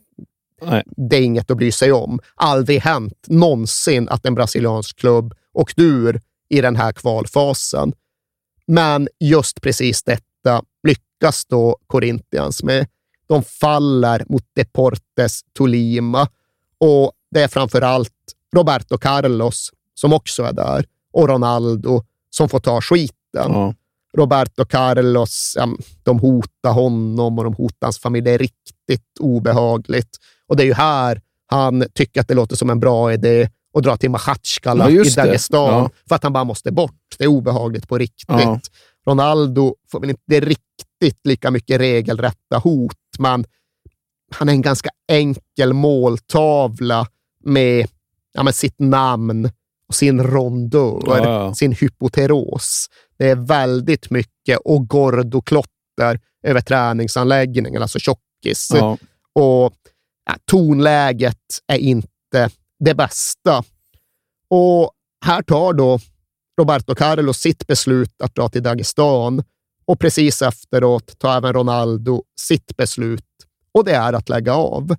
[0.61, 0.83] Nej.
[0.85, 2.19] det är inget att bry sig om.
[2.35, 7.93] Aldrig hänt någonsin att en brasiliansk klubb åkt ur i den här kvalfasen.
[8.67, 12.87] Men just precis detta lyckas då Corinthians med.
[13.27, 16.27] De faller mot Deportes Tolima
[16.77, 18.13] och det är framför allt
[18.55, 23.15] Roberto Carlos som också är där och Ronaldo som får ta skiten.
[23.33, 23.73] Ja.
[24.17, 25.57] Roberto Carlos,
[26.03, 28.23] de hotar honom och de hotar hans familj.
[28.23, 30.17] Det är riktigt obehagligt.
[30.51, 33.83] Och det är ju här han tycker att det låter som en bra idé att
[33.83, 35.09] dra till Machatjkala Ja, i.
[35.09, 35.89] Dagestan Ja.
[36.07, 37.15] för att han bara måste bort.
[37.17, 38.25] Det är obehagligt på riktigt.
[38.27, 38.59] Ja.
[39.07, 43.45] Ronaldo får väl inte riktigt lika mycket regelrätta hot, men
[44.35, 47.07] han är en ganska enkel måltavla
[47.43, 47.87] med,
[48.33, 49.49] ja, med sitt namn
[49.87, 52.87] och sin rondör, Ja, sin hypoteros.
[53.17, 58.71] Det är väldigt mycket och gordoklotter över träningsanläggningen, alltså tjockis.
[59.33, 59.73] Och
[60.25, 61.37] ja, tonläget
[61.67, 62.49] är inte
[62.79, 63.63] det bästa.
[64.49, 64.91] Och
[65.25, 65.99] här tar då
[66.59, 69.43] Roberto Carlos sitt beslut att dra till Dagestan
[69.85, 73.25] och precis efteråt tar även Ronaldo sitt beslut
[73.71, 74.95] och det är att lägga av.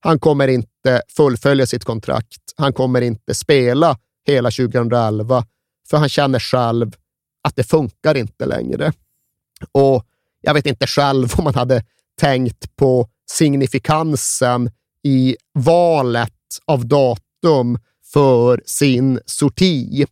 [0.00, 2.42] Han kommer inte fullfölja sitt kontrakt.
[2.56, 5.44] Han kommer inte spela hela 2011
[5.90, 6.96] för han känner själv
[7.42, 8.92] att det funkar inte längre.
[9.72, 10.04] Och
[10.40, 11.84] jag vet inte själv om man hade
[12.20, 14.70] tänkt på signifikansen
[15.02, 16.32] i valet
[16.64, 17.78] av datum
[18.12, 20.06] för sin sorti.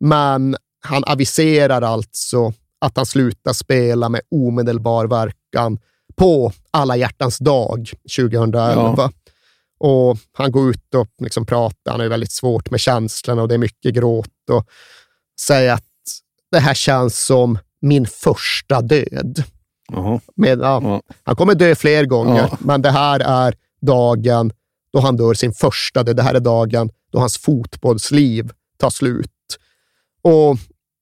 [0.00, 5.78] Men han aviserar alltså att han slutar spela med omedelbar verkan
[6.16, 8.94] på alla hjärtans dag 2011.
[8.96, 9.12] Ja.
[9.80, 13.54] Och han går ut och liksom pratar, han är väldigt svårt med känslorna och det
[13.54, 14.66] är mycket gråt och
[15.40, 15.84] säger att
[16.50, 19.44] det här känns som min första död.
[20.34, 22.56] Med, ja, Han kommer dö fler gånger, Ja.
[22.60, 24.52] men det här är dagen
[24.92, 26.16] då han dör sin första död.
[26.16, 29.30] Det här är dagen då hans fotbollsliv tar slut.
[30.22, 30.56] Och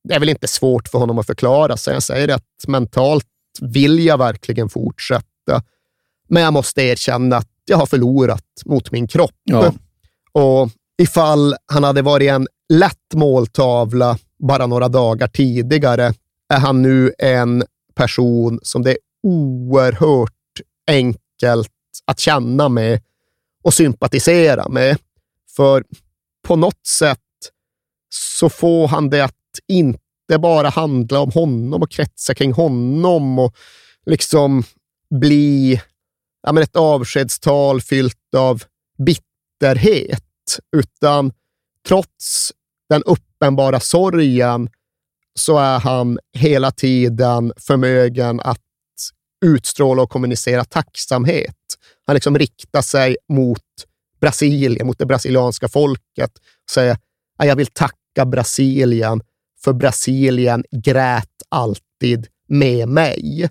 [0.09, 1.93] det är väl inte svårt för honom att förklara sig.
[1.93, 3.27] Han säger att mentalt
[3.61, 5.63] vill jag verkligen fortsätta,
[6.29, 9.35] men jag måste erkänna att jag har förlorat mot min kropp.
[9.45, 9.73] Ja.
[10.33, 10.71] Och
[11.03, 16.15] ifall han hade varit en lätt måltavla bara några dagar tidigare,
[16.49, 17.65] är han nu en
[17.97, 20.33] person som det är oerhört
[20.87, 21.73] enkelt
[22.05, 23.03] att känna med
[23.63, 24.99] och sympatisera med.
[25.57, 25.85] För
[26.43, 27.19] på något sätt
[28.09, 29.35] så får han det att
[29.69, 33.57] inte bara handla om honom och kretsa kring honom och
[34.07, 34.63] liksom
[35.11, 35.81] bli
[36.43, 38.63] ja, men ett avskedstal fyllt av
[38.99, 40.23] bitterhet,
[40.77, 41.33] utan
[41.89, 42.53] trots
[42.89, 44.71] den uppenbara sorgen
[45.39, 48.61] så är han hela tiden förmögen att
[49.45, 51.57] utstråla och kommunicera tacksamhet.
[52.07, 53.63] Han liksom riktar sig mot
[54.21, 56.31] Brasilien, mot det brasilianska folket
[56.65, 56.99] och säger
[57.39, 59.23] jag vill tacka Brasilien
[59.65, 63.51] för Brasilien grät alltid med mig.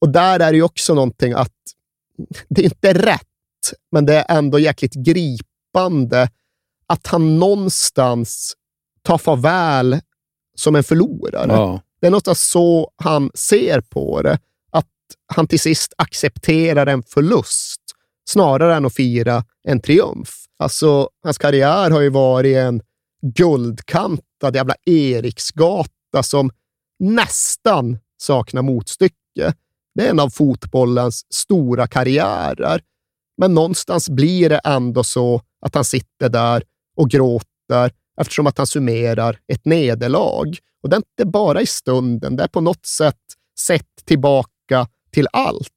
[0.00, 1.54] Och där är det ju också någonting att
[2.48, 3.22] det är inte rätt,
[3.92, 6.30] men det är ändå jäkligt gripande
[6.86, 8.56] att han någonstans
[9.02, 10.00] tar farväl
[10.58, 11.52] som en förlorare.
[11.52, 11.80] Ja.
[12.00, 14.38] Det är någonstans så han ser på det,
[14.70, 14.86] att
[15.26, 17.80] han till sist accepterar en förlust
[18.30, 20.44] snarare än att fira en triumf.
[20.58, 22.82] Alltså, hans karriär har ju varit en
[23.22, 26.50] guldkantad jävla Eriksgata som
[26.98, 29.54] nästan saknar motstycke.
[29.94, 32.80] Det är en av fotbollens stora karriärer.
[33.36, 36.62] Men någonstans blir det ändå så att han sitter där
[36.96, 40.58] och gråter eftersom att han summerar ett nederlag.
[40.82, 43.16] Och det är inte bara i stunden, det är på något sätt
[43.60, 45.68] sett tillbaka till allt.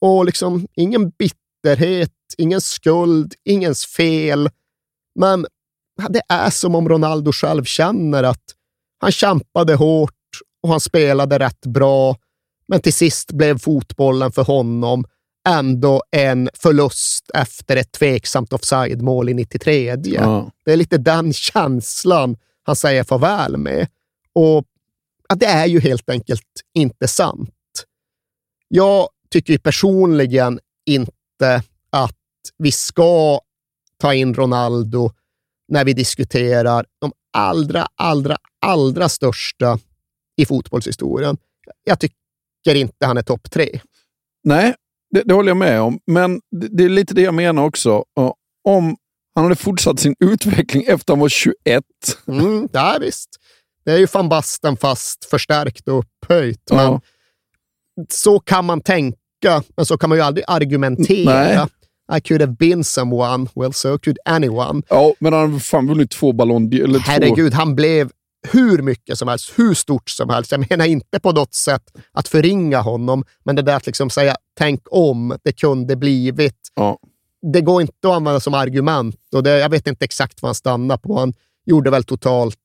[0.00, 4.50] Och liksom ingen bitterhet, ingen skuld, ingens fel.
[5.14, 5.46] Men
[6.08, 8.44] det är som om Ronaldo själv känner att
[8.98, 10.12] han kämpade hårt
[10.62, 12.16] och han spelade rätt bra,
[12.68, 15.04] men till sist blev fotbollen för honom
[15.48, 19.96] ändå en förlust efter ett tveksamt offside-mål i 93.
[20.04, 20.50] Ja.
[20.64, 23.88] Det är lite den känslan han säger farväl med.
[24.34, 24.64] Och
[25.28, 27.50] ja, det är ju helt enkelt inte sant.
[28.68, 32.18] Jag tycker personligen inte att
[32.58, 33.40] vi ska
[33.98, 35.10] ta in Ronaldo
[35.68, 39.78] när vi diskuterar de allra, allra, allra största
[40.36, 41.36] i fotbollshistorien.
[41.84, 43.80] Jag tycker inte han är topp tre.
[44.44, 44.74] Nej,
[45.12, 45.98] det, det håller jag med om.
[46.06, 48.04] Men det, det är lite det jag menar också.
[48.68, 48.96] Om
[49.34, 51.84] han hade fortsatt sin utveckling efter han var 21.
[52.28, 53.28] Mm, ja, visst.
[53.84, 56.70] Det är ju fan Basten fast förstärkt och upphöjt.
[56.70, 57.00] Men Ja.
[58.10, 61.34] Så kan man tänka, men så kan man ju aldrig argumentera.
[61.44, 61.66] Nej.
[62.18, 64.82] I could have been someone, well so could anyone.
[64.88, 66.98] Ja, men han har fan vunnit två Ballon eller två.
[67.10, 68.10] Herregud, han blev
[68.48, 70.52] hur mycket som helst, hur stort som helst.
[70.52, 71.82] Jag menar inte på något sätt
[72.12, 76.58] att förringa honom, men det där att liksom säga tänk om, det kunde blivit.
[76.74, 76.98] Ja.
[77.52, 80.54] Det går inte att använda som argument och det, jag vet inte exakt vad han
[80.54, 81.18] stannade på.
[81.18, 81.34] Han
[81.66, 82.56] gjorde väl totalt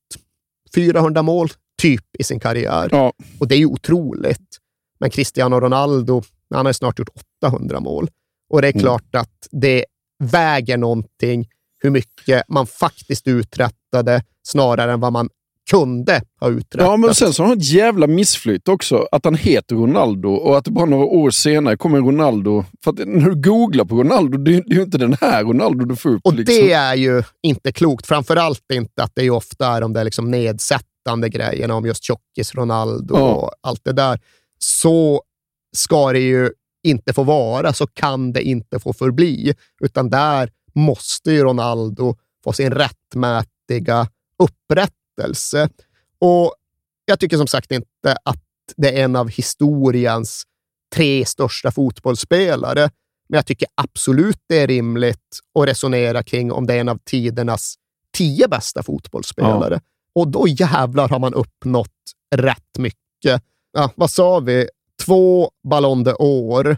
[0.74, 1.48] 400 mål,
[1.82, 2.88] typ, i sin karriär.
[2.92, 3.12] Ja.
[3.38, 4.58] Och det är ju otroligt.
[5.00, 6.22] Men Cristiano Ronaldo,
[6.54, 7.08] han har snart gjort
[7.42, 8.10] 800 mål.
[8.50, 8.80] Och det är Mm.
[8.82, 9.84] klart att det
[10.24, 11.48] väger någonting
[11.82, 15.28] hur mycket man faktiskt uträttade snarare än vad man
[15.70, 16.88] kunde ha uträttat.
[16.88, 19.06] Ja, men sen så har han ett jävla missflytt också.
[19.12, 22.64] Att han heter Ronaldo och att det bara några år senare kommer Ronaldo.
[22.84, 25.44] För att när du googlar på Ronaldo, det är det är ju inte den här
[25.44, 26.20] Ronaldo du får upp.
[26.24, 26.54] Och liksom.
[26.54, 28.06] det är ju inte klokt.
[28.06, 32.54] Framförallt inte att det ju ofta är de där liksom nedsättande grejerna om just tjockis
[32.54, 33.34] Ronaldo Ja.
[33.34, 34.20] och allt det där.
[34.58, 35.22] Så
[35.76, 36.50] ska det ju
[36.86, 39.54] inte få vara, så kan det inte få förbli.
[39.80, 44.06] Utan där måste ju Ronaldo få sin rättmätiga
[44.42, 44.97] upprättelse.
[46.18, 46.54] Och
[47.04, 48.42] jag tycker som sagt inte att
[48.76, 50.42] det är en av historiens
[50.94, 52.90] tre största fotbollsspelare,
[53.28, 56.98] men jag tycker absolut det är rimligt att resonera kring om det är en av
[57.04, 57.74] tidernas
[58.12, 59.80] tio bästa fotbollsspelare.
[60.14, 61.90] Och då jävlar har man uppnått
[62.34, 63.42] rätt mycket.
[63.72, 64.68] Ja, vad sa vi?
[65.04, 66.76] Två Ballon d'Or.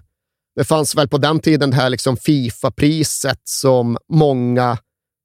[0.56, 4.78] Det fanns väl på den tiden det här liksom Fifa-priset som många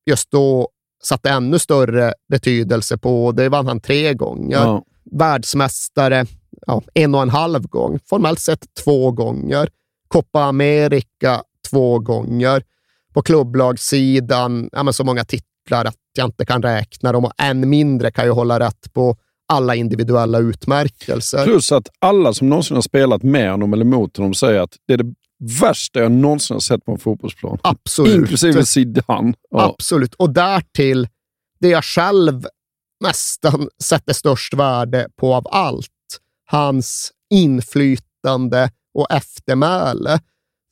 [0.05, 0.69] just då
[1.05, 3.31] satte ännu större betydelse på.
[3.31, 4.57] Det vann han tre gånger.
[4.57, 4.83] Ja.
[5.11, 6.25] Världsmästare
[6.67, 7.99] ja, en och en halv gång.
[8.09, 9.69] Formellt sett två gånger.
[10.07, 12.63] Copa America två gånger.
[13.13, 17.69] På klubblagssidan, ja, men så många titlar att jag inte kan räkna dem och än
[17.69, 19.15] mindre kan jag hålla rätt på
[19.47, 21.43] alla individuella utmärkelser.
[21.43, 24.93] Plus att alla som någonsin har spelat med honom eller mot honom säger att det
[24.93, 25.13] är det
[25.59, 27.57] värsta jag någonsin har sett på en fotbollsplan.
[27.61, 28.15] Absolut.
[28.15, 29.33] Inklusive Zidane.
[29.49, 29.63] Ja.
[29.65, 30.13] Absolut.
[30.13, 31.07] Och därtill,
[31.59, 32.45] det jag själv
[32.99, 35.89] nästan sätter störst värde på av allt,
[36.45, 40.19] hans inflytande och eftermäle.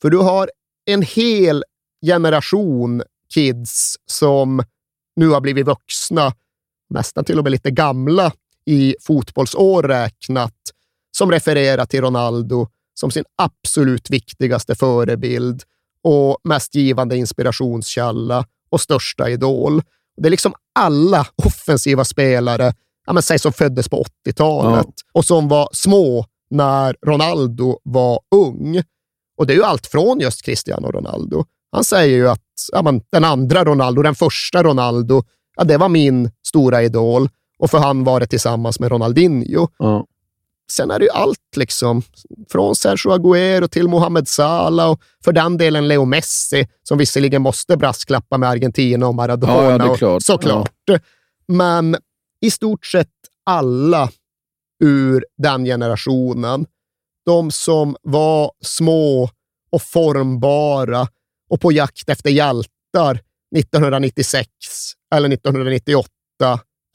[0.02, 0.50] För du har
[0.86, 1.64] en hel
[2.06, 4.64] generation kids som
[5.16, 6.34] nu har blivit vuxna,
[6.90, 8.32] nästan till och med lite gamla
[8.66, 10.56] i fotbollsår räknat,
[11.18, 15.64] som refererar till Ronaldo som sin absolut viktigaste förebild
[16.04, 19.82] och mest givande inspirationskälla och största idol.
[20.18, 22.74] Det är liksom alla offensiva spelare,
[23.06, 25.04] ja, men säg som föddes på 80-talet Ja.
[25.14, 28.84] och som var små när Ronaldo var ung.
[29.38, 31.46] Och det är ju allt från just Cristiano Ronaldo.
[31.72, 32.42] Han säger ju att
[32.72, 35.24] ja, men, den andra Ronaldo, den första Ronaldo,
[35.56, 37.30] ja, det var min stora idol
[37.60, 39.68] och för han var det tillsammans med Ronaldinho.
[39.78, 40.06] Ja.
[40.76, 42.02] Sen är det ju allt, liksom.
[42.52, 47.78] från Sergio Agüero till Mohamed Salah och för den delen Leo Messi, som visserligen måste
[47.78, 49.54] brasklappa med Argentina och Maradona.
[49.54, 50.24] Ja, ja, och- klart.
[50.24, 50.72] Såklart.
[51.48, 51.98] Men
[52.42, 53.10] i stort sett
[53.46, 54.10] alla
[54.84, 56.66] ur den generationen,
[57.26, 59.30] de som var små
[59.72, 61.08] och formbara
[61.50, 63.20] och på jakt efter hjältar
[63.56, 64.48] 1996
[65.16, 66.10] eller 1998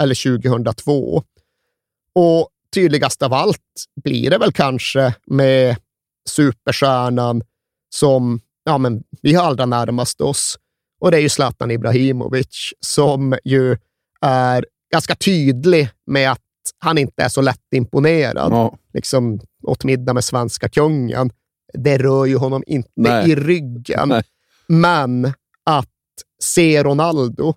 [0.02, 1.22] eller 2002.
[2.14, 3.60] Och tydligast av allt
[4.04, 5.76] blir det väl kanske med
[6.28, 7.42] superstjärnan
[7.94, 10.58] som ja, men vi har allra närmast oss.
[11.00, 13.76] Och det är ju Zlatan Ibrahimovic som ju
[14.20, 16.40] är ganska tydlig med att
[16.78, 18.52] han inte är så lätt imponerad.
[18.52, 18.78] Ja.
[18.94, 21.30] Liksom åt middag med svenska kungen.
[21.72, 23.30] Det rör ju honom inte Nej.
[23.30, 24.08] i ryggen.
[24.08, 24.22] Nej.
[24.66, 25.32] Men
[25.64, 25.88] att
[26.42, 27.54] se Ronaldo,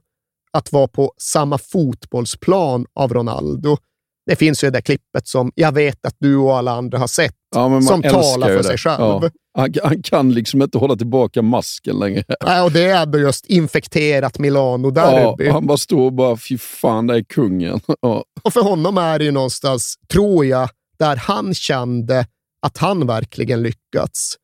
[0.52, 3.78] att vara på samma fotbollsplan av Ronaldo.
[4.26, 7.08] Det finns ju det där klippet som jag vet att du och alla andra har
[7.08, 8.64] sett, Ja, som talar för det.
[8.64, 9.00] sig själv.
[9.02, 9.30] Ja.
[9.58, 12.24] Han, han kan liksom inte hålla tillbaka masken längre.
[12.46, 15.48] Nej, och det är just infekterat Ja, Milano-derby.
[15.50, 17.80] och han bara står och bara, fy fan, det är kungen.
[18.02, 18.24] Ja.
[18.42, 20.70] Och för honom är det ju någonstans, tror jag,
[21.00, 22.26] där han kände
[22.66, 24.36] att han verkligen lyckats.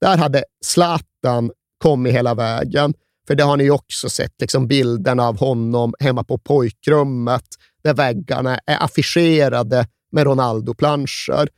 [0.00, 1.50] Där hade Zlatan
[1.82, 2.94] kommit hela vägen.
[3.26, 7.44] För det har ni också sett, liksom bilderna av honom hemma på pojkrummet,
[7.86, 11.48] där väggarna är affischerade med Ronaldo-planscher.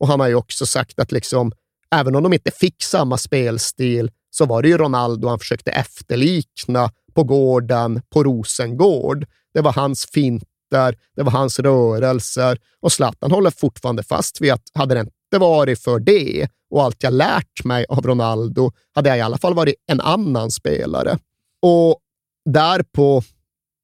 [0.00, 1.52] Och han har ju också sagt att liksom,
[1.90, 6.90] även om de inte fick samma spelstil, så var det ju Ronaldo han försökte efterlikna
[7.14, 9.26] på gården på Rosengård.
[9.54, 14.62] Det var hans finter, det var hans rörelser och Zlatan håller fortfarande fast vid att
[14.74, 19.18] hade det inte varit för det och allt jag lärt mig av Ronaldo hade jag
[19.18, 21.18] i alla fall varit en annan spelare.
[21.62, 22.00] Och
[22.44, 23.22] därpå,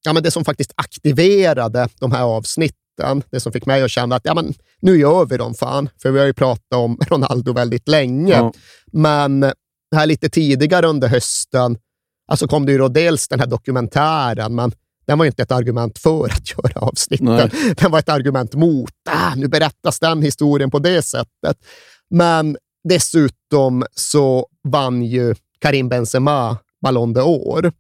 [0.05, 4.17] ja, men det som faktiskt aktiverade de här avsnitten, det som fick mig att känna
[4.17, 7.53] att ja, men, nu gör vi dem fan, för vi har ju pratat om Ronaldo
[7.53, 8.33] väldigt länge.
[8.33, 8.53] Ja.
[8.93, 9.53] Men
[9.95, 11.79] här lite tidigare under hösten
[12.27, 14.73] alltså kom det ju då dels den här dokumentären, men
[15.07, 17.27] den var ju inte ett argument för att göra avsnitten.
[17.27, 17.75] Nej.
[17.77, 18.93] Den var ett argument mot.
[19.11, 21.57] Ah, nu berättas den historien på det sättet.
[22.11, 22.57] Men
[22.89, 27.73] dessutom så vann ju Karim Benzema Ballon d'Or.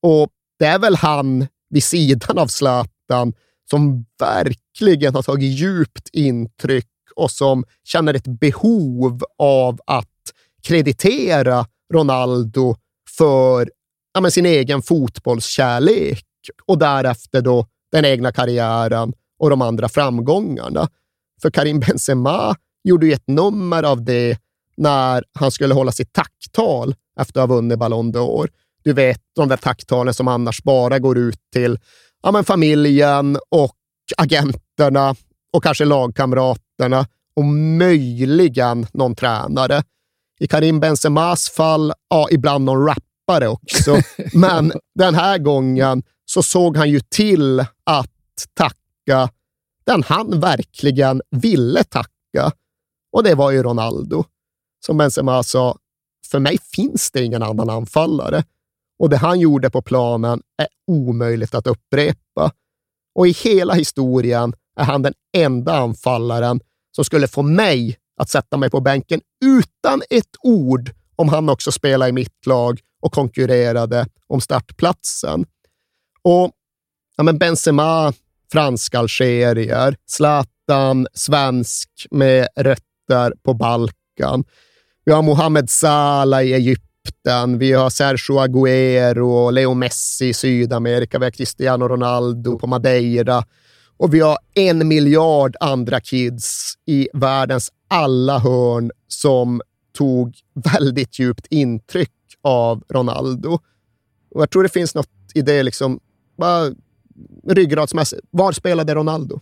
[0.00, 0.28] Och
[0.58, 3.32] det är väl han vid sidan av Zlatan
[3.70, 10.32] som verkligen har tagit djupt intryck och som känner ett behov av att
[10.62, 12.76] kreditera Ronaldo
[13.16, 13.70] för
[14.14, 16.24] ja, men sin egen fotbollskärlek
[16.66, 20.88] och därefter då den egna karriären och de andra framgångarna.
[21.42, 24.38] För Karim Benzema gjorde ju ett nummer av det
[24.76, 28.48] när han skulle hålla sitt tacktal efter att ha vunnit Ballon d'Or.
[28.84, 31.78] Du vet, de där tacktalen som annars bara går ut till
[32.22, 33.76] ja, men familjen och
[34.16, 35.14] agenterna
[35.52, 37.06] och kanske lagkamraterna
[37.36, 37.44] och
[37.78, 39.82] möjligen någon tränare.
[40.40, 43.96] I Karim Benzemas fall, ja, ibland någon rappare också.
[44.34, 48.10] Men den här gången så såg han ju till att
[48.54, 49.28] tacka
[49.86, 52.52] den han verkligen ville tacka.
[53.12, 54.24] Och det var ju Ronaldo.
[54.86, 55.76] Som Benzema sa,
[56.30, 58.44] för mig finns det ingen annan anfallare.
[58.98, 62.52] Och det han gjorde på planen är omöjligt att upprepa.
[63.14, 66.60] Och i hela historien är han den enda anfallaren
[66.96, 71.72] som skulle få mig att sätta mig på bänken utan ett ord om han också
[71.72, 75.44] spelade i mitt lag och konkurrerade om startplatsen.
[76.22, 76.50] Och
[77.16, 78.12] ja, men Benzema,
[78.52, 84.44] fransk-algerier, Zlatan, svensk med rötter på Balkan.
[85.04, 86.93] Vi har Mohamed Salah i Egypten,
[87.58, 93.44] vi har Sergio Agüero och Leo Messi i Sydamerika, vi har Cristiano Ronaldo på Madeira
[93.96, 99.60] Och vi har en miljard andra kids i världens alla hörn som
[99.98, 100.36] tog
[100.72, 102.10] väldigt djupt intryck
[102.42, 103.58] av Ronaldo.
[104.34, 106.00] Och jag tror det finns något i det, liksom,
[106.38, 106.70] bara
[107.48, 108.22] ryggradsmässigt.
[108.30, 109.40] Var spelade Ronaldo?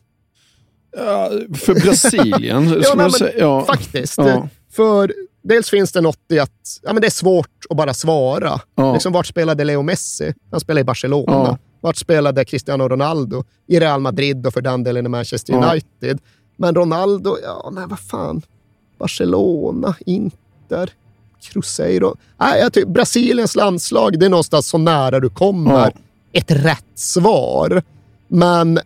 [0.97, 3.39] Ja, för Brasilien, ja, jag säga.
[3.39, 3.65] Ja.
[3.65, 4.19] Faktiskt.
[4.19, 4.49] Ja.
[4.71, 8.61] För dels finns det något i att ja, men det är svårt att bara svara.
[8.75, 8.93] Ja.
[8.93, 10.35] Liksom, vart spelade Leo Messi?
[10.51, 11.33] Han spelade i Barcelona.
[11.33, 11.59] Ja.
[11.81, 13.45] Vart spelade Cristiano Ronaldo?
[13.67, 15.71] I Real Madrid och för den delen i Manchester Ja.
[15.73, 16.19] United.
[16.57, 18.43] Men Ronaldo, ja, nej vad fan.
[18.99, 20.91] Barcelona, Inter,
[21.41, 22.17] Cruzeiro.
[22.41, 25.91] Nej, jag tycker Brasiliens landslag, det är någonstans så nära du kommer Ja.
[26.33, 27.83] ett rätt svar.
[28.29, 28.79] Men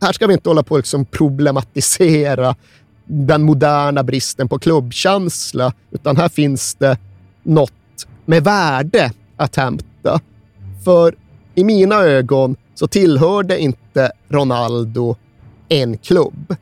[0.00, 2.54] här ska vi inte hålla på och liksom problematisera
[3.12, 6.98] den moderna bristen på klubbkänsla, utan här finns det
[7.42, 10.20] något med värde att hämta.
[10.84, 11.14] För
[11.54, 15.16] i mina ögon så tillhörde inte Ronaldo
[15.68, 16.56] en klubb.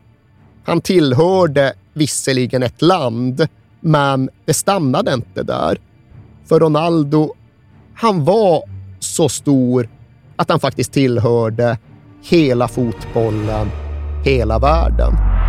[0.64, 3.46] Han tillhörde visserligen ett land,
[3.80, 5.78] men det stannade inte där.
[6.46, 7.34] För Ronaldo,
[7.94, 8.62] han var
[8.98, 9.88] så stor
[10.36, 11.78] att han faktiskt tillhörde
[12.22, 13.68] hela fotbollen,
[14.24, 15.39] hela världen.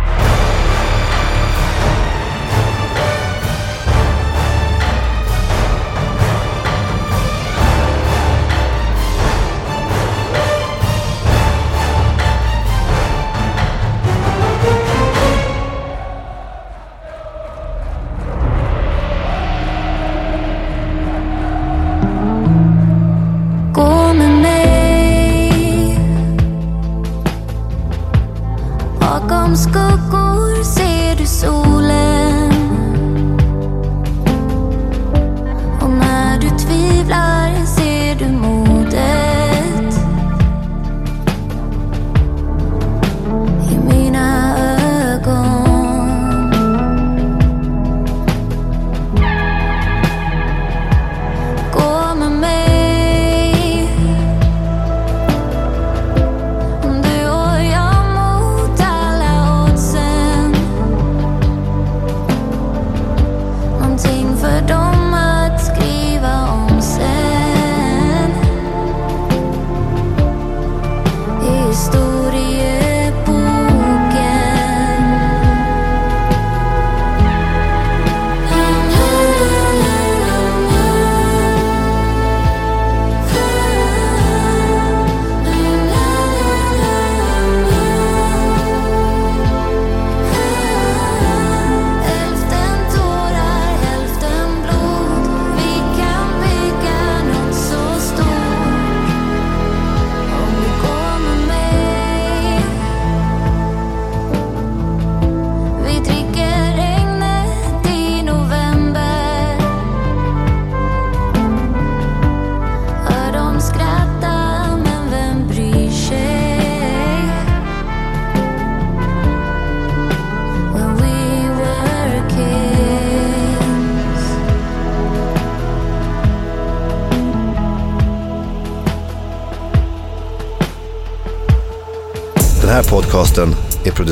[29.52, 30.64] Bakom skuggor.
[30.64, 31.71] Ser du sol?